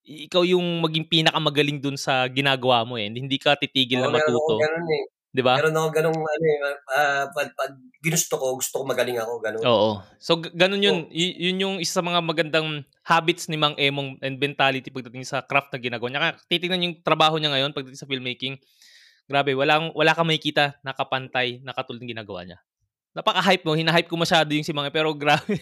ikaw 0.09 0.41
yung 0.41 0.81
maging 0.81 1.05
pinakamagaling 1.05 1.79
dun 1.85 2.01
sa 2.01 2.25
ginagawa 2.33 2.81
mo 2.89 2.97
eh. 2.97 3.13
Hindi 3.13 3.37
ka 3.37 3.61
titigil 3.61 4.01
na 4.01 4.09
Oo, 4.09 4.17
meron 4.17 4.33
matuto. 4.33 4.55
ganun 4.57 4.89
eh. 4.89 5.05
'Di 5.33 5.43
ba? 5.45 5.61
Meron 5.61 5.77
ako 5.77 5.89
ganung 5.93 6.19
ano 6.19 6.45
eh, 6.45 6.59
ah, 6.97 7.25
pag, 7.31 7.53
pag 7.53 7.73
ginusto 8.01 8.41
ko, 8.41 8.57
gusto 8.57 8.81
ko 8.81 8.85
magaling 8.89 9.19
ako, 9.21 9.33
ganun. 9.43 9.63
Oo. 9.67 9.91
So, 10.17 10.41
ganun 10.41 10.81
yun. 10.81 10.99
Y- 11.13 11.37
yun 11.51 11.63
yung 11.63 11.77
isa 11.83 12.01
sa 12.01 12.05
mga 12.05 12.23
magandang 12.25 12.87
habits 13.05 13.51
ni 13.51 13.59
Mang 13.59 13.77
Emong 13.77 14.17
and 14.23 14.39
mentality 14.39 14.89
pagdating 14.89 15.27
sa 15.27 15.43
craft 15.45 15.75
na 15.75 15.83
ginagawa 15.83 16.09
niya. 16.09 16.23
Kaya 16.23 16.35
titingnan 16.49 16.85
yung 16.87 16.97
trabaho 17.03 17.37
niya 17.37 17.53
ngayon 17.53 17.75
pagdating 17.75 18.01
sa 18.01 18.09
filmmaking. 18.09 18.57
Grabe, 19.29 19.53
walang, 19.53 19.93
wala 19.93 20.17
kang 20.17 20.31
makikita 20.31 20.81
na 20.81 20.97
kapantay 20.97 21.61
na 21.61 21.77
katulad 21.77 22.01
ng 22.01 22.13
ginagawa 22.17 22.49
niya. 22.49 22.59
Napaka-hype 23.13 23.67
mo. 23.67 23.77
Hina-hype 23.77 24.09
ko 24.09 24.17
masyado 24.17 24.49
yung 24.55 24.65
si 24.65 24.73
Mang 24.73 24.89
Pero 24.95 25.13
grabe. 25.19 25.59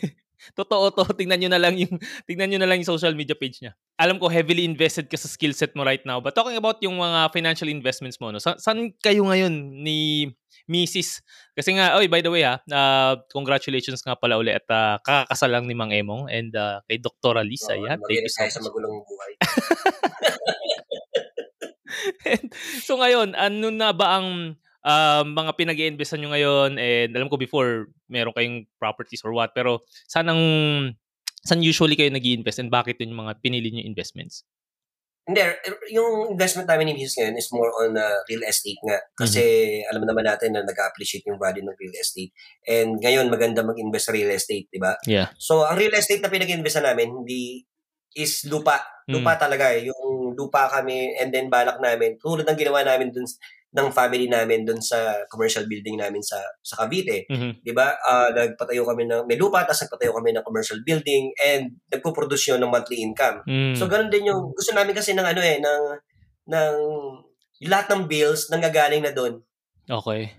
Totoo 0.53 0.93
to. 0.93 1.05
Tingnan 1.19 1.41
nyo 1.43 1.51
na 1.53 1.61
lang 1.61 1.75
yung 1.77 1.97
tingnan 2.29 2.53
nyo 2.53 2.59
na 2.63 2.69
lang 2.69 2.81
yung 2.81 2.93
social 2.97 3.17
media 3.17 3.35
page 3.37 3.61
niya. 3.65 3.73
Alam 3.97 4.21
ko 4.21 4.29
heavily 4.29 4.69
invested 4.69 5.09
ka 5.09 5.17
sa 5.17 5.29
skill 5.29 5.57
set 5.57 5.73
mo 5.73 5.83
right 5.83 6.05
now. 6.05 6.21
But 6.21 6.37
talking 6.37 6.57
about 6.61 6.81
yung 6.85 7.01
mga 7.01 7.33
financial 7.33 7.73
investments 7.73 8.21
mo, 8.21 8.29
no? 8.29 8.41
Sa, 8.43 8.61
saan 8.61 8.93
kayo 9.01 9.25
ngayon 9.25 9.53
ni 9.81 10.31
Mrs. 10.67 11.23
Kasi 11.55 11.79
nga, 11.79 11.97
oy, 11.97 12.11
by 12.11 12.21
the 12.21 12.33
way 12.33 12.43
ha, 12.45 12.61
uh, 12.69 13.15
congratulations 13.31 14.03
nga 14.03 14.19
pala 14.19 14.37
uli 14.37 14.53
at 14.53 14.67
uh, 14.69 14.99
kakakasal 15.01 15.49
lang 15.49 15.65
ni 15.65 15.75
Mang 15.79 15.95
Emong 15.95 16.29
and 16.29 16.53
uh, 16.59 16.83
kay 16.91 16.99
Dr. 16.99 17.41
Lisa. 17.47 17.73
Oo, 17.79 17.87
yan. 17.87 17.99
Thank 18.03 18.27
you 18.27 18.29
so 18.29 18.45
tayo 18.45 18.51
sa 18.51 18.61
much. 18.61 18.67
magulong 18.69 18.97
buhay. 19.07 19.33
so 22.87 22.99
ngayon, 22.99 23.33
ano 23.39 23.69
na 23.73 23.95
ba 23.95 24.21
ang 24.21 24.59
um, 24.87 25.35
mga 25.35 25.51
pinag 25.59 25.83
investan 25.83 26.23
nyo 26.23 26.31
ngayon? 26.31 26.79
And 26.79 27.11
alam 27.13 27.27
ko 27.27 27.35
before, 27.35 27.91
meron 28.07 28.33
kayong 28.33 28.71
properties 28.79 29.27
or 29.27 29.35
what. 29.35 29.51
Pero 29.51 29.83
saan 30.07 30.31
ang, 30.31 30.43
saan 31.43 31.67
usually 31.67 31.99
kayo 31.99 32.09
nag 32.09 32.23
invest 32.23 32.63
and 32.63 32.71
bakit 32.71 33.03
yun 33.03 33.11
yung 33.13 33.27
mga 33.27 33.43
pinili 33.43 33.75
nyo 33.75 33.83
investments? 33.83 34.47
Hindi, 35.27 35.43
yung 35.91 36.39
investment 36.39 36.71
namin 36.71 36.95
ni 36.95 37.03
Mrs. 37.03 37.19
ngayon 37.19 37.35
is 37.35 37.51
more 37.51 37.75
on 37.83 37.99
uh, 37.99 38.23
real 38.31 38.47
estate 38.47 38.79
nga. 38.87 38.95
Kasi 39.19 39.43
Mm-hmm. 39.43 39.91
alam 39.91 40.03
naman 40.07 40.23
natin 40.23 40.55
na 40.55 40.63
nag-appreciate 40.63 41.27
yung 41.27 41.35
value 41.35 41.67
ng 41.67 41.75
real 41.75 41.99
estate. 41.99 42.31
And 42.63 43.03
ngayon, 43.03 43.27
maganda 43.27 43.67
mag-invest 43.67 44.07
sa 44.07 44.15
real 44.15 44.31
estate, 44.31 44.71
di 44.71 44.79
ba? 44.79 44.95
Yeah. 45.03 45.35
So, 45.35 45.67
ang 45.67 45.83
real 45.83 45.91
estate 45.99 46.23
na 46.23 46.31
pinag-invest 46.31 46.79
namin, 46.79 47.11
hindi 47.11 47.67
is 48.15 48.47
lupa. 48.47 48.87
Lupa 49.11 49.35
Mm. 49.35 49.41
talaga 49.43 49.65
eh. 49.75 49.91
Yung 49.91 50.39
lupa 50.39 50.71
kami 50.71 51.19
and 51.19 51.35
then 51.35 51.51
balak 51.51 51.83
namin. 51.83 52.23
Tulad 52.23 52.47
ng 52.47 52.59
ginawa 52.59 52.87
namin 52.87 53.11
dun 53.11 53.27
ng 53.77 53.93
family 53.93 54.25
namin 54.25 54.65
dun 54.65 54.81
sa 54.81 55.21
commercial 55.29 55.69
building 55.69 56.01
namin 56.01 56.25
sa 56.25 56.41
sa 56.65 56.81
Cavite. 56.81 57.29
Mhm. 57.29 57.61
'Di 57.61 57.77
ba? 57.77 57.93
Ah, 58.01 58.33
nagpatayo 58.33 58.89
kami 58.89 59.05
ng 59.05 59.29
may 59.29 59.37
lupa 59.37 59.69
tapos 59.69 59.85
nagpatayo 59.85 60.17
kami 60.17 60.33
ng 60.33 60.47
commercial 60.49 60.81
building 60.81 61.29
and 61.37 61.77
nagpo-produce 61.93 62.57
yun 62.57 62.65
ng 62.65 62.73
monthly 62.73 63.05
income. 63.05 63.45
Mm. 63.45 63.77
So 63.77 63.85
ganun 63.85 64.09
din 64.09 64.33
yung 64.33 64.57
gusto 64.57 64.73
namin 64.73 64.97
kasi 64.97 65.13
ng 65.13 65.29
ano 65.29 65.45
eh 65.45 65.61
ng 65.61 65.83
ng 66.49 66.75
lahat 67.69 67.87
ng 67.93 68.09
bills 68.09 68.49
nanggagaling 68.49 69.05
na 69.05 69.13
doon. 69.13 69.45
okay. 69.93 70.33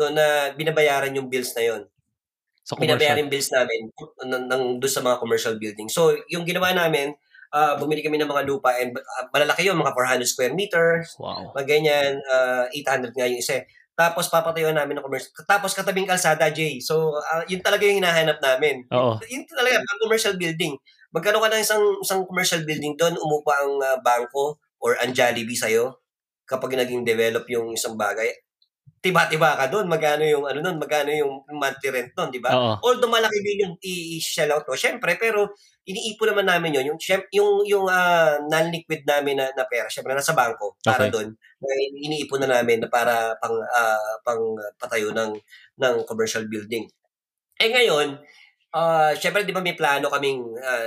Doon 0.00 0.16
na 0.16 0.52
binabayaran 0.56 1.12
yung 1.12 1.28
bills 1.28 1.52
na 1.56 1.64
yon. 1.64 1.82
Binabayaran 2.76 2.98
commercial. 2.98 3.20
yung 3.22 3.32
bills 3.32 3.50
namin 3.52 3.80
ng, 4.26 4.44
ng 4.48 4.62
doon 4.80 4.92
sa 4.92 5.04
mga 5.04 5.16
commercial 5.20 5.56
building. 5.60 5.88
So 5.92 6.16
yung 6.32 6.48
ginawa 6.48 6.72
namin, 6.72 7.14
ah, 7.52 7.74
bumili 7.76 8.02
kami 8.02 8.16
ng 8.16 8.26
mga 8.26 8.42
lupa 8.46 8.74
and 8.74 8.94
ah, 8.96 9.26
malalaki 9.30 9.66
yun, 9.66 9.76
mga 9.76 9.92
400 9.94 10.26
square 10.26 10.54
meters, 10.54 11.14
Wow. 11.18 11.52
mga 11.54 11.64
ganyan, 11.66 12.12
ah, 12.26 12.64
800 12.72 13.12
nga 13.12 13.26
yung 13.26 13.38
isa. 13.38 13.60
eh. 13.60 13.64
Tapos 13.96 14.28
papatayo 14.28 14.70
namin 14.76 15.00
ng 15.00 15.04
commercial. 15.04 15.32
Tapos 15.48 15.72
katabing 15.72 16.04
kalsada, 16.04 16.52
Jay. 16.52 16.78
So 16.80 17.16
ah, 17.16 17.44
yun 17.46 17.64
talaga 17.64 17.84
yung 17.84 18.00
hinahanap 18.00 18.38
namin. 18.40 18.84
Oo. 18.92 19.16
Yun 19.24 19.44
talaga, 19.48 19.80
ang 19.80 20.00
commercial 20.02 20.36
building. 20.36 20.76
Magkaroon 21.16 21.40
ka 21.40 21.48
ng 21.48 21.64
isang, 21.64 21.82
isang 21.98 22.22
commercial 22.28 22.60
building 22.62 22.92
doon, 22.94 23.16
umupa 23.16 23.56
ang 23.56 23.72
ah, 23.80 23.96
bangko 23.98 24.56
or 24.78 25.00
ang 25.00 25.16
Jollibee 25.16 25.56
sa'yo 25.56 25.96
kapag 26.44 26.76
naging 26.76 27.02
develop 27.02 27.48
yung 27.48 27.72
isang 27.72 27.96
bagay. 27.96 28.28
Tiba-tiba 29.06 29.54
ka 29.54 29.70
doon, 29.70 29.86
magkano 29.86 30.26
yung 30.26 30.50
ano 30.50 30.58
nun, 30.58 30.82
magkano 30.82 31.14
yung 31.14 31.46
monthly 31.54 31.94
rent 31.94 32.10
nun, 32.18 32.26
di 32.34 32.42
ba? 32.42 32.50
Although 32.82 33.06
malaki 33.06 33.38
din 33.38 33.62
yung 33.62 33.74
i-shell 33.78 34.50
out 34.50 34.66
to, 34.66 34.74
syempre, 34.74 35.14
pero 35.14 35.54
iniipon 35.86 36.34
naman 36.34 36.50
namin 36.50 36.74
yun. 36.82 36.90
Yung, 36.90 36.98
yung, 37.30 37.52
yung 37.70 37.86
ah, 37.86 38.34
non-liquid 38.50 39.06
namin 39.06 39.38
na, 39.38 39.46
na 39.54 39.62
pera, 39.70 39.86
syempre, 39.86 40.10
nasa 40.10 40.34
bangko 40.34 40.74
para 40.82 41.06
Okay. 41.06 41.14
doon. 41.14 41.28
Na 41.38 41.70
iniipon 42.02 42.42
na 42.42 42.58
namin 42.58 42.82
na 42.82 42.88
para 42.90 43.38
pang, 43.38 43.54
ah, 43.70 44.18
pang 44.26 44.42
patayo 44.74 45.14
ng, 45.14 45.38
ng 45.78 45.94
commercial 46.02 46.42
building. 46.50 46.90
Eh 47.62 47.70
ngayon, 47.70 48.18
ah 48.76 49.14
syempre, 49.16 49.46
di 49.46 49.54
ba 49.54 49.62
may 49.64 49.78
plano 49.78 50.10
kaming 50.12 50.42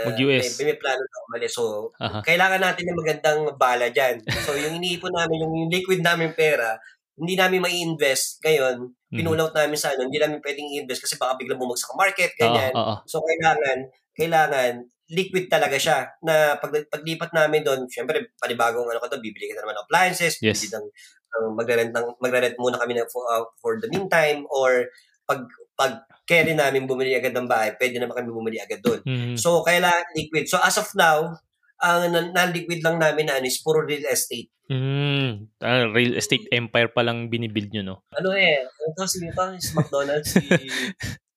Mag-US. 0.06 0.60
May, 0.62 0.76
may 0.76 0.78
plano 0.78 1.02
na 1.02 1.18
umalis. 1.32 1.56
So, 1.56 1.96
Aha. 1.98 2.20
kailangan 2.22 2.62
natin 2.62 2.84
ng 2.92 3.00
magandang 3.00 3.42
bala 3.58 3.88
dyan. 3.90 4.22
So, 4.46 4.54
yung 4.60 4.78
iniipon 4.84 5.16
namin, 5.16 5.42
yung, 5.48 5.54
yung 5.66 5.72
liquid 5.74 6.04
namin 6.04 6.36
pera, 6.38 6.78
hindi 7.20 7.36
namin 7.36 7.60
mai-invest 7.62 8.40
ngayon, 8.42 8.78
Mhm. 9.12 9.18
pinulaut 9.20 9.54
namin 9.54 9.76
sa 9.76 9.92
ano, 9.92 10.08
hindi 10.08 10.18
namin 10.18 10.40
pwedeng 10.40 10.68
i-invest 10.72 11.04
kasi 11.04 11.16
baka 11.20 11.36
biglang 11.36 11.60
bumagsak 11.60 11.92
ang 11.92 12.00
market, 12.00 12.32
ganyan. 12.40 12.72
oo. 12.74 12.96
So, 13.06 13.20
kailangan, 13.22 13.78
kailangan, 14.16 14.72
liquid 15.10 15.50
talaga 15.50 15.74
siya 15.82 16.06
na 16.22 16.56
pag, 16.62 16.70
paglipat 16.88 17.34
namin 17.34 17.66
doon, 17.66 17.90
syempre, 17.90 18.30
panibagong 18.38 18.86
ano 18.86 19.02
ka 19.02 19.10
doon, 19.10 19.26
bibili 19.26 19.50
ka 19.50 19.58
na 19.58 19.66
naman 19.66 19.76
ng 19.82 19.86
appliances, 19.90 20.38
Yes. 20.40 20.62
bibili 20.62 20.78
ng, 20.78 20.86
ng 21.30 21.46
magre-rent, 21.58 21.92
ng, 21.98 22.08
magre-rent 22.22 22.58
muna 22.62 22.78
kami 22.78 22.94
ng, 22.94 23.10
for, 23.10 23.26
uh, 23.26 23.46
for 23.58 23.82
the 23.82 23.90
meantime, 23.90 24.46
or 24.54 24.86
pag, 25.26 25.50
pag 25.74 26.06
carry 26.30 26.54
namin 26.54 26.86
bumili 26.86 27.18
agad 27.18 27.34
ng 27.34 27.50
bahay, 27.50 27.74
pwede 27.82 27.98
naman 27.98 28.22
kami 28.22 28.30
bumili 28.30 28.58
agad 28.62 28.86
doon. 28.86 29.02
Mhm. 29.02 29.34
So, 29.34 29.66
kailangan 29.66 30.14
liquid. 30.14 30.46
So, 30.46 30.62
as 30.62 30.78
of 30.78 30.94
now, 30.94 31.34
ang 31.80 32.12
non-liquid 32.36 32.84
lang 32.84 33.00
namin 33.00 33.32
na 33.32 33.40
ano 33.40 33.48
is 33.48 33.64
puro 33.64 33.84
real 33.84 34.04
estate. 34.08 34.52
Mm. 34.70 35.50
Ah, 35.64 35.90
real 35.90 36.14
estate 36.14 36.46
empire 36.54 36.94
pa 36.94 37.02
lang 37.02 37.32
binibuild 37.32 37.74
nyo, 37.74 37.84
no? 37.84 37.96
Ano 38.14 38.36
eh, 38.38 38.62
ano 38.62 38.94
to, 38.94 39.10
si, 39.10 39.18
ito, 39.24 39.44
si 39.58 39.72
McDonald's, 39.74 40.30
si 40.30 40.46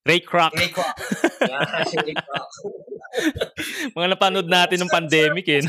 Ray 0.04 0.20
Kroc. 0.20 0.52
Ray 0.52 0.68
Kroc. 0.68 0.92
Yeah, 1.40 1.86
Ray 2.04 2.12
Kroc. 2.18 2.48
Mga 3.96 4.08
napanood 4.12 4.48
natin 4.50 4.82
ng 4.82 4.92
pandemic, 4.92 5.46
eh. 5.48 5.62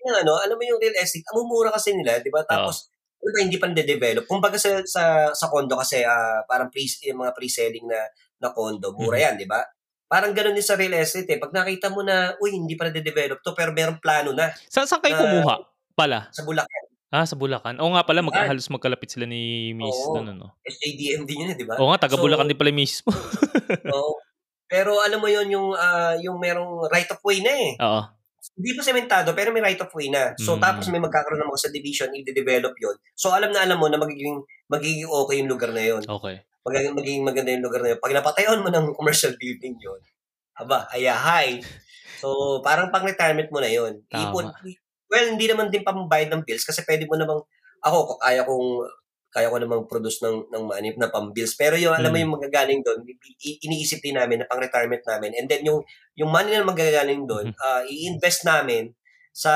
Yung 0.00 0.16
ano, 0.16 0.40
alam 0.40 0.56
mo 0.56 0.64
yung 0.64 0.80
real 0.80 0.96
estate, 0.96 1.22
ang 1.30 1.44
mumura 1.44 1.70
kasi 1.70 1.92
nila, 1.94 2.18
di 2.24 2.32
ba? 2.32 2.42
Tapos, 2.42 2.88
ano 3.20 3.30
ba, 3.30 3.38
hindi 3.44 3.60
pa 3.60 3.68
nade-develop. 3.68 4.24
Kung 4.24 4.40
baga 4.40 4.56
sa, 4.56 4.80
sa, 4.82 5.28
sa 5.30 5.46
condo 5.52 5.76
kasi, 5.76 6.00
ah, 6.02 6.40
parang 6.48 6.72
pre, 6.72 6.88
yung 7.04 7.20
mga 7.20 7.36
pre-selling 7.36 7.84
na, 7.84 8.00
na 8.40 8.48
condo, 8.50 8.96
mura 8.96 9.20
Mhm. 9.20 9.24
yan, 9.28 9.34
di 9.36 9.46
ba? 9.46 9.60
Parang 10.10 10.34
ganun 10.34 10.52
din 10.52 10.66
sa 10.66 10.74
real 10.74 10.90
estate 10.98 11.30
eh. 11.30 11.38
Pag 11.38 11.54
nakita 11.54 11.86
mo 11.86 12.02
na, 12.02 12.34
uy, 12.42 12.50
hindi 12.50 12.74
pa 12.74 12.90
nade-develop 12.90 13.38
to, 13.40 13.54
pero 13.54 13.70
merong 13.70 14.02
plano 14.02 14.34
na 14.34 14.50
Sa, 14.66 14.82
saan 14.82 14.98
kayo 14.98 15.14
Ah, 15.14 15.22
kumuha 15.22 15.54
pala? 15.94 16.26
sa 16.34 16.42
Bulacan. 16.42 16.82
Ah, 17.10 17.22
sa 17.22 17.38
Bulacan. 17.38 17.78
Oo 17.78 17.94
nga 17.94 18.02
pala, 18.02 18.18
mag, 18.18 18.34
Ah. 18.34 18.50
halos 18.50 18.66
magkalapit 18.66 19.06
sila 19.08 19.22
ni 19.24 19.70
Miss 19.70 19.94
Oo. 20.04 20.18
ano? 20.18 20.50
SJDM 20.62 21.22
din 21.22 21.46
yun 21.46 21.50
eh, 21.54 21.56
di 21.56 21.62
ba? 21.62 21.78
Oo 21.78 21.94
nga, 21.94 22.02
taga 22.02 22.18
So, 22.18 22.22
Bulacan 22.22 22.50
din 22.50 22.58
pala 22.58 22.74
yung 22.74 22.80
Miss 22.82 23.02
mo. 23.02 23.10
Oo. 23.94 24.18
Pero 24.66 24.98
alam 24.98 25.18
mo 25.18 25.26
yon 25.26 25.50
yung 25.50 25.74
ah, 25.74 26.14
yung 26.18 26.38
merong 26.38 26.86
right 26.90 27.10
of 27.10 27.18
way 27.22 27.42
na 27.42 27.50
eh. 27.50 27.70
Oo. 27.78 28.02
Hindi 28.54 28.70
pa 28.72 28.82
sementado 28.82 29.34
pero 29.34 29.50
may 29.50 29.60
right 29.60 29.78
of 29.78 29.90
way 29.92 30.06
na. 30.08 30.32
So 30.38 30.54
Mm. 30.54 30.62
tapos 30.62 30.86
may 30.88 30.98
magkakaroon 30.98 31.38
ng 31.38 31.50
mga 31.50 31.62
subdivision, 31.66 32.10
i-develop 32.14 32.74
yon. 32.78 32.94
So 33.12 33.30
alam 33.30 33.50
na 33.50 33.62
alam 33.62 33.76
mo 33.76 33.90
na 33.90 33.98
magiging 33.98 34.38
magiging 34.66 35.06
okay 35.06 35.42
yung 35.42 35.50
lugar 35.50 35.70
na 35.70 35.82
yon. 35.82 36.02
Okay. 36.06 36.40
Magiging, 36.66 36.92
magiging 36.92 37.24
maganda 37.24 37.50
yung 37.56 37.64
lugar 37.64 37.80
na 37.80 37.90
yon. 37.96 38.00
Pag 38.04 38.14
napatayon 38.16 38.60
mo 38.60 38.68
ng 38.68 38.92
commercial 38.92 39.32
building 39.40 39.80
yon, 39.80 40.00
aba, 40.60 40.84
ayahay. 40.92 41.64
So 42.20 42.60
parang 42.60 42.92
pang 42.92 43.04
retirement 43.06 43.48
mo 43.48 43.64
na 43.64 43.70
yon. 43.72 44.04
Tama. 44.12 44.28
Ipon, 44.28 44.46
well, 45.08 45.26
hindi 45.32 45.46
naman 45.48 45.72
din 45.72 45.80
pambayad 45.86 46.28
ng 46.28 46.44
bills 46.44 46.68
kasi 46.68 46.84
pwede 46.84 47.08
mo 47.08 47.16
namang 47.16 47.40
ako 47.80 48.20
kaya 48.20 48.44
kong 48.44 48.68
kaya 49.30 49.46
ko 49.46 49.56
namang 49.62 49.86
produce 49.86 50.20
ng 50.26 50.50
ng 50.50 50.64
money 50.66 50.90
na 50.98 51.06
pang-bills. 51.08 51.54
Pero 51.54 51.78
yung 51.78 51.94
alam 51.94 52.10
mo 52.10 52.18
Mm. 52.18 52.24
yung 52.26 52.34
magagaling 52.36 52.82
doon, 52.82 52.98
iniisip 53.40 54.02
din 54.02 54.18
namin 54.18 54.42
na 54.42 54.48
pang-retirement 54.50 55.00
namin. 55.06 55.30
And 55.38 55.46
then 55.48 55.62
yung 55.64 55.80
yung 56.18 56.28
money 56.34 56.50
na 56.52 56.66
magagaling 56.66 57.24
doon, 57.30 57.54
Mhm. 57.54 57.56
ah, 57.62 57.82
i-invest 57.86 58.42
namin 58.44 58.90
sa 59.32 59.52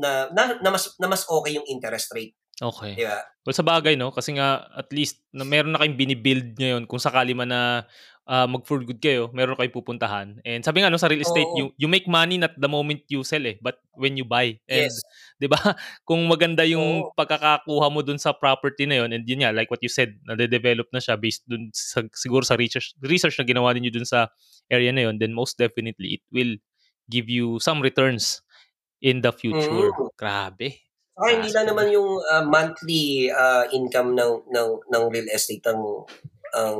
na, 0.00 0.32
na, 0.32 0.56
na 0.58 0.70
mas 0.72 0.96
na 0.96 1.06
mas 1.06 1.28
okay 1.28 1.52
yung 1.60 1.68
interest 1.68 2.10
rate, 2.16 2.32
Okay. 2.62 2.94
di 2.94 3.02
ba? 3.02 3.18
Well, 3.44 3.56
sa 3.56 3.66
bagay, 3.66 3.98
no? 3.98 4.14
Kasi 4.14 4.38
nga, 4.38 4.70
at 4.72 4.88
least, 4.94 5.20
na 5.34 5.42
meron 5.42 5.74
na 5.74 5.80
kayong 5.82 5.98
binibuild 5.98 6.48
ngayon 6.56 6.82
kung 6.86 7.02
sakali 7.02 7.34
man 7.34 7.50
na 7.50 7.84
ah, 8.24 8.48
mag-for 8.48 8.80
good 8.80 9.00
kayo, 9.04 9.28
meron 9.36 9.52
kayong 9.58 9.76
pupuntahan. 9.76 10.40
And 10.48 10.64
sabi 10.64 10.80
nga, 10.80 10.88
no, 10.88 10.96
sa 10.96 11.12
real 11.12 11.20
estate, 11.20 11.44
Oo. 11.44 11.58
you, 11.60 11.64
you 11.76 11.88
make 11.92 12.08
money 12.08 12.40
not 12.40 12.56
the 12.56 12.70
moment 12.70 13.04
you 13.12 13.20
sell, 13.20 13.44
eh, 13.44 13.60
but 13.60 13.76
when 14.00 14.16
you 14.16 14.24
buy. 14.24 14.56
And, 14.64 14.88
Yes. 14.88 14.96
di 15.42 15.50
ba, 15.50 15.60
kung 16.08 16.24
maganda 16.24 16.64
yung 16.64 17.04
Oo. 17.04 17.12
pagkakakuha 17.12 17.86
mo 17.92 18.00
dun 18.00 18.16
sa 18.16 18.32
property 18.32 18.88
na 18.88 19.04
yun, 19.04 19.12
and 19.12 19.28
yun 19.28 19.44
nga, 19.44 19.52
like 19.52 19.68
what 19.68 19.82
you 19.84 19.92
said, 19.92 20.16
nade-develop 20.24 20.88
na 20.88 21.04
siya 21.04 21.20
based 21.20 21.44
dun 21.44 21.68
sa, 21.76 22.00
siguro 22.16 22.46
sa 22.48 22.56
research, 22.56 22.96
research 23.04 23.36
na 23.36 23.44
ginawa 23.44 23.76
ninyo 23.76 23.92
dun 23.92 24.08
sa 24.08 24.32
area 24.72 24.88
na 24.88 25.04
yun, 25.04 25.20
then 25.20 25.36
most 25.36 25.60
definitely, 25.60 26.16
it 26.16 26.24
will 26.32 26.56
give 27.12 27.28
you 27.28 27.60
some 27.60 27.84
returns 27.84 28.40
in 29.04 29.20
the 29.20 29.36
future. 29.36 29.92
Mm. 29.92 30.16
Grabe. 30.16 30.80
Saka 31.14 31.30
hindi 31.30 31.50
lang 31.54 31.66
naman 31.70 31.86
yung 31.94 32.18
ah, 32.26 32.42
monthly 32.42 33.30
ah, 33.30 33.64
income 33.70 34.18
ng 34.18 34.50
ng 34.50 34.68
ng 34.90 35.04
real 35.14 35.28
estate 35.30 35.62
ang 35.70 35.80
ang 36.54 36.78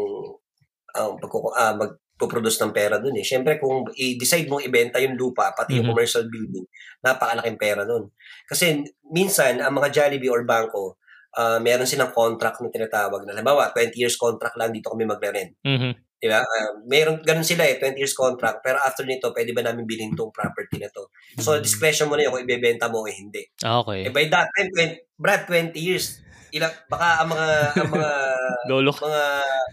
ang 0.95 1.11
pagkuku 1.18 1.51
ah, 1.55 1.74
magpo-produce 1.74 2.62
ng 2.62 2.74
pera 2.74 2.99
dun 2.99 3.14
eh. 3.18 3.22
Syempre 3.26 3.59
kung 3.62 3.87
i-decide 3.95 4.51
mong 4.51 4.66
ibenta 4.66 4.99
yung 4.99 5.14
lupa 5.14 5.55
pati 5.55 5.78
yung 5.78 5.87
Mhm. 5.87 5.93
commercial 5.95 6.26
building, 6.26 6.66
napakalaking 7.03 7.59
pera 7.59 7.82
nun. 7.87 8.11
Kasi 8.47 8.82
minsan 9.11 9.62
ang 9.62 9.74
mga 9.74 9.91
Jollibee 9.95 10.30
or 10.30 10.43
bangko 10.43 10.99
uh, 11.39 11.59
meron 11.59 11.87
silang 11.87 12.14
contract 12.14 12.62
na 12.62 12.70
tinatawag 12.70 13.26
na, 13.26 13.35
halimbawa, 13.35 13.70
20 13.74 13.99
years 13.99 14.14
contract 14.14 14.55
lang 14.59 14.70
dito 14.70 14.91
kami 14.91 15.03
magre-rent. 15.07 15.55
Mhm. 15.62 15.93
Di 16.24 16.32
ba? 16.32 16.40
Uh, 16.40 16.80
meron, 16.88 17.20
ganun 17.20 17.44
sila 17.44 17.68
eh, 17.68 17.76
20 17.76 18.00
years 18.00 18.16
contract. 18.16 18.64
Pero 18.64 18.80
after 18.80 19.04
nito, 19.04 19.28
pwede 19.28 19.52
ba 19.52 19.60
namin 19.60 19.84
bilhin 19.84 20.16
tong 20.16 20.32
property 20.32 20.80
na 20.80 20.88
to? 20.88 21.12
So, 21.36 21.52
Mm. 21.52 21.60
discretion 21.60 22.08
mo 22.08 22.16
na 22.16 22.24
yun 22.24 22.32
kung 22.32 22.48
ibebenta 22.48 22.88
mo 22.88 23.04
o 23.04 23.12
hindi. 23.12 23.44
Ah, 23.60 23.84
okay. 23.84 24.08
Eh, 24.08 24.10
by 24.10 24.24
that 24.32 24.48
time, 24.50 24.72
20, 24.72 25.20
Brad, 25.20 25.44
20 25.44 25.76
years, 25.76 26.24
ilang, 26.48 26.72
baka 26.88 27.20
ang 27.20 27.28
mga, 27.28 27.46
ang 27.76 27.90
mga, 27.92 28.10
Lolo. 28.72 28.94
mga 28.94 29.22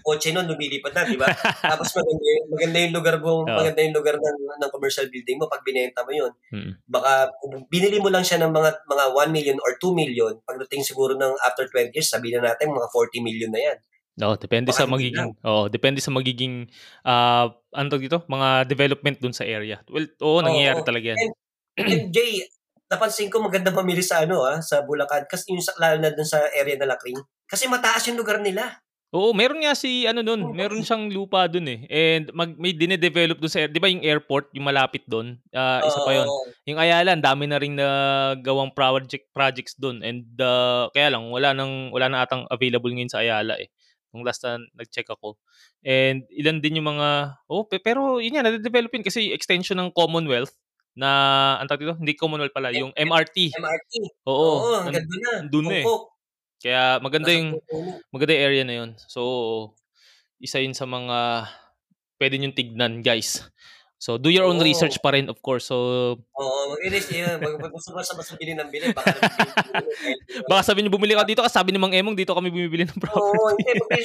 kotse 0.01 0.33
nun 0.33 0.43
lumilipad 0.43 0.91
na, 0.91 1.07
di 1.07 1.15
ba? 1.15 1.29
Tapos 1.71 1.87
maganda, 1.95 2.25
yung- 2.27 2.49
maganda 2.51 2.77
yung 2.83 2.95
lugar 2.97 3.15
mo, 3.23 3.31
Oo. 3.39 3.47
maganda 3.47 3.79
yung 3.79 3.95
lugar 3.95 4.15
ng, 4.17 4.37
ng 4.59 4.71
commercial 4.75 5.07
building 5.07 5.39
mo 5.39 5.47
pag 5.47 5.63
binenta 5.63 6.03
mo 6.03 6.11
yun. 6.11 6.33
Mm. 6.51 6.83
Baka 6.83 7.31
binili 7.69 8.03
mo 8.03 8.11
lang 8.11 8.27
siya 8.27 8.43
ng 8.43 8.51
mga 8.51 8.83
mga 8.83 9.05
1 9.15 9.31
million 9.31 9.57
or 9.63 9.79
2 9.79 9.95
million, 9.95 10.35
pagdating 10.43 10.83
siguro 10.83 11.15
ng 11.15 11.31
after 11.47 11.63
20 11.63 11.95
years, 11.95 12.11
sabihin 12.11 12.43
na 12.43 12.51
natin 12.51 12.67
mga 12.67 12.91
40 12.91 13.23
million 13.23 13.53
na 13.55 13.63
yan. 13.63 13.77
No, 14.19 14.35
depende 14.35 14.75
Baka 14.75 14.83
sa 14.83 14.91
magiging 14.91 15.31
oh, 15.47 15.71
depende 15.71 16.03
sa 16.03 16.11
magiging 16.11 16.67
ah 17.07 17.47
ano 17.71 17.87
dito, 17.95 18.27
mga 18.27 18.67
development 18.67 19.17
dun 19.23 19.31
sa 19.31 19.47
area. 19.47 19.79
Well, 19.87 20.11
oo, 20.19 20.43
nangyayari 20.43 20.83
Oo. 20.83 20.87
talaga 20.87 21.15
yan. 21.15 21.19
And, 21.23 21.33
and 21.95 22.05
Jay, 22.11 22.43
napansin 22.91 23.31
ko 23.31 23.39
maganda 23.39 23.71
mamili 23.71 24.03
sa 24.03 24.27
ano 24.27 24.43
ah, 24.43 24.59
sa 24.59 24.83
Bulacan 24.83 25.23
kasi 25.31 25.55
yung 25.55 25.63
sa, 25.63 25.71
lalo 25.79 26.03
na 26.03 26.11
dun 26.11 26.27
sa 26.27 26.43
area 26.51 26.75
na 26.75 26.91
Lacring. 26.91 27.23
Kasi 27.47 27.71
mataas 27.71 28.03
yung 28.11 28.19
lugar 28.19 28.43
nila. 28.43 28.83
Oo, 29.11 29.35
meron 29.35 29.59
nga 29.59 29.75
si 29.75 30.07
ano 30.07 30.23
Oo. 30.23 30.55
meron 30.55 30.83
siyang 30.83 31.07
lupa 31.11 31.47
dun 31.47 31.71
eh. 31.71 31.87
And 31.87 32.31
mag 32.35 32.55
may 32.59 32.75
dine-develop 32.75 33.39
dun 33.39 33.51
sa 33.51 33.63
'di 33.63 33.79
ba 33.79 33.87
yung 33.87 34.03
airport, 34.03 34.51
yung 34.51 34.67
malapit 34.67 35.07
dun? 35.07 35.39
Ah, 35.55 35.79
isa 35.87 36.03
pa 36.03 36.11
'yon. 36.11 36.27
Oo. 36.27 36.51
Yung 36.67 36.79
Ayala, 36.79 37.15
dami 37.15 37.47
na 37.47 37.59
ring 37.59 37.79
nagawang 37.79 38.75
project 38.75 39.31
projects 39.31 39.75
dun 39.79 40.03
and 40.03 40.27
uh, 40.43 40.91
kaya 40.91 41.15
lang 41.15 41.31
wala 41.31 41.55
nang 41.55 41.95
wala 41.95 42.07
na 42.11 42.27
atang 42.27 42.43
available 42.51 42.91
ngayon 42.91 43.11
sa 43.11 43.23
Ayala 43.23 43.55
eh. 43.55 43.71
Nung 44.11 44.27
last 44.27 44.43
na 44.43 44.59
nag-check 44.75 45.07
ako. 45.07 45.39
And 45.81 46.27
ilan 46.31 46.59
din 46.59 46.83
yung 46.83 46.91
mga 46.91 47.39
oh, 47.47 47.63
pe- 47.67 47.83
pero 47.83 48.19
yun 48.19 48.37
yan, 48.39 48.45
nade-develop 48.45 48.91
yun 48.91 49.05
kasi 49.07 49.31
extension 49.31 49.79
ng 49.79 49.95
Commonwealth 49.95 50.55
na 50.91 51.09
ang 51.57 51.67
tawag 51.71 51.87
dito, 51.87 51.95
hindi 51.97 52.13
Commonwealth 52.19 52.55
pala, 52.55 52.75
yung 52.75 52.91
MRT. 52.91 53.55
MRT. 53.55 53.93
Oo. 54.27 54.35
Oo, 54.35 54.75
ang 54.83 54.91
an- 54.91 54.95
ganda 54.99 55.15
na. 55.15 55.31
na 55.47 55.75
eh. 55.79 55.85
Kaya 56.61 56.83
maganda 57.01 57.33
yung 57.33 57.57
maganda 58.13 58.37
yung 58.37 58.45
area 58.45 58.63
na 58.67 58.75
yun. 58.77 58.89
So, 59.09 59.21
isa 60.37 60.61
yun 60.61 60.77
sa 60.77 60.85
mga 60.85 61.49
pwede 62.21 62.35
nyo 62.37 62.53
tignan, 62.53 63.01
guys. 63.01 63.41
So, 64.01 64.17
do 64.17 64.27
your 64.27 64.49
own 64.49 64.57
Oo. 64.57 64.65
research 64.65 64.97
pa 64.97 65.13
rin, 65.13 65.29
of 65.29 65.37
course. 65.39 65.69
So, 65.69 65.77
Oo, 66.17 66.59
mag-inis 66.73 67.05
yun. 67.07 67.37
Mag 67.37 67.53
mag 67.55 67.69
gusto 67.69 67.93
ka 67.93 68.01
sa 68.01 68.17
mas 68.17 68.33
bili 68.33 68.57
ng 68.57 68.65
bili. 68.67 68.89
Baka 68.89 69.13
baka 70.49 70.61
sabi 70.65 70.81
nyo 70.81 70.89
bumili 70.89 71.13
ka 71.13 71.21
dito 71.21 71.39
kasi 71.39 71.53
sabi 71.53 71.69
ni 71.69 71.77
Mang 71.77 71.93
Emong 71.93 72.17
dito 72.17 72.33
kami 72.33 72.49
bumibili 72.49 72.81
ng 72.83 72.97
Oo, 72.97 72.97
property. 72.97 73.61
hindi. 73.61 74.01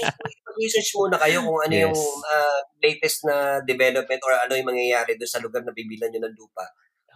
Mag-research, 0.46 0.90
muna 0.94 1.16
kayo 1.16 1.40
kung 1.40 1.58
ano 1.58 1.74
yung 1.80 1.96
Yes. 1.96 2.28
ah, 2.28 2.60
latest 2.78 3.18
na 3.24 3.36
development 3.62 4.20
or 4.20 4.32
ano 4.36 4.52
yung 4.52 4.68
mangyayari 4.68 5.16
doon 5.16 5.30
sa 5.30 5.40
lugar 5.40 5.64
na 5.64 5.72
bibilan 5.72 6.12
nyo 6.12 6.20
ng 6.22 6.36
lupa 6.36 6.64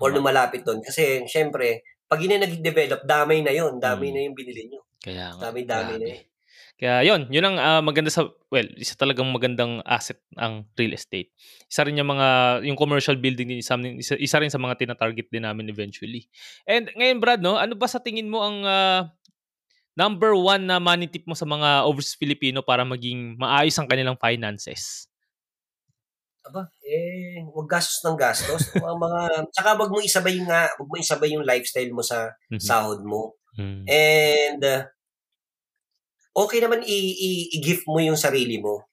or 0.01 0.09
Tama. 0.09 0.17
nung 0.17 0.27
malapit 0.27 0.65
doon. 0.65 0.81
Kasi, 0.81 1.21
syempre, 1.27 1.85
pag 2.09 2.17
yun 2.19 2.33
na 2.35 2.43
nag-develop, 2.43 3.05
damay 3.05 3.45
na 3.45 3.53
yun. 3.53 3.77
Damay 3.77 4.09
Mm. 4.09 4.15
na 4.15 4.25
yung 4.25 4.35
binili 4.35 4.63
nyo. 4.67 4.81
Kaya 4.97 5.37
nga. 5.37 5.53
Dami-dami 5.53 5.93
na 5.97 6.07
yun. 6.11 6.25
Kaya 6.81 7.05
yun, 7.05 7.29
yun 7.29 7.45
ang 7.45 7.57
ah, 7.61 7.85
maganda 7.85 8.09
sa, 8.09 8.25
well, 8.49 8.65
isa 8.81 8.97
talagang 8.97 9.29
magandang 9.29 9.85
asset 9.85 10.17
ang 10.41 10.65
real 10.81 10.97
estate. 10.97 11.29
Isa 11.69 11.85
rin 11.85 12.01
yung 12.01 12.09
mga, 12.09 12.61
yung 12.65 12.79
commercial 12.81 13.21
building 13.21 13.53
din, 13.53 13.61
isa, 13.61 13.77
isa, 13.77 14.17
isa 14.17 14.41
rin 14.41 14.49
sa 14.49 14.57
mga 14.57 14.81
tina-target 14.81 15.29
din 15.29 15.45
namin 15.45 15.69
eventually. 15.69 16.25
And 16.65 16.89
ngayon 16.97 17.21
Brad, 17.21 17.45
no, 17.45 17.61
ano 17.61 17.77
ba 17.77 17.85
sa 17.85 18.01
tingin 18.01 18.33
mo 18.33 18.41
ang 18.41 18.65
ah, 18.65 19.13
number 19.93 20.33
one 20.33 20.65
na 20.65 20.81
money 20.81 21.05
tip 21.05 21.29
mo 21.29 21.37
sa 21.37 21.45
mga 21.45 21.85
overseas 21.85 22.17
Filipino 22.17 22.65
para 22.65 22.81
maging 22.89 23.37
maayos 23.37 23.77
ang 23.77 23.85
kanilang 23.85 24.17
finances? 24.17 25.05
Aba, 26.41 26.65
eh, 26.81 27.45
wag 27.53 27.69
gastos 27.69 28.01
ng 28.01 28.17
gastos. 28.17 28.73
ang 28.81 28.97
mga, 28.97 29.21
tsaka 29.53 29.77
wag 29.77 29.93
mo 29.93 30.01
isabay 30.01 30.41
nga, 30.49 30.73
wag 30.81 30.89
mo 30.89 30.97
isabay 30.97 31.37
yung 31.37 31.45
lifestyle 31.45 31.93
mo 31.93 32.01
sa 32.01 32.33
Mhm. 32.49 32.65
sahod 32.65 33.05
mo. 33.05 33.37
Mm. 33.61 33.85
And 33.85 34.61
uh, 34.65 34.89
okay 36.35 36.59
naman 36.63 36.83
i- 36.87 37.17
i- 37.19 37.49
i-gift 37.59 37.85
mo 37.91 37.99
yung 38.03 38.19
sarili 38.19 38.59
mo 38.63 38.87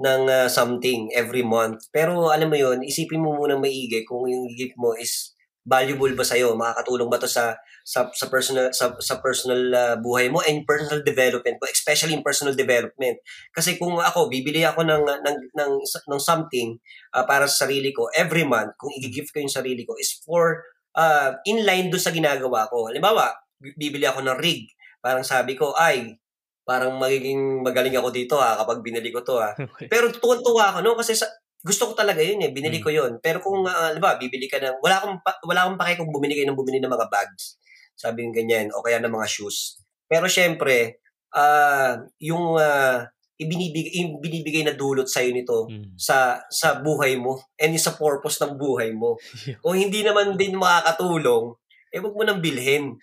ng 0.00 0.22
uh, 0.28 0.48
something 0.50 1.12
every 1.14 1.44
month. 1.46 1.86
Pero 1.94 2.32
alam 2.32 2.50
mo 2.52 2.58
yun, 2.58 2.82
isipin 2.84 3.22
mo 3.22 3.36
muna 3.36 3.56
maigi 3.60 4.02
kung 4.08 4.26
yung 4.28 4.48
gift 4.56 4.74
mo 4.80 4.96
is 4.98 5.32
valuable 5.62 6.10
ba 6.18 6.26
sa'yo, 6.26 6.58
makakatulong 6.58 7.06
ba 7.06 7.22
to 7.22 7.30
sa 7.30 7.54
sa, 7.86 8.10
sa 8.14 8.26
personal 8.30 8.70
sa, 8.74 8.94
sa 8.98 9.18
personal 9.22 9.62
uh, 9.74 9.96
buhay 9.98 10.26
mo 10.30 10.42
and 10.46 10.66
personal 10.66 11.02
development 11.06 11.58
mo, 11.62 11.66
especially 11.70 12.14
in 12.16 12.22
personal 12.26 12.54
development. 12.56 13.18
Kasi 13.54 13.78
kung 13.78 13.98
ako 14.02 14.26
bibili 14.32 14.66
ako 14.66 14.82
ng 14.86 15.02
ng 15.06 15.38
ng, 15.54 15.72
ng 15.82 16.20
something 16.22 16.78
uh, 17.14 17.24
para 17.28 17.46
sa 17.46 17.66
sarili 17.68 17.94
ko 17.94 18.10
every 18.18 18.42
month, 18.46 18.74
kung 18.80 18.90
i-gift 18.98 19.30
ko 19.34 19.38
yung 19.42 19.52
sarili 19.52 19.86
ko 19.86 19.94
is 20.00 20.18
for 20.26 20.62
uh, 20.98 21.36
in 21.46 21.62
line 21.62 21.88
do 21.92 21.98
sa 22.00 22.10
ginagawa 22.14 22.66
ko. 22.70 22.90
Halimbawa, 22.90 23.30
bi- 23.62 23.76
bibili 23.78 24.06
ako 24.08 24.22
ng 24.24 24.38
rig. 24.42 24.66
Parang 25.02 25.26
sabi 25.26 25.54
ko, 25.58 25.74
ay, 25.74 26.14
parang 26.62 26.94
magiging 26.96 27.60
magaling 27.60 27.94
ako 27.98 28.08
dito 28.10 28.34
ha 28.38 28.54
kapag 28.58 28.80
binili 28.80 29.10
ko 29.10 29.20
to 29.22 29.38
ha. 29.38 29.50
Okay. 29.74 29.86
Pero 29.90 30.10
tuwan-tuwa 30.10 30.70
ako 30.74 30.78
no 30.82 30.94
kasi 30.94 31.12
sa, 31.14 31.26
gusto 31.62 31.90
ko 31.90 31.94
talaga 31.94 32.22
yun 32.22 32.42
eh, 32.42 32.50
binili 32.50 32.78
Mm. 32.78 32.84
ko 32.84 32.90
yun. 32.90 33.12
Pero 33.22 33.38
kung 33.38 33.62
uh, 33.62 33.90
ba, 33.98 34.18
bibili 34.18 34.46
ka 34.50 34.58
ng 34.58 34.78
wala 34.82 34.98
akong 34.98 35.18
pa, 35.22 35.38
wala 35.46 35.66
akong 35.66 35.78
pake 35.78 35.94
kung 35.98 36.10
bumili 36.10 36.34
kayo 36.34 36.50
ng 36.50 36.58
bumili 36.58 36.78
ng 36.82 36.90
mga 36.90 37.06
bags. 37.10 37.58
Sabi 37.94 38.26
ng 38.26 38.34
ganyan 38.34 38.66
o 38.74 38.82
kaya 38.82 38.98
ng 38.98 39.10
mga 39.10 39.28
shoes. 39.30 39.78
Pero 40.10 40.26
syempre, 40.26 40.98
ah 41.32 41.96
yung 42.18 42.58
ah, 42.58 43.06
ibinibigay 43.38 43.90
yung 44.06 44.18
binibigay 44.22 44.62
na 44.62 44.74
dulot 44.74 45.06
sa 45.06 45.22
nito 45.22 45.66
Mm. 45.66 45.94
sa 45.98 46.42
sa 46.46 46.78
buhay 46.78 47.18
mo 47.18 47.42
and 47.58 47.74
yung 47.74 47.82
sa 47.82 47.94
purpose 47.94 48.38
ng 48.38 48.54
buhay 48.54 48.90
mo. 48.94 49.18
Kung 49.62 49.74
hindi 49.74 50.02
naman 50.02 50.34
din 50.38 50.54
makakatulong, 50.54 51.54
eh 51.90 51.98
wag 51.98 52.14
mo 52.14 52.22
nang 52.22 52.38
bilhin. 52.38 52.94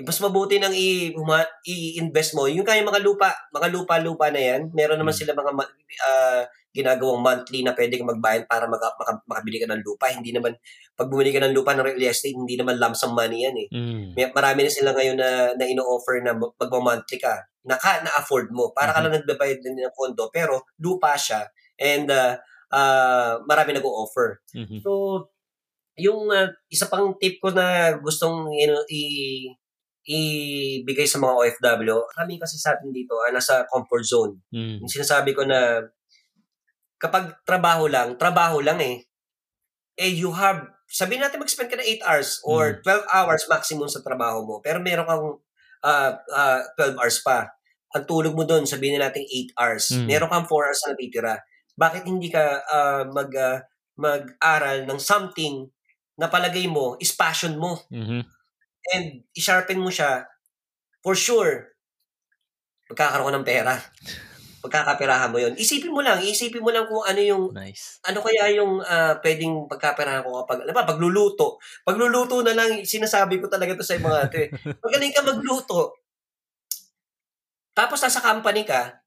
Mas 0.00 0.16
mabuti 0.24 0.56
nang 0.56 0.72
i- 0.72 1.12
i-invest 1.68 2.32
mo. 2.32 2.48
Yung 2.48 2.64
kaya 2.64 2.80
mga 2.80 3.04
lupa, 3.04 3.28
mga 3.52 3.68
lupa-lupa 3.68 4.32
na 4.32 4.40
yan, 4.40 4.72
meron 4.72 4.96
naman 4.96 5.12
Mm. 5.12 5.20
sila 5.20 5.36
mga 5.36 5.52
ah, 6.00 6.42
ginagawang 6.72 7.20
monthly 7.20 7.60
na 7.60 7.76
pwede 7.76 8.00
kang 8.00 8.08
magbayad 8.08 8.48
para 8.48 8.64
maka, 8.64 8.88
maka- 8.96 9.20
makabili 9.28 9.60
ka 9.60 9.68
ng 9.68 9.84
lupa. 9.84 10.08
Hindi 10.08 10.32
naman, 10.32 10.56
pag 10.96 11.12
bumili 11.12 11.28
ka 11.28 11.44
ng 11.44 11.52
lupa 11.52 11.76
ng 11.76 11.84
real 11.84 12.08
estate, 12.08 12.32
hindi 12.32 12.56
naman 12.56 12.80
lump 12.80 12.96
sum 12.96 13.12
money 13.12 13.44
yan 13.44 13.56
eh. 13.60 13.68
Mm. 13.68 14.16
May, 14.16 14.32
marami 14.32 14.64
na 14.64 14.72
sila 14.72 14.96
ngayon 14.96 15.20
na, 15.20 15.52
na 15.52 15.64
ino-offer 15.68 16.24
na 16.24 16.32
magma-monthly 16.32 17.20
ka. 17.20 17.44
Naka, 17.68 18.00
na-afford 18.00 18.48
mo. 18.56 18.72
Para 18.72 18.96
ka 18.96 18.98
Mhm. 18.98 19.04
lang 19.04 19.14
nagbabayad 19.20 19.58
din 19.60 19.76
ng 19.76 19.92
kondo, 19.92 20.32
pero 20.32 20.64
lupa 20.80 21.12
siya. 21.14 21.44
And 21.76 22.08
uh, 22.08 22.40
uh, 22.72 23.44
marami 23.44 23.76
nag-o-offer. 23.76 24.40
Mhm. 24.56 24.80
So, 24.80 25.28
yung 26.00 26.32
uh, 26.32 26.48
isa 26.72 26.88
pang 26.88 27.12
tip 27.20 27.36
ko 27.36 27.52
na 27.52 27.92
gustong 28.00 28.48
you 28.56 28.72
know, 28.72 28.80
i 28.88 29.02
ibigay 30.06 31.06
sa 31.06 31.22
mga 31.22 31.34
OFW, 31.34 31.96
kami 32.10 32.34
kasi 32.38 32.58
sa 32.58 32.74
atin 32.74 32.90
dito, 32.90 33.14
ah, 33.22 33.30
nasa 33.30 33.62
comfort 33.70 34.02
zone. 34.02 34.34
Mm. 34.50 34.82
Yung 34.82 34.90
sinasabi 34.90 35.30
ko 35.34 35.46
na 35.46 35.82
kapag 36.98 37.34
trabaho 37.46 37.86
lang, 37.86 38.14
trabaho 38.18 38.62
lang 38.62 38.78
eh. 38.82 39.06
Eh, 39.98 40.10
you 40.10 40.30
have, 40.34 40.66
sabihin 40.88 41.22
natin 41.22 41.38
mag-spend 41.38 41.70
ka 41.70 41.78
na 41.78 41.86
8 41.86 42.02
hours 42.06 42.30
or 42.42 42.82
12 42.82 43.06
hours 43.10 43.42
maximum 43.46 43.86
sa 43.86 44.02
trabaho 44.02 44.42
mo. 44.42 44.54
Pero 44.62 44.82
meron 44.82 45.06
kang 45.06 45.24
ah, 45.86 46.18
ah, 46.30 46.60
12 46.78 46.98
hours 46.98 47.18
pa. 47.22 47.50
Ang 47.92 48.04
tulog 48.08 48.32
mo 48.32 48.42
doon, 48.48 48.64
sabihin 48.64 48.96
na 48.96 49.10
natin 49.10 49.22
8 49.26 49.58
hours. 49.58 49.84
Mm. 49.94 50.06
Meron 50.08 50.30
kang 50.30 50.46
4 50.48 50.66
hours 50.66 50.80
na 50.82 50.90
natitira. 50.94 51.34
Bakit 51.78 52.02
hindi 52.06 52.30
ka 52.30 52.44
ah, 52.66 53.02
mag, 53.06 53.30
ah, 53.38 53.60
mag-aral 53.98 54.88
ng 54.88 54.98
something 54.98 55.68
na 56.16 56.28
palagay 56.28 56.64
mo 56.68 56.96
is 57.00 57.12
passion 57.12 57.56
mo 57.56 57.76
Mhm. 57.92 58.24
And 58.94 59.22
i-sharpen 59.36 59.78
mo 59.80 59.90
siya, 59.92 60.26
for 61.02 61.14
sure, 61.14 61.74
magkakaroon 62.90 63.30
ka 63.30 63.36
ng 63.38 63.48
pera. 63.48 63.74
Pagkakapirahan 64.62 65.34
mo 65.34 65.42
yon 65.42 65.58
Isipin 65.58 65.90
mo 65.90 66.06
lang, 66.06 66.22
isipin 66.22 66.62
mo 66.62 66.70
lang 66.70 66.86
kung 66.86 67.02
ano 67.02 67.18
yung 67.18 67.44
Nice. 67.50 67.98
ano 68.06 68.22
kaya 68.22 68.46
yung 68.54 68.78
ah, 68.86 69.18
pwedeng 69.18 69.66
pagkaperahan 69.66 70.22
ko 70.22 70.46
kapag, 70.46 70.62
alam 70.62 70.74
ba, 70.74 70.86
pagluluto. 70.86 71.58
Pagluluto 71.82 72.46
na 72.46 72.54
lang, 72.54 72.78
sinasabi 72.86 73.42
ko 73.42 73.50
talaga 73.50 73.74
to 73.74 73.82
sa 73.82 73.98
mga 73.98 74.18
ate. 74.30 74.42
Magaling 74.84 75.10
ka 75.14 75.22
magluto. 75.26 75.98
Tapos 77.74 77.98
nasa 78.04 78.20
company 78.20 78.62
ka, 78.68 79.00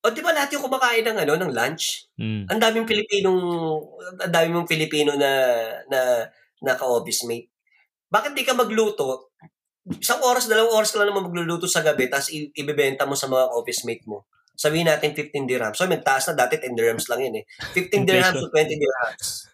o 0.00 0.08
di 0.08 0.24
ba 0.24 0.32
lahat 0.32 0.48
yung 0.56 0.64
kumakain 0.64 1.04
ng 1.04 1.18
ano, 1.28 1.34
ng 1.36 1.52
lunch? 1.52 2.08
Mm. 2.16 2.48
Ang 2.48 2.60
daming 2.60 2.88
Pilipinong, 2.88 3.40
ang 4.16 4.32
daming 4.32 4.54
mong 4.56 4.70
Pilipino 4.70 5.12
na, 5.20 5.30
na, 5.92 6.24
na 6.64 6.72
ka-office 6.72 7.28
mate. 7.28 7.49
Bakit 8.10 8.34
di 8.34 8.42
ka 8.42 8.58
magluto? 8.58 9.30
Isang 9.86 10.20
oras, 10.26 10.50
dalawang 10.50 10.82
oras 10.82 10.90
ka 10.92 11.00
lang 11.00 11.14
naman 11.14 11.30
magluluto 11.30 11.70
sa 11.70 11.80
gabi, 11.80 12.10
tapos 12.10 12.28
i- 12.34 12.50
ibebenta 12.52 13.06
mo 13.06 13.14
sa 13.14 13.30
mga 13.30 13.54
office 13.54 13.86
mate 13.86 14.04
mo. 14.04 14.26
Sabihin 14.52 14.90
natin 14.90 15.16
15 15.16 15.48
dirhams. 15.48 15.78
So, 15.78 15.88
may 15.88 16.04
taas 16.04 16.28
na 16.28 16.44
dati 16.44 16.60
10 16.60 16.76
dirhams 16.76 17.08
lang 17.08 17.24
yun 17.24 17.40
eh. 17.40 17.44
15 17.72 18.04
dirhams 18.04 18.36
to 18.36 18.50
20 18.52 18.76
dirhams. 18.76 19.48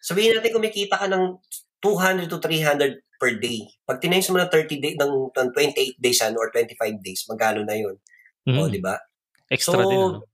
Sabihin 0.00 0.32
natin 0.32 0.56
kumikita 0.56 0.96
ka 0.96 1.04
ng 1.10 1.36
200 1.84 2.24
to 2.30 2.40
300 2.40 3.04
per 3.20 3.36
day. 3.36 3.68
Pag 3.84 4.00
tinimes 4.00 4.32
mo 4.32 4.40
ng 4.40 4.48
30 4.48 4.80
day, 4.80 4.92
ng, 4.96 5.12
ng 5.28 5.48
28 5.52 6.00
days 6.00 6.20
ano, 6.24 6.40
or 6.40 6.48
25 6.48 7.04
days, 7.04 7.28
magkano 7.28 7.68
na 7.68 7.76
yun? 7.76 8.00
Mm. 8.48 8.56
O, 8.56 8.72
di 8.72 8.80
ba? 8.80 8.96
Extra 9.52 9.76
So, 9.76 9.84
din, 9.84 10.00
ano? 10.00 10.24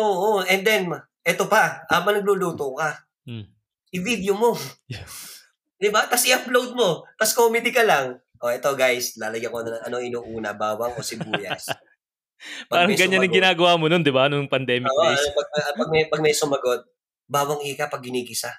Oo, 0.00 0.40
oh, 0.40 0.48
and 0.48 0.64
then, 0.64 0.88
eto 1.20 1.44
pa, 1.44 1.84
habang 1.92 2.16
nagluluto 2.16 2.72
ka, 2.72 3.04
Mm. 3.28 3.46
i-video 3.92 4.32
mo. 4.32 4.56
Yeah. 4.88 5.04
Di 5.82 5.90
ba? 5.90 6.06
Tapos 6.06 6.22
i-upload 6.30 6.78
mo. 6.78 7.02
Tapos 7.18 7.34
comedy 7.34 7.74
ka 7.74 7.82
lang. 7.82 8.22
O, 8.38 8.50
eto 8.50 8.78
guys, 8.78 9.18
lalagyan 9.18 9.50
ko 9.50 9.66
na 9.66 9.82
ano 9.82 9.98
inuuna, 9.98 10.54
bawang 10.54 10.94
o 10.94 11.02
sibuyas. 11.02 11.66
Pag 12.70 12.86
Parang 12.86 12.94
ganyan 12.94 13.22
sumagot- 13.22 13.34
ginagawa 13.38 13.72
mo 13.78 13.86
nun, 13.86 14.02
di 14.02 14.14
ba? 14.14 14.26
Nung 14.30 14.50
pandemic 14.50 14.90
Oo, 14.90 15.02
days. 15.06 15.18
ano, 15.18 15.34
pag, 15.34 15.48
ah, 15.58 15.72
pag, 15.78 15.88
may, 15.90 16.02
pag 16.10 16.22
may 16.22 16.34
sumagot, 16.34 16.82
bawang 17.26 17.62
ika 17.62 17.86
pag 17.86 18.02
ginikisa. 18.02 18.50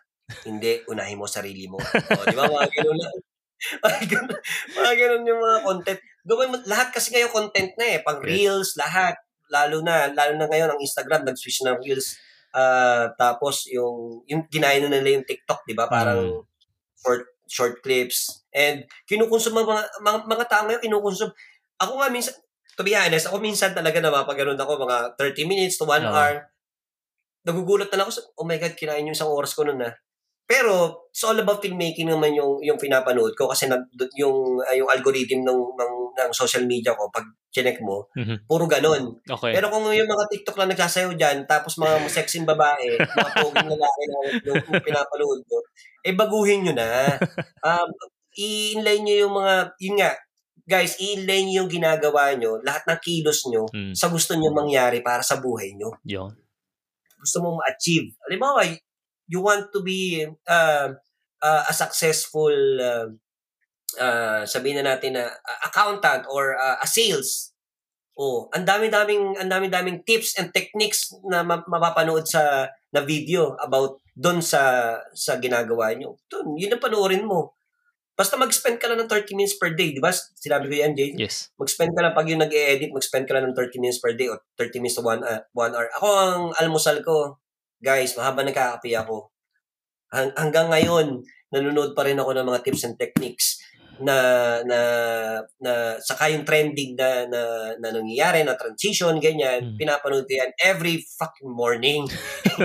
Hindi, 0.47 0.83
unahin 0.87 1.19
mo 1.19 1.27
sarili 1.27 1.67
mo. 1.67 1.79
O, 1.83 2.23
di 2.23 2.35
ba? 2.35 2.47
Mga 2.47 2.69
ganun 2.79 2.99
lang. 2.99 3.15
Mga 3.83 3.99
ganun, 4.11 4.39
mga 4.75 4.93
ganun 4.99 5.23
yung 5.23 5.39
mga 5.39 5.59
content. 5.63 5.99
Gawin 6.27 6.51
mo, 6.51 6.59
lahat 6.67 6.91
kasi 6.91 7.15
ngayon 7.15 7.31
content 7.31 7.71
na 7.79 7.95
eh. 7.95 7.99
Pang 8.03 8.19
reels, 8.19 8.75
lahat. 8.75 9.15
Lalo 9.47 9.79
na, 9.79 10.11
lalo 10.11 10.35
na 10.35 10.51
ngayon 10.51 10.75
ang 10.75 10.83
Instagram, 10.83 11.23
nag-switch 11.23 11.63
ng 11.63 11.79
reels. 11.79 12.19
Ah, 12.51 13.07
tapos 13.15 13.63
yung, 13.71 14.19
yung 14.27 14.43
ginaya 14.51 14.83
na 14.83 14.91
nila 14.91 15.15
yung 15.15 15.23
TikTok, 15.23 15.63
di 15.63 15.79
ba? 15.79 15.87
Parang 15.87 16.43
short, 17.03 17.23
short 17.51 17.75
clips. 17.83 18.47
And 18.55 18.87
kinukonsum 19.05 19.51
mga, 19.51 19.99
mga, 19.99 20.17
mga 20.25 20.45
tao 20.47 20.63
ngayon, 20.65 20.81
kinukonsum. 20.81 21.29
Ako 21.83 21.99
nga 21.99 22.07
minsan, 22.07 22.33
to 22.79 22.81
be 22.87 22.95
honest, 22.95 23.27
ako 23.27 23.43
minsan 23.43 23.75
talaga 23.75 23.99
na 23.99 24.09
mapaganoon 24.09 24.57
ako 24.57 24.87
mga 24.87 25.19
30 25.19 25.51
minutes 25.51 25.75
to 25.75 25.85
1 25.85 26.01
Oo. 26.01 26.09
hour. 26.09 26.47
Nagugulat 27.43 27.91
na 27.91 28.01
lang 28.01 28.07
ako 28.07 28.23
oh 28.39 28.47
my 28.47 28.55
God, 28.55 28.79
kinain 28.79 29.03
yung 29.03 29.17
isang 29.17 29.29
oras 29.29 29.51
ko 29.51 29.67
nun 29.67 29.83
na. 29.83 29.91
Pero, 30.43 31.07
it's 31.09 31.23
all 31.23 31.37
about 31.39 31.63
filmmaking 31.63 32.09
naman 32.11 32.35
yung 32.35 32.59
yung 32.59 32.75
pinapanood 32.75 33.31
ko 33.33 33.47
kasi 33.47 33.65
na, 33.71 33.79
yung 34.19 34.59
ah, 34.65 34.75
yung 34.75 34.89
algorithm 34.91 35.41
ng, 35.47 35.59
ng 35.79 35.93
ng 36.13 36.29
social 36.35 36.67
media 36.67 36.93
ko 36.93 37.07
pag 37.09 37.23
chinek 37.53 37.79
mo, 37.81 38.09
Mhm. 38.17 38.49
puro 38.49 38.65
ganon. 38.65 39.17
Okay. 39.23 39.53
Pero 39.53 39.69
kung 39.69 39.85
yung 39.89 40.09
mga 40.09 40.25
TikTok 40.29 40.57
lang 40.57 40.73
nagsasayaw 40.73 41.13
dyan, 41.13 41.37
tapos 41.45 41.77
mga 41.77 42.09
sexy 42.09 42.41
babae, 42.43 42.97
mga 42.97 43.29
poging 43.39 43.69
lalaki 43.69 44.01
na 44.09 44.17
yung, 44.25 44.57
yung 44.67 44.83
pinapanood 44.83 45.39
ko, 45.45 45.57
eh 46.01 46.13
baguhin 46.13 46.65
nyo 46.65 46.73
na. 46.75 46.89
Um, 47.63 47.89
i-inlay 48.35 48.99
nyo 48.99 49.15
yung 49.29 49.33
mga, 49.37 49.53
yun 49.79 49.95
nga, 50.01 50.11
guys, 50.65 50.97
i-inlay 50.99 51.45
nyo 51.45 51.63
yung 51.63 51.71
ginagawa 51.71 52.33
nyo, 52.35 52.57
lahat 52.65 52.83
ng 52.89 52.99
kilos 52.99 53.45
nyo, 53.47 53.63
Mm. 53.71 53.93
sa 53.95 54.09
gusto 54.09 54.33
nyo 54.35 54.49
mangyari 54.51 54.99
para 55.05 55.21
sa 55.23 55.37
buhay 55.39 55.71
nyo. 55.77 55.93
Yun. 56.03 56.33
Gusto 57.21 57.37
mo 57.39 57.55
ma-achieve. 57.55 58.17
Halimbawa, 58.27 58.65
you 59.33 59.41
want 59.41 59.73
to 59.73 59.81
be 59.81 60.21
uh, 60.45 60.93
uh, 61.41 61.63
a 61.65 61.73
successful, 61.73 62.53
uh, 62.77 63.09
uh, 63.97 64.45
sabihin 64.45 64.85
na 64.85 64.93
natin 64.93 65.17
na 65.17 65.25
uh, 65.25 65.59
accountant 65.65 66.29
or 66.29 66.53
uh, 66.53 66.77
a 66.77 66.85
sales. 66.85 67.49
Oh, 68.13 68.45
ang 68.53 68.61
dami-daming 68.61 69.41
ang 69.41 69.49
dami-daming 69.49 70.05
tips 70.05 70.37
and 70.37 70.53
techniques 70.53 71.17
na 71.25 71.41
ma- 71.41 71.65
mapapanood 71.65 72.29
sa 72.29 72.69
na 72.93 73.01
video 73.01 73.57
about 73.57 73.97
doon 74.13 74.37
sa 74.37 74.93
sa 75.17 75.41
ginagawa 75.41 75.97
nyo. 75.97 76.21
Doon, 76.29 76.53
yun 76.53 76.77
ang 76.77 76.83
panoorin 76.85 77.25
mo. 77.25 77.57
Basta 78.13 78.37
mag-spend 78.37 78.77
ka 78.77 78.85
lang 78.85 79.01
ng 79.01 79.09
30 79.09 79.33
minutes 79.33 79.57
per 79.57 79.73
day, 79.73 79.89
di 79.89 79.97
ba? 79.97 80.13
Sinabi 80.13 80.69
ko 80.69 80.75
yan, 80.77 80.93
Jay. 80.93 81.17
Yes. 81.17 81.49
Mag-spend 81.57 81.97
ka 81.97 82.05
lang 82.05 82.13
pag 82.13 82.29
yung 82.29 82.45
nag-edit, 82.45 82.93
mag-spend 82.93 83.25
ka 83.25 83.33
lang 83.33 83.49
ng 83.49 83.57
30 83.57 83.81
minutes 83.81 83.97
per 83.97 84.13
day 84.13 84.29
o 84.29 84.37
30 84.61 84.77
minutes 84.77 85.01
to 85.01 85.01
1 85.01 85.25
uh, 85.25 85.41
one 85.57 85.73
hour. 85.73 85.89
Ako 85.97 86.07
ang 86.13 86.41
almusal 86.61 87.01
ko, 87.01 87.41
guys, 87.83 88.15
mahaba 88.15 88.47
nagkakape 88.47 88.95
ako. 88.95 89.27
Hang- 90.07 90.35
hanggang 90.39 90.71
ngayon, 90.71 91.19
nanonood 91.51 91.91
pa 91.91 92.07
rin 92.07 92.15
ako 92.15 92.31
ng 92.31 92.47
mga 92.47 92.63
tips 92.63 92.87
and 92.87 92.95
techniques 92.95 93.59
na 94.01 94.17
na 94.65 94.79
na 95.61 96.01
saka 96.01 96.25
yung 96.25 96.41
trending 96.41 96.97
na 96.97 97.29
na, 97.29 97.41
na 97.77 97.93
nangyayari 97.93 98.41
na 98.41 98.57
transition 98.57 99.21
ganyan 99.21 99.61
Hmm. 99.61 99.77
pinapanood 99.77 100.25
ko 100.25 100.33
yan 100.33 100.49
every 100.65 100.97
fucking 101.13 101.53
morning 101.53 102.01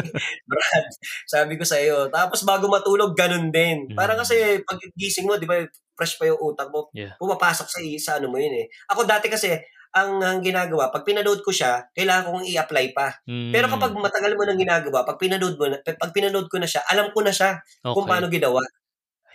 Brad 0.48 0.86
sabi 1.28 1.60
ko 1.60 1.68
sa 1.68 1.76
iyo 1.76 2.08
tapos 2.08 2.48
bago 2.48 2.72
matulog 2.72 3.12
ganun 3.12 3.52
din 3.52 3.92
Hmm. 3.92 3.92
para 3.92 4.16
kasi 4.16 4.64
pag 4.64 4.80
gising 4.96 5.28
mo 5.28 5.36
di 5.36 5.44
ba 5.44 5.60
fresh 5.92 6.16
pa 6.16 6.24
yung 6.24 6.40
utak 6.40 6.72
mo 6.72 6.88
Yeah. 6.96 7.12
pumapasok 7.20 7.68
sa 7.68 7.78
sa 8.00 8.12
ano 8.16 8.32
mo 8.32 8.40
yun 8.40 8.64
eh 8.64 8.66
ako 8.88 9.04
dati 9.04 9.28
kasi 9.28 9.52
ang, 9.94 10.20
ang 10.20 10.40
ginagawa 10.44 10.92
pag 10.92 11.04
pinanood 11.04 11.40
ko 11.40 11.52
siya 11.52 11.88
kailangan 11.96 12.28
kong 12.28 12.46
i-apply 12.48 12.86
pa 12.92 13.08
Mm. 13.24 13.52
pero 13.52 13.66
kapag 13.72 13.92
matagal 13.96 14.32
mo 14.36 14.44
nang 14.44 14.60
ginagawa 14.60 15.04
pag 15.04 15.16
pinanood 15.20 15.56
mo 15.56 15.66
na, 15.68 15.80
pag 15.80 16.12
pinanood 16.12 16.48
ko 16.48 16.56
na 16.60 16.68
siya 16.68 16.84
alam 16.88 17.08
ko 17.12 17.20
na 17.24 17.32
siya 17.32 17.60
kung 17.84 18.04
okay. 18.04 18.10
paano 18.12 18.26
ginawa. 18.28 18.60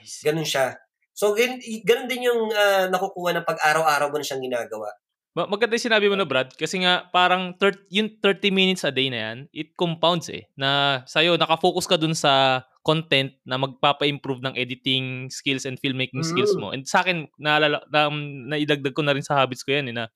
Ganun 0.04 0.44
siya. 0.44 0.76
So, 1.14 1.32
gan, 1.38 1.62
ganun 1.86 2.10
din 2.10 2.28
yung 2.28 2.50
ah, 2.52 2.90
nakukuha 2.90 3.38
ng 3.38 3.48
pag-araw-araw 3.48 4.10
mo 4.10 4.18
na 4.20 4.26
siyang 4.26 4.44
ginagawa. 4.44 4.90
Ma- 5.34 5.50
maganda 5.50 5.78
yung 5.78 5.88
sinabi 5.90 6.10
mo 6.10 6.18
na 6.18 6.28
Brad 6.28 6.54
kasi 6.54 6.82
nga 6.82 7.08
parang 7.10 7.54
thir- 7.58 7.86
yung 7.90 8.18
30 8.22 8.52
minutes 8.54 8.84
a 8.86 8.92
day 8.94 9.08
na 9.10 9.20
yan, 9.32 9.38
it 9.54 9.74
compounds 9.78 10.30
eh. 10.30 10.50
Na 10.58 11.02
sa'yo, 11.08 11.38
nakafocus 11.38 11.86
ka 11.88 11.98
dun 11.98 12.14
sa 12.18 12.66
content 12.84 13.32
na 13.48 13.56
magpapa-improve 13.56 14.44
ng 14.44 14.56
editing 14.60 15.32
skills 15.32 15.64
and 15.64 15.80
filmmaking 15.80 16.20
skills 16.24 16.52
Mm. 16.54 16.60
mo. 16.60 16.68
And 16.76 16.84
sa 16.84 17.00
akin, 17.00 17.32
naalala, 17.40 17.80
na, 17.88 18.12
naidagdag 18.52 18.92
ko 18.92 19.02
na 19.08 19.16
rin 19.16 19.24
sa 19.24 19.40
habits 19.40 19.64
ko 19.64 19.72
yan 19.72 19.90
eh, 19.92 19.96
na 19.96 20.12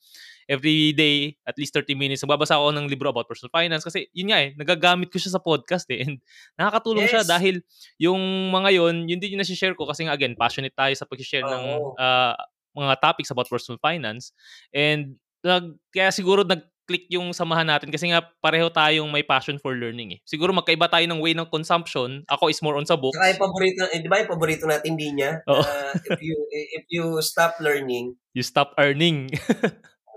every 0.52 0.92
day, 0.96 1.36
at 1.48 1.56
least 1.60 1.76
30 1.76 1.96
minutes, 1.96 2.24
magbabasa 2.24 2.56
ako 2.60 2.72
ng 2.76 2.88
libro 2.92 3.12
about 3.12 3.28
personal 3.28 3.52
finance 3.52 3.84
kasi 3.84 4.08
yun 4.16 4.32
nga 4.32 4.40
eh, 4.44 4.52
nagagamit 4.56 5.12
ko 5.12 5.20
siya 5.20 5.36
sa 5.36 5.44
podcast 5.44 5.88
eh. 5.92 6.04
And 6.04 6.20
nakakatulong 6.60 7.08
siya 7.08 7.24
Yes. 7.24 7.32
dahil 7.32 7.56
yung 8.00 8.20
mga 8.52 8.70
yun, 8.76 8.96
yun 9.08 9.20
din 9.20 9.36
yung 9.36 9.44
nasi-share 9.44 9.76
ko 9.76 9.88
kasi 9.88 10.04
nga 10.08 10.16
again, 10.16 10.36
passionate 10.36 10.76
tayo 10.76 10.92
sa 10.96 11.08
pag-share 11.08 11.44
ng 11.48 11.64
Oo. 11.72 11.96
ah, 12.00 12.36
mga 12.76 12.94
topics 13.02 13.32
about 13.32 13.50
personal 13.50 13.80
finance. 13.82 14.32
And 14.76 15.18
nag, 15.44 15.76
kaya 15.96 16.12
siguro 16.12 16.44
nag-click 16.88 17.12
yung 17.12 17.36
samahan 17.36 17.68
natin 17.68 17.92
kasi 17.92 18.08
nga 18.08 18.24
pareho 18.40 18.72
tayong 18.72 19.12
may 19.12 19.20
passion 19.20 19.60
for 19.60 19.76
learning 19.76 20.16
eh. 20.16 20.20
Siguro 20.24 20.56
magkaiba 20.56 20.88
tayo 20.88 21.04
ng 21.04 21.20
way 21.20 21.36
ng 21.36 21.52
consumption. 21.52 22.24
Ako 22.32 22.48
is 22.48 22.64
more 22.64 22.80
on 22.80 22.88
sa 22.88 22.96
books. 22.96 23.20
Yung 23.20 23.36
paborito, 23.36 23.84
eh, 23.92 24.00
di 24.00 24.08
ba 24.08 24.24
yung 24.24 24.32
paborito 24.32 24.64
natin 24.64 24.96
linya? 24.96 25.44
Oo. 25.52 25.60
na 25.60 25.92
if 26.00 26.20
you 26.24 26.36
if 26.48 26.84
you 26.88 27.04
stop 27.20 27.60
learning, 27.60 28.16
You 28.32 28.40
stop 28.40 28.72
earning. 28.80 29.28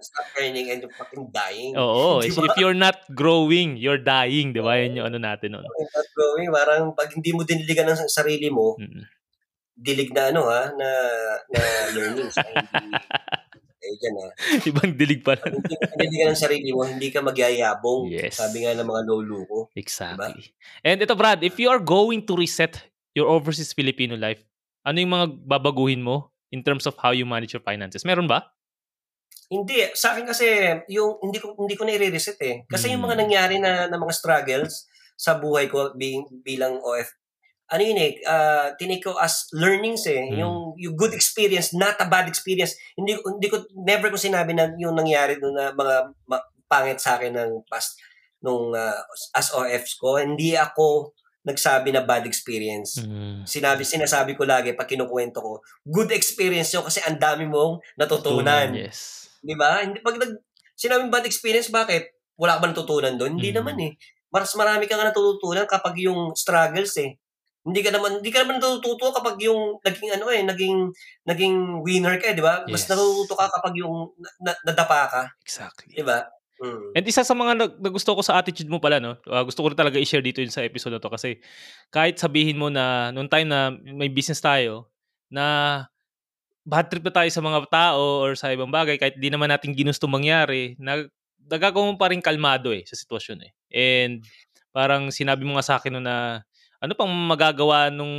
stop 0.01 0.29
learning 0.39 0.71
and 0.71 0.79
you're 0.81 0.95
fucking 0.95 1.27
dying. 1.35 1.75
Oo. 1.75 2.21
Di 2.23 2.31
if, 2.31 2.39
if 2.39 2.55
you're 2.57 2.77
not 2.79 3.03
growing, 3.13 3.75
you're 3.77 4.01
dying. 4.01 4.55
Di 4.55 4.63
ba? 4.63 4.79
Yun 4.79 4.97
yung 5.03 5.07
ano 5.11 5.19
natin 5.19 5.59
nun. 5.59 5.67
You're 5.67 5.93
not 5.93 6.09
growing. 6.15 6.49
Parang 6.55 6.83
pag 6.95 7.11
hindi 7.13 7.35
mo 7.35 7.43
diniligan 7.43 7.91
ng 7.91 8.07
sarili 8.07 8.47
mo, 8.49 8.79
Mm. 8.79 9.05
dilig 9.81 10.13
na 10.13 10.29
ano 10.31 10.45
ha, 10.47 10.69
na, 10.73 10.89
na 11.49 11.61
learning. 11.93 12.29
Saka 12.31 12.49
hindi, 12.53 12.69
eh, 13.81 13.95
dyan 13.97 14.15
ha. 14.21 14.29
Ibang 14.71 14.93
dilig 14.97 15.25
pa 15.25 15.41
Pag 15.41 15.57
hindi 15.57 15.75
diniligan 15.77 16.37
ng 16.37 16.41
sarili 16.41 16.71
mo, 16.71 16.85
hindi 16.85 17.09
ka 17.09 17.25
magyayabong. 17.25 18.13
Yes. 18.13 18.37
Sabi 18.37 18.65
nga 18.65 18.77
ng 18.77 18.85
mga 18.85 19.03
lolo 19.09 19.39
ko. 19.49 19.59
Exactly. 19.75 20.53
And 20.85 21.01
ito 21.01 21.17
Brad, 21.17 21.41
if 21.41 21.57
you 21.57 21.73
are 21.73 21.81
going 21.81 22.25
to 22.29 22.37
reset 22.37 22.77
your 23.17 23.27
overseas 23.29 23.73
Filipino 23.73 24.15
life, 24.15 24.45
ano 24.85 24.97
yung 25.01 25.13
mga 25.13 25.27
babaguhin 25.45 26.01
mo 26.01 26.31
in 26.53 26.61
terms 26.65 26.85
of 26.85 26.97
how 27.01 27.11
you 27.13 27.25
manage 27.25 27.53
your 27.53 27.65
finances? 27.65 28.05
Meron 28.05 28.29
ba? 28.29 28.49
Hindi, 29.51 29.83
sa 29.99 30.15
akin 30.15 30.25
kasi 30.31 30.47
yung 30.87 31.19
hindi 31.27 31.43
ko 31.43 31.59
hindi 31.59 31.75
ko 31.75 31.83
na 31.83 31.99
i-reset 31.99 32.39
eh. 32.39 32.63
Kasi 32.71 32.95
yung 32.95 33.03
mga 33.03 33.19
Mm. 33.19 33.23
nangyari 33.27 33.57
na, 33.59 33.91
na 33.91 33.99
mga 33.99 34.15
struggles 34.15 34.87
sa 35.19 35.37
buhay 35.37 35.69
ko 35.69 35.93
being 35.99 36.25
bilang 36.41 36.81
OF 36.81 37.11
ano 37.71 37.83
yun 37.87 37.99
eh, 38.03 38.19
uh, 38.27 38.75
tinake 38.75 39.07
ko 39.07 39.15
as 39.15 39.47
learnings 39.55 40.03
eh. 40.11 40.19
Mm. 40.19 40.43
Yung, 40.43 40.57
yung 40.75 40.95
good 40.99 41.15
experience, 41.15 41.71
not 41.71 41.95
a 42.03 42.07
bad 42.07 42.27
experience. 42.27 42.75
Hindi, 42.99 43.15
hindi 43.15 43.47
ko, 43.47 43.63
never 43.87 44.11
ko 44.11 44.19
sinabi 44.19 44.59
na 44.59 44.75
yung 44.75 44.99
nangyari 44.99 45.39
doon 45.39 45.55
na 45.55 45.71
mga 45.71 45.97
ma- 46.27 46.47
pangit 46.67 46.99
sa 46.99 47.15
akin 47.15 47.31
ng 47.31 47.51
past 47.71 47.95
nung 48.43 48.75
uh, 48.75 48.99
as 49.35 49.55
OFs 49.55 49.95
ko. 49.97 50.19
Hindi 50.19 50.59
ako 50.59 51.15
nagsabi 51.47 51.95
na 51.95 52.03
bad 52.03 52.27
experience. 52.27 52.99
Mm. 53.01 53.47
Sinabi, 53.47 53.87
sinasabi 53.87 54.35
ko 54.35 54.43
lagi 54.43 54.75
pag 54.75 54.91
kinukwento 54.91 55.39
ko, 55.39 55.53
good 55.87 56.11
experience 56.11 56.75
yun 56.75 56.83
kasi 56.83 57.01
ang 57.07 57.17
dami 57.17 57.47
mong 57.47 57.79
natutunan. 57.95 58.75
Yes. 58.75 59.31
Di 59.41 59.55
ba? 59.55 59.81
Hindi 59.81 60.03
pag 60.03 60.19
nag 60.19 60.43
sinabing 60.75 61.13
bad 61.13 61.25
experience, 61.25 61.71
bakit? 61.71 62.19
Wala 62.35 62.57
ka 62.59 62.67
ba 62.67 62.69
natutunan 62.73 63.15
doon? 63.15 63.39
Hindi 63.39 63.55
Mm. 63.55 63.57
naman 63.63 63.77
eh. 63.79 63.93
Mas 64.31 64.53
marami 64.55 64.91
ka 64.91 64.99
nga 64.99 65.11
natutunan 65.11 65.67
kapag 65.71 66.03
yung 66.03 66.33
struggles 66.35 66.99
eh. 66.99 67.15
Hindi 67.61 67.81
ka 67.85 67.91
naman 67.93 68.25
hindi 68.25 68.31
ka 68.33 68.41
naman 68.45 68.57
natututo 68.57 69.13
kapag 69.13 69.37
yung 69.45 69.77
naging 69.85 70.11
ano 70.17 70.27
eh, 70.33 70.41
naging 70.41 70.77
naging 71.29 71.55
winner 71.85 72.17
ka, 72.17 72.33
eh, 72.33 72.37
di 72.37 72.41
ba? 72.45 72.65
Mas 72.65 72.89
Yes. 72.89 72.97
natututo 72.97 73.37
ka 73.37 73.53
kapag 73.53 73.77
yung 73.77 74.17
na, 74.17 74.29
na- 74.41 74.61
nadapa 74.65 75.01
ka, 75.13 75.23
Exactly. 75.45 75.93
di 75.93 76.05
ba? 76.05 76.25
Mm. 76.61 76.93
And 76.97 77.05
isa 77.09 77.25
sa 77.25 77.33
mga 77.33 77.53
nag- 77.57 77.79
nagusto 77.81 78.13
ko 78.13 78.21
sa 78.21 78.37
attitude 78.37 78.69
mo 78.69 78.81
pala, 78.81 79.01
no? 79.01 79.17
ah, 79.33 79.45
gusto 79.45 79.65
ko 79.65 79.73
rin 79.73 79.81
talaga 79.81 79.97
i-share 79.97 80.21
dito 80.25 80.45
yun 80.45 80.53
sa 80.53 80.61
episode 80.65 80.93
na 80.93 81.01
to 81.01 81.09
kasi 81.09 81.41
kahit 81.89 82.21
sabihin 82.21 82.61
mo 82.61 82.69
na 82.69 83.09
noong 83.17 83.33
time 83.33 83.49
na 83.49 83.73
may 83.73 84.13
business 84.13 84.41
tayo, 84.45 84.93
na 85.33 85.85
bad 86.65 86.93
trip 86.93 87.01
na 87.05 87.13
tayo 87.13 87.31
sa 87.33 87.41
mga 87.41 87.65
tao 87.73 88.21
or 88.25 88.37
sa 88.37 88.53
ibang 88.53 88.69
bagay, 88.69 89.01
kahit 89.01 89.17
di 89.17 89.33
naman 89.33 89.49
natin 89.49 89.73
ginusto 89.73 90.05
mangyari, 90.05 90.77
nag 90.77 91.09
nagagawa 91.51 91.91
mo 91.91 91.97
pa 91.99 92.13
rin 92.13 92.21
kalmado 92.23 92.71
eh 92.71 92.85
sa 92.87 92.95
sitwasyon 92.95 93.39
eh. 93.43 93.53
And 93.73 94.23
parang 94.71 95.09
sinabi 95.11 95.43
mo 95.43 95.57
nga 95.59 95.67
sa 95.67 95.75
akin 95.81 95.99
no 95.99 96.03
na 96.05 96.45
ano 96.81 96.93
pang 96.97 97.13
magagawa 97.13 97.93
nung 97.93 98.15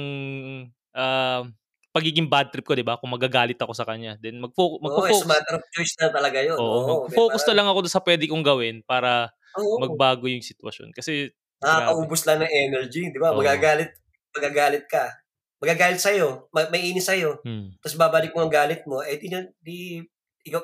ah, 0.95 1.43
pagiging 1.91 2.28
bad 2.32 2.49
trip 2.55 2.64
ko, 2.64 2.74
'di 2.74 2.88
ba? 2.88 2.95
Kung 2.95 3.12
magagalit 3.12 3.59
ako 3.59 3.76
sa 3.76 3.84
kanya, 3.84 4.16
then 4.24 4.39
magfo 4.39 4.80
magfo-focus. 4.80 5.28
matter 5.28 5.55
of 5.59 5.64
choice 5.76 5.95
na 5.99 6.07
talaga 6.07 6.39
yun. 6.39 6.55
Oo, 6.55 6.64
Oo, 6.64 6.88
mag-focus 7.07 7.43
na 7.51 7.55
lang 7.59 7.68
ako 7.68 7.80
sa 7.91 7.99
pwede 8.03 8.32
kong 8.32 8.45
gawin 8.45 8.80
para 8.88 9.32
Oo. 9.59 9.84
magbago 9.84 10.32
yung 10.32 10.43
sitwasyon. 10.43 10.95
Kasi 10.95 11.32
Nakakaubos 11.62 12.26
lang 12.26 12.41
ng 12.41 12.49
energy, 12.49 13.14
di 13.14 13.20
ba? 13.22 13.30
Oo. 13.36 13.38
Magagalit, 13.38 13.93
magagalit 14.34 14.86
ka. 14.89 15.14
Magagalit 15.62 16.01
sa'yo, 16.01 16.49
ma- 16.49 16.74
maiinis 16.74 17.05
sa'yo, 17.05 17.38
hmm, 17.45 17.78
tapos 17.86 17.93
babalik 17.93 18.34
mo 18.34 18.41
ang 18.41 18.49
galit 18.49 18.82
mo, 18.89 18.97
eh 19.05 19.14
di, 19.22 19.30
di 19.62 20.01
ikaw, 20.41 20.57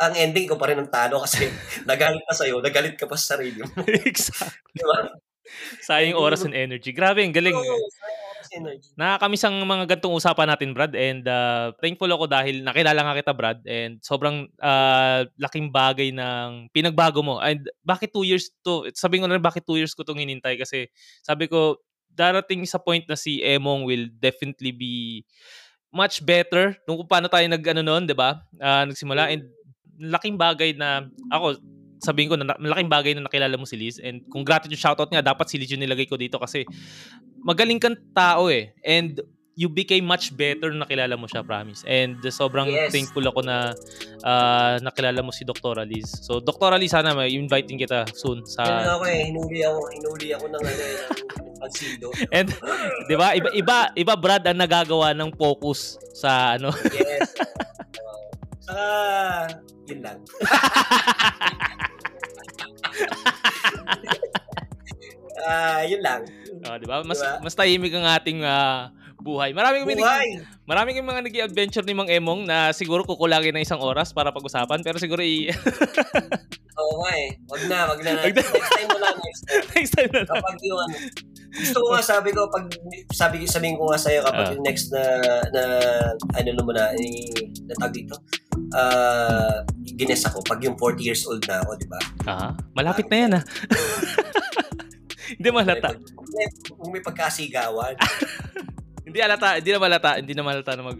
ang 0.00 0.16
ending 0.16 0.48
ko 0.48 0.56
pa 0.56 0.72
rin 0.72 0.80
ng 0.80 0.88
talo 0.88 1.20
kasi 1.22 1.44
nagalit 1.90 2.24
pa 2.24 2.32
sa'yo, 2.34 2.64
nagalit 2.64 2.96
ka 2.96 3.04
pa 3.04 3.20
sa 3.20 3.36
sarili 3.36 3.60
mo. 3.62 3.68
exact. 4.08 4.56
Di 4.72 4.80
ba? 4.80 5.12
Sayang 5.82 6.18
oras 6.18 6.46
and 6.46 6.54
energy. 6.54 6.94
Grabe, 6.94 7.22
ang 7.22 7.34
galing. 7.34 7.54
Oo, 7.54 7.78
energy. 8.54 8.92
Nakakamiss 8.94 9.44
ang 9.48 9.56
mga 9.64 9.84
gantong 9.96 10.14
usapan 10.16 10.48
natin, 10.48 10.70
Brad. 10.76 10.94
And 10.94 11.24
uh, 11.26 11.72
thankful 11.80 12.10
ako 12.10 12.28
dahil 12.30 12.62
nakilala 12.62 13.00
nga 13.02 13.18
kita, 13.18 13.32
Brad. 13.32 13.60
And 13.66 13.98
sobrang 14.04 14.48
uh, 14.60 15.26
laking 15.40 15.72
bagay 15.72 16.14
ng 16.14 16.70
pinagbago 16.70 17.24
mo. 17.24 17.40
And 17.42 17.66
bakit 17.82 18.14
two 18.14 18.24
years 18.24 18.52
to? 18.62 18.86
Sabi 18.94 19.18
ko 19.18 19.26
na 19.26 19.36
rin, 19.36 19.44
bakit 19.44 19.66
two 19.66 19.80
years 19.80 19.96
ko 19.96 20.06
itong 20.06 20.20
hinintay? 20.20 20.60
Kasi 20.60 20.86
sabi 21.24 21.50
ko, 21.50 21.80
darating 22.12 22.62
sa 22.68 22.76
point 22.76 23.02
na 23.08 23.16
si 23.16 23.40
Emong 23.40 23.88
will 23.88 24.06
definitely 24.20 24.70
be 24.70 25.24
much 25.92 26.24
better 26.24 26.76
nung 26.88 27.00
kung 27.00 27.10
paano 27.10 27.28
tayo 27.28 27.44
nag 27.48 27.64
ano 27.64 27.82
noon, 27.84 28.04
'di 28.08 28.16
ba? 28.16 28.40
Ah, 28.60 28.84
nagsimula 28.88 29.32
and 29.32 29.44
laking 30.00 30.40
bagay 30.40 30.72
na 30.72 31.04
ako 31.28 31.60
sabihin 32.02 32.28
ko 32.28 32.36
na 32.36 32.58
malaking 32.58 32.90
bagay 32.90 33.12
na 33.14 33.24
nakilala 33.24 33.54
mo 33.54 33.62
si 33.62 33.78
Liz 33.78 34.02
and 34.02 34.26
kung 34.26 34.42
gratitude 34.42 34.78
shoutout 34.78 35.08
nga 35.08 35.22
dapat 35.22 35.46
si 35.46 35.56
Liz 35.56 35.70
yung 35.70 35.86
nilagay 35.86 36.10
ko 36.10 36.18
dito 36.18 36.36
kasi 36.42 36.66
magaling 37.46 37.78
kang 37.78 37.94
tao 38.10 38.50
eh 38.50 38.74
and 38.82 39.22
you 39.52 39.68
became 39.68 40.08
much 40.08 40.32
better 40.32 40.72
nung 40.72 40.80
nakilala 40.80 41.12
mo 41.12 41.28
siya, 41.28 41.44
promise. 41.44 41.84
And 41.84 42.16
uh, 42.24 42.32
sobrang 42.32 42.72
Yes. 42.72 42.88
thankful 42.88 43.20
ako 43.20 43.44
na 43.44 43.76
ah, 44.24 44.80
nakilala 44.80 45.20
mo 45.20 45.28
si 45.28 45.44
Dr. 45.44 45.84
Liz. 45.84 46.08
So, 46.24 46.40
Dr. 46.40 46.72
Liz, 46.80 46.88
sana 46.88 47.12
may 47.12 47.36
inviting 47.36 47.76
kita 47.76 48.08
soon 48.16 48.40
sa 48.48 48.96
ako 48.96 49.04
eh, 49.04 49.28
hinuli 49.28 49.60
ako, 49.60 49.80
hinuli 49.92 50.28
ako 50.32 50.44
ng 50.48 50.62
ano 50.64 50.82
eh, 50.82 50.96
ng 51.36 51.56
pansido. 51.60 52.08
And 52.36 52.48
'di 53.06 53.16
ba? 53.20 53.36
Iba 53.36 53.48
iba 53.52 53.76
iba 53.92 54.14
Brad 54.16 54.44
ang 54.48 54.56
nagagawa 54.56 55.12
ng 55.12 55.36
focus 55.36 56.00
sa 56.16 56.56
ano. 56.56 56.72
Yes. 56.88 57.36
Uh, 58.68 59.44
saka, 59.44 59.58
yun 59.86 60.00
lang. 60.00 60.18
Ah, 65.42 65.82
yun 65.82 65.98
lang. 65.98 66.22
Oh, 66.62 66.76
'di 66.78 66.86
ba? 66.86 67.02
Mas 67.02 67.18
Diba? 67.18 67.42
mas 67.42 67.54
tahimik 67.56 67.90
ang 67.90 68.06
ating 68.06 68.46
ah, 68.46 68.94
buhay. 69.18 69.50
Maraming 69.50 69.82
Buhay. 69.86 70.38
maraming 70.66 70.98
yung 70.98 71.08
mga 71.08 71.22
nag-adventure 71.22 71.82
ni 71.82 71.94
Mang 71.94 72.06
Emong 72.06 72.46
na 72.46 72.70
siguro 72.70 73.02
kukulangin 73.02 73.50
ng 73.50 73.64
isang 73.64 73.82
oras 73.82 74.10
para 74.10 74.30
pag-usapan 74.30 74.82
pero 74.82 74.98
siguro 74.98 75.18
i 75.18 75.50
Oo 76.80 76.94
nga 77.02 77.12
eh. 77.12 77.28
Wag 77.46 77.62
na, 77.66 77.78
wag 77.90 78.00
na. 78.00 78.10
Wag 78.22 78.32
na. 78.32 78.42
Next 78.42 78.70
time 78.72 78.88
mo 78.88 78.98
lang, 78.98 79.16
next 79.18 79.42
time. 79.44 79.64
next 79.74 79.92
time 79.92 80.10
na 80.10 80.20
lang. 80.22 80.36
Kapag 80.40 80.56
yung 80.62 80.80
ano, 80.80 80.96
gusto 81.52 81.78
ko 81.78 81.86
nga 81.92 82.02
sabi 82.02 82.28
ko, 82.32 82.40
pag 82.48 82.64
sabi, 83.12 83.36
sabihin 83.44 83.76
ko 83.76 83.84
nga 83.92 84.00
sa'yo 84.00 84.20
kapag 84.24 84.46
Ah. 84.48 84.52
yung 84.56 84.64
next 84.64 84.88
na, 84.88 85.02
na 85.52 85.62
ano 86.32 86.48
naman 86.54 86.74
na, 86.74 86.84
eh, 86.96 87.28
natag 87.68 87.92
dito, 87.92 88.16
ah, 88.74 89.64
gines 89.82 90.22
ako, 90.26 90.42
pag 90.44 90.60
yung 90.64 90.76
40 90.76 91.00
years 91.00 91.22
old 91.28 91.42
na 91.46 91.60
ako, 91.62 91.70
di 91.78 91.88
ba? 91.88 92.00
Ah, 92.26 92.52
malapit 92.72 93.06
na 93.08 93.16
'yan 93.16 93.32
ah. 93.40 93.44
Hindi 95.38 95.48
malata. 95.48 95.96
Kung 96.12 96.28
may, 96.28 96.46
kung 96.68 96.90
may 96.92 97.02
pagkasigawan. 97.02 97.96
Hindi 99.12 99.18
alata, 99.18 99.60
hindi 99.60 99.68
na 99.68 99.80
malata, 99.82 100.10
hindi 100.16 100.32
na 100.32 100.40
malata 100.40 100.72
na 100.72 100.88
mag 100.88 100.96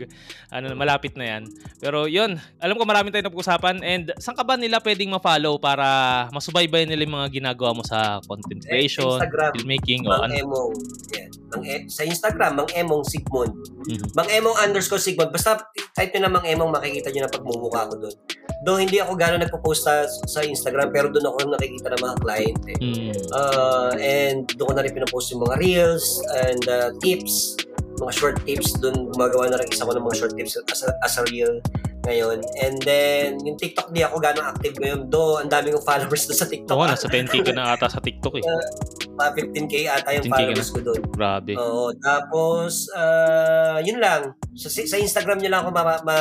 ano 0.52 0.76
malapit 0.76 1.16
na 1.16 1.24
'yan. 1.24 1.48
Pero 1.80 2.04
'yun, 2.04 2.36
alam 2.60 2.76
ko 2.76 2.84
marami 2.84 3.08
tayong 3.08 3.32
napag-usapan 3.32 3.80
and 3.80 4.12
saan 4.20 4.36
ka 4.36 4.44
ba 4.44 4.60
nila 4.60 4.84
pwedeng 4.84 5.16
ma-follow 5.16 5.56
para 5.56 6.28
masubaybayan 6.28 6.92
nila 6.92 7.08
yung 7.08 7.16
mga 7.16 7.32
ginagawa 7.32 7.72
mo 7.72 7.80
sa 7.80 8.20
content 8.28 8.60
creation, 8.68 9.16
Instagram, 9.16 9.56
filmmaking 9.56 10.04
o 10.04 10.12
ano. 10.12 10.28
Emong. 10.28 10.76
Yan. 11.16 11.41
Mang 11.52 11.64
e- 11.68 11.86
sa 11.92 12.02
Instagram, 12.02 12.58
Mang 12.58 12.70
Emong 12.72 13.04
Sigmund. 13.04 13.52
Mhm. 13.84 14.16
Mang 14.16 14.28
Emong 14.32 14.56
underscore 14.56 14.98
Sigmund. 14.98 15.30
Basta 15.30 15.60
type 15.92 16.16
nyo 16.16 16.20
na 16.24 16.32
Mang 16.32 16.46
Emong, 16.48 16.72
makikita 16.72 17.12
nyo 17.12 17.28
na 17.28 17.30
pagmumukha 17.30 17.92
ko 17.92 17.94
doon. 18.00 18.16
Though 18.64 18.78
hindi 18.78 19.02
ako 19.02 19.18
gano'n 19.18 19.42
nagpo-post 19.42 19.84
sa, 19.84 20.06
sa 20.06 20.40
Instagram, 20.40 20.94
pero 20.94 21.10
doon 21.10 21.28
ako 21.28 21.52
nakikita 21.52 21.92
ng 21.92 22.00
mga 22.00 22.16
client 22.22 22.62
eh. 22.70 22.78
Mm. 22.78 23.12
Uh, 23.34 23.92
and 23.98 24.48
doon 24.54 24.66
ko 24.70 24.74
na 24.78 24.82
rin 24.86 24.94
pinapost 24.94 25.34
yung 25.34 25.42
mga 25.44 25.56
reels 25.60 26.06
and 26.46 26.62
uh, 26.70 26.94
tips, 27.02 27.58
mga 27.98 28.12
short 28.14 28.36
tips. 28.46 28.78
Doon 28.78 29.10
gumagawa 29.12 29.50
na 29.50 29.58
rin 29.58 29.68
isa 29.68 29.84
ko 29.84 29.92
ng 29.92 30.06
mga 30.06 30.16
short 30.16 30.34
tips 30.38 30.56
as 30.62 30.80
a, 30.86 30.90
as 31.02 31.14
a 31.18 31.26
reel 31.28 31.58
ngayon. 32.04 32.38
And 32.62 32.76
then, 32.82 33.38
yung 33.42 33.56
TikTok 33.58 33.90
di 33.94 34.02
ako 34.02 34.18
gano'ng 34.18 34.46
active 34.46 34.74
ngayon. 34.78 35.08
Do, 35.08 35.38
ang 35.38 35.50
dami 35.50 35.70
kong 35.72 35.86
followers 35.86 36.26
doon 36.28 36.38
sa 36.38 36.48
TikTok. 36.48 36.74
Oo, 36.74 36.86
nasa 36.86 37.06
10k 37.06 37.34
ka 37.46 37.52
na 37.54 37.74
ata 37.74 37.86
sa 37.86 38.02
TikTok 38.02 38.38
eh. 38.38 38.44
Mga 39.18 39.30
15k 39.38 39.74
ata 39.92 40.08
yung 40.16 40.24
15K 40.26 40.32
ka 40.32 40.36
followers 40.36 40.70
ko 40.70 40.80
doon. 40.82 41.00
Grabe. 41.14 41.52
Oo, 41.58 41.94
tapos 42.00 42.90
ah, 42.96 43.78
yun 43.82 43.98
lang. 44.02 44.34
Sa, 44.56 44.68
sa 44.68 44.96
Instagram 44.98 45.40
niyo 45.40 45.50
lang 45.52 45.62
ako 45.64 45.70
ma, 45.72 45.82
ma, 46.04 46.16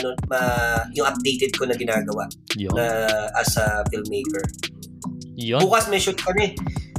ano, 0.00 0.08
ma, 0.30 0.40
yung 0.96 1.06
updated 1.08 1.52
ko 1.56 1.68
na 1.68 1.76
ginagawa 1.76 2.24
Yun. 2.56 2.72
na 2.72 2.84
as 3.36 3.56
a 3.60 3.84
filmmaker. 3.92 4.44
Yun. 5.36 5.60
Bukas 5.60 5.88
may 5.92 6.00
shoot 6.00 6.16
kami. 6.16 6.56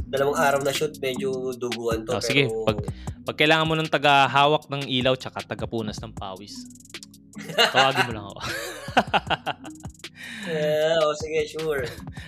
Dalawang 0.08 0.40
araw 0.40 0.60
na 0.64 0.72
shoot, 0.72 0.94
medyo 1.04 1.52
duguan 1.58 2.06
to. 2.08 2.16
Oh, 2.16 2.22
sige, 2.22 2.48
pero, 2.48 2.64
pag- 2.64 2.86
Pag 3.28 3.44
kailangan 3.44 3.68
mo 3.68 3.76
ng 3.76 3.92
taga-hawak 3.92 4.72
ng 4.72 4.88
ilaw 4.88 5.12
tsaka 5.12 5.44
taga-punas 5.44 6.00
ng 6.00 6.16
pawis. 6.16 6.64
Tawagin 7.72 8.04
mo 8.08 8.12
lang 8.14 8.24
ako. 8.26 8.40
Oh, 10.48 11.12
sige, 11.20 11.44
sure. 11.46 11.84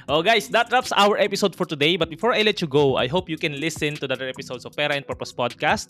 Oh 0.07 0.21
guys, 0.23 0.49
that 0.53 0.69
wraps 0.71 0.93
our 0.93 1.17
episode 1.17 1.57
for 1.57 1.65
today. 1.65 1.97
But 1.97 2.11
before 2.11 2.37
I 2.37 2.43
let 2.43 2.61
you 2.61 2.69
go, 2.69 2.97
I 2.97 3.09
hope 3.09 3.29
you 3.33 3.39
can 3.41 3.57
listen 3.59 3.97
to 3.97 4.07
the 4.07 4.13
other 4.15 4.29
episodes 4.29 4.65
of 4.69 4.77
Pera 4.77 4.93
and 4.95 5.07
Purpose 5.09 5.33
Podcast 5.33 5.89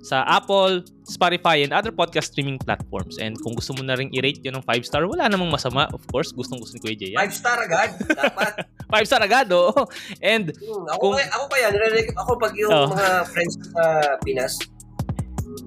sa 0.00 0.22
Apple, 0.30 0.86
Spotify, 1.04 1.66
and 1.66 1.74
other 1.74 1.90
podcast 1.90 2.30
streaming 2.32 2.58
platforms. 2.62 3.18
And 3.18 3.34
kung 3.42 3.58
gusto 3.58 3.74
mo 3.74 3.82
na 3.82 3.98
ring 3.98 4.14
i-rate 4.14 4.40
yun 4.46 4.54
ng 4.56 4.64
5 4.64 4.86
star, 4.86 5.02
wala 5.10 5.26
namang 5.26 5.50
masama. 5.50 5.90
Of 5.90 6.06
course, 6.08 6.30
gustong 6.30 6.62
gusto 6.62 6.78
ni 6.78 6.82
Kuya 6.86 6.96
Jay. 6.96 7.10
yan. 7.12 7.18
Five 7.26 7.34
star 7.34 7.58
agad. 7.66 7.90
Dapat. 7.98 8.52
5 9.02 9.08
star 9.10 9.22
agad, 9.26 9.46
oo. 9.50 9.74
And 10.22 10.54
Hmm, 10.54 10.86
ako, 10.86 11.02
Kung- 11.02 11.14
kaya, 11.18 11.28
ako 11.34 11.44
kaya, 11.50 11.66
nire- 11.74 12.14
ako 12.14 12.30
pag 12.38 12.52
yung 12.54 12.70
Oh. 12.72 12.86
mga 12.94 13.08
friends 13.26 13.54
ko 13.58 13.64
sa 13.74 13.84
Pinas, 14.22 14.54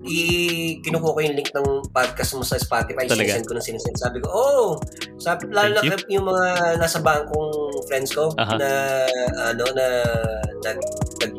i 0.05 0.19
kinukuha 0.85 1.15
ko 1.17 1.19
yung 1.21 1.37
link 1.37 1.49
ng 1.49 1.69
podcast 1.89 2.37
mo 2.37 2.43
sa 2.45 2.61
Spotify, 2.61 3.09
Talaga? 3.09 3.35
sinesend 3.35 3.45
ko 3.49 3.53
ng 3.57 3.65
sinesend. 3.65 3.97
Sabi 3.97 4.17
ko, 4.21 4.27
oh, 4.29 4.67
sabi, 5.17 5.49
lalo 5.49 5.81
Thank 5.81 6.05
na 6.05 6.13
yung 6.13 6.25
mga 6.29 6.47
nasa 6.77 7.01
bangkong 7.01 7.53
friends 7.89 8.13
ko 8.13 8.29
Aha. 8.37 8.55
na, 8.57 8.69
ano, 9.51 9.65
na 9.73 9.85
nag, 10.61 10.77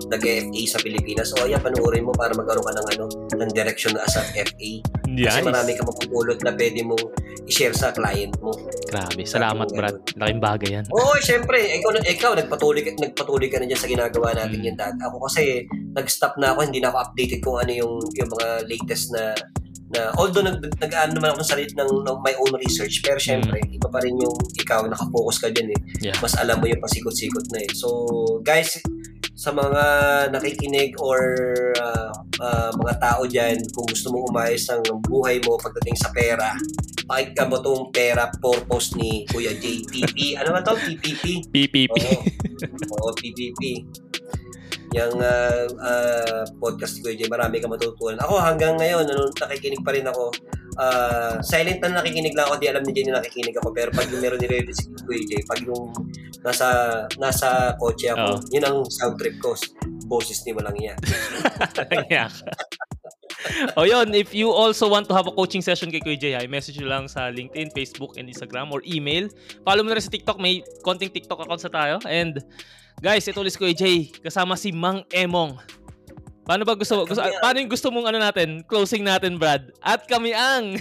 nag-FA 0.07 0.63
sa 0.67 0.79
Pilipinas. 0.79 1.31
So, 1.31 1.43
ayan, 1.43 1.59
panuorin 1.59 2.07
mo 2.07 2.13
para 2.13 2.31
magkaroon 2.31 2.63
ka 2.63 2.73
ng, 2.75 2.87
ano, 2.95 3.05
ng 3.33 3.51
direction 3.51 3.95
as 3.99 4.15
a 4.15 4.23
FA. 4.33 4.71
Kasi 5.07 5.41
Nice. 5.41 5.43
marami 5.43 5.71
ka 5.75 5.83
mapupulot 5.83 6.39
na 6.43 6.53
pwede 6.53 6.81
mong 6.83 7.05
i-share 7.47 7.73
sa 7.73 7.91
client 7.91 8.35
mo. 8.39 8.51
Grabe. 8.87 9.23
Salamat, 9.23 9.71
Brad. 9.71 9.97
Laking 10.15 10.43
bagay 10.43 10.71
yan. 10.79 10.85
Oo, 10.91 11.15
oh, 11.15 11.19
syempre. 11.19 11.59
Ikaw, 11.79 11.91
ikaw 12.03 12.31
nagpatuloy, 12.35 12.83
nagpatuloy 12.85 13.49
ka 13.49 13.59
na 13.59 13.67
dyan 13.67 13.81
sa 13.81 13.89
ginagawa 13.89 14.31
natin 14.33 14.59
Mm. 14.63 14.67
yan 14.67 14.77
dati. 14.77 14.99
Ako 15.03 15.17
kasi, 15.27 15.65
nag-stop 15.95 16.39
na 16.39 16.55
ako, 16.55 16.67
hindi 16.67 16.79
na 16.79 16.91
ako 16.91 16.99
updated 17.03 17.41
kung 17.41 17.59
ano 17.59 17.73
yung, 17.73 17.95
yung 18.15 18.31
mga 18.31 18.49
latest 18.67 19.11
na 19.11 19.35
na 19.87 20.11
although 20.19 20.43
nag 20.43 20.59
nag-ano 20.83 21.15
naman 21.15 21.31
ako 21.31 21.47
ng 21.47 21.51
sarili 21.55 21.71
ng, 21.79 22.03
ng 22.03 22.19
my 22.19 22.35
own 22.43 22.59
research 22.59 23.07
pero 23.07 23.23
syempre 23.23 23.63
iba 23.71 23.87
pa 23.87 24.03
rin 24.03 24.19
yung 24.19 24.35
ikaw 24.59 24.83
nakafocus 24.83 25.39
ka 25.39 25.47
diyan 25.47 25.71
eh 25.71 25.79
Mm. 25.79 26.05
Yeah. 26.11 26.17
mas 26.19 26.35
alam 26.35 26.59
mo 26.59 26.67
yung 26.67 26.83
pasikot-sikot 26.83 27.55
na 27.55 27.63
eh 27.63 27.71
so 27.71 27.87
guys 28.43 28.83
sa 29.37 29.53
mga 29.53 29.85
nakikinig 30.33 30.97
or 30.97 31.21
ah, 31.77 32.09
ah, 32.41 32.71
mga 32.73 32.95
tao 32.97 33.29
diyan 33.29 33.61
kung 33.77 33.85
gusto 33.85 34.09
mong 34.09 34.33
umayos 34.33 34.65
ang 34.73 34.81
buhay 35.05 35.37
mo 35.45 35.61
pagdating 35.61 35.97
sa 36.01 36.09
pera 36.17 36.57
pakinggan 37.05 37.53
mo 37.53 37.61
tong 37.61 37.93
pera 37.93 38.33
purpose 38.41 38.97
ni 38.97 39.29
Kuya 39.29 39.53
JPP 39.53 40.41
ano 40.41 40.57
ba 40.57 40.65
to 40.65 40.75
PPP 40.75 41.53
PPP. 41.53 41.97
Oo. 42.01 42.21
Oo, 42.97 43.09
PPP. 43.13 43.85
Yung 44.97 45.21
ah, 45.21 45.69
ah, 45.85 46.43
podcast 46.57 47.05
ko, 47.05 47.13
Jay, 47.13 47.29
marami 47.29 47.61
ka 47.61 47.69
matutunan. 47.69 48.17
Ako 48.25 48.41
hanggang 48.41 48.81
ngayon, 48.81 49.05
ano, 49.05 49.29
nakikinig 49.29 49.85
pa 49.85 49.93
rin 49.93 50.09
ako. 50.09 50.33
Ah, 50.81 51.37
silent 51.45 51.85
na 51.85 52.01
nakikinig 52.01 52.33
lang 52.33 52.49
ako, 52.49 52.57
di 52.57 52.73
alam 52.73 52.81
ni 52.81 52.97
Jay 52.97 53.05
na 53.05 53.21
nakikinig 53.21 53.53
ako. 53.61 53.77
Pero 53.77 53.93
pag 53.93 54.09
yung 54.09 54.25
meron 54.25 54.41
nire-receive 54.41 54.97
ko, 55.05 55.13
Jay, 55.13 55.45
pag 55.45 55.61
yung 55.61 55.93
nasa, 56.41 56.69
nasa 57.21 57.77
kotse 57.77 58.09
ako, 58.09 58.41
Oo. 58.41 58.49
yun 58.49 58.65
ang 58.65 58.79
sound 58.89 59.21
trip 59.21 59.37
ko. 59.45 59.53
Boses 60.09 60.41
ni 60.49 60.57
Walang 60.57 60.81
Iya. 60.81 60.97
Yeah. 62.09 62.33
o 63.77 63.85
yun, 63.85 64.17
if 64.17 64.33
you 64.33 64.49
also 64.49 64.89
want 64.89 65.05
to 65.09 65.15
have 65.15 65.29
a 65.29 65.35
coaching 65.35 65.61
session 65.61 65.93
kay 65.93 66.01
Kuya 66.01 66.17
Jay, 66.17 66.33
ay 66.33 66.49
message 66.49 66.81
nyo 66.81 66.89
lang 66.89 67.05
sa 67.05 67.29
LinkedIn, 67.29 67.69
Facebook, 67.77 68.17
and 68.17 68.33
Instagram 68.33 68.73
or 68.73 68.81
email. 68.89 69.29
Follow 69.61 69.85
mo 69.85 69.93
na 69.93 70.01
rin 70.01 70.05
sa 70.05 70.13
TikTok. 70.13 70.41
May 70.41 70.65
konting 70.81 71.13
TikTok 71.13 71.45
accounts 71.45 71.69
na 71.69 71.73
tayo. 71.73 71.95
And 72.09 72.41
guys, 73.01 73.27
ito 73.29 73.39
ulit 73.39 73.57
Kuya 73.57 73.77
Jay 73.77 74.09
kasama 74.21 74.57
si 74.57 74.73
Mang 74.73 75.05
Emong. 75.13 75.59
Paano 76.47 76.63
ba 76.63 76.79
gusto, 76.79 77.03
gusto 77.03 77.19
ang- 77.19 77.43
paano 77.43 77.59
yung 77.59 77.73
gusto 77.73 77.91
mong 77.91 78.07
ano 78.07 78.19
natin, 78.23 78.63
closing 78.65 79.03
natin, 79.03 79.35
Brad? 79.37 79.75
At 79.83 80.07
kami 80.07 80.31
ang 80.31 80.79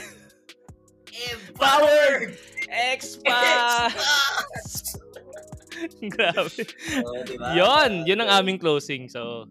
Powered! 1.55 2.36
Expa! 2.68 3.88
Grabe. 6.16 6.61
Oh, 7.03 7.24
diba? 7.24 7.47
Yon, 7.55 8.03
yun 8.03 8.20
ang 8.20 8.43
aming 8.43 8.59
closing. 8.59 9.07
So, 9.07 9.47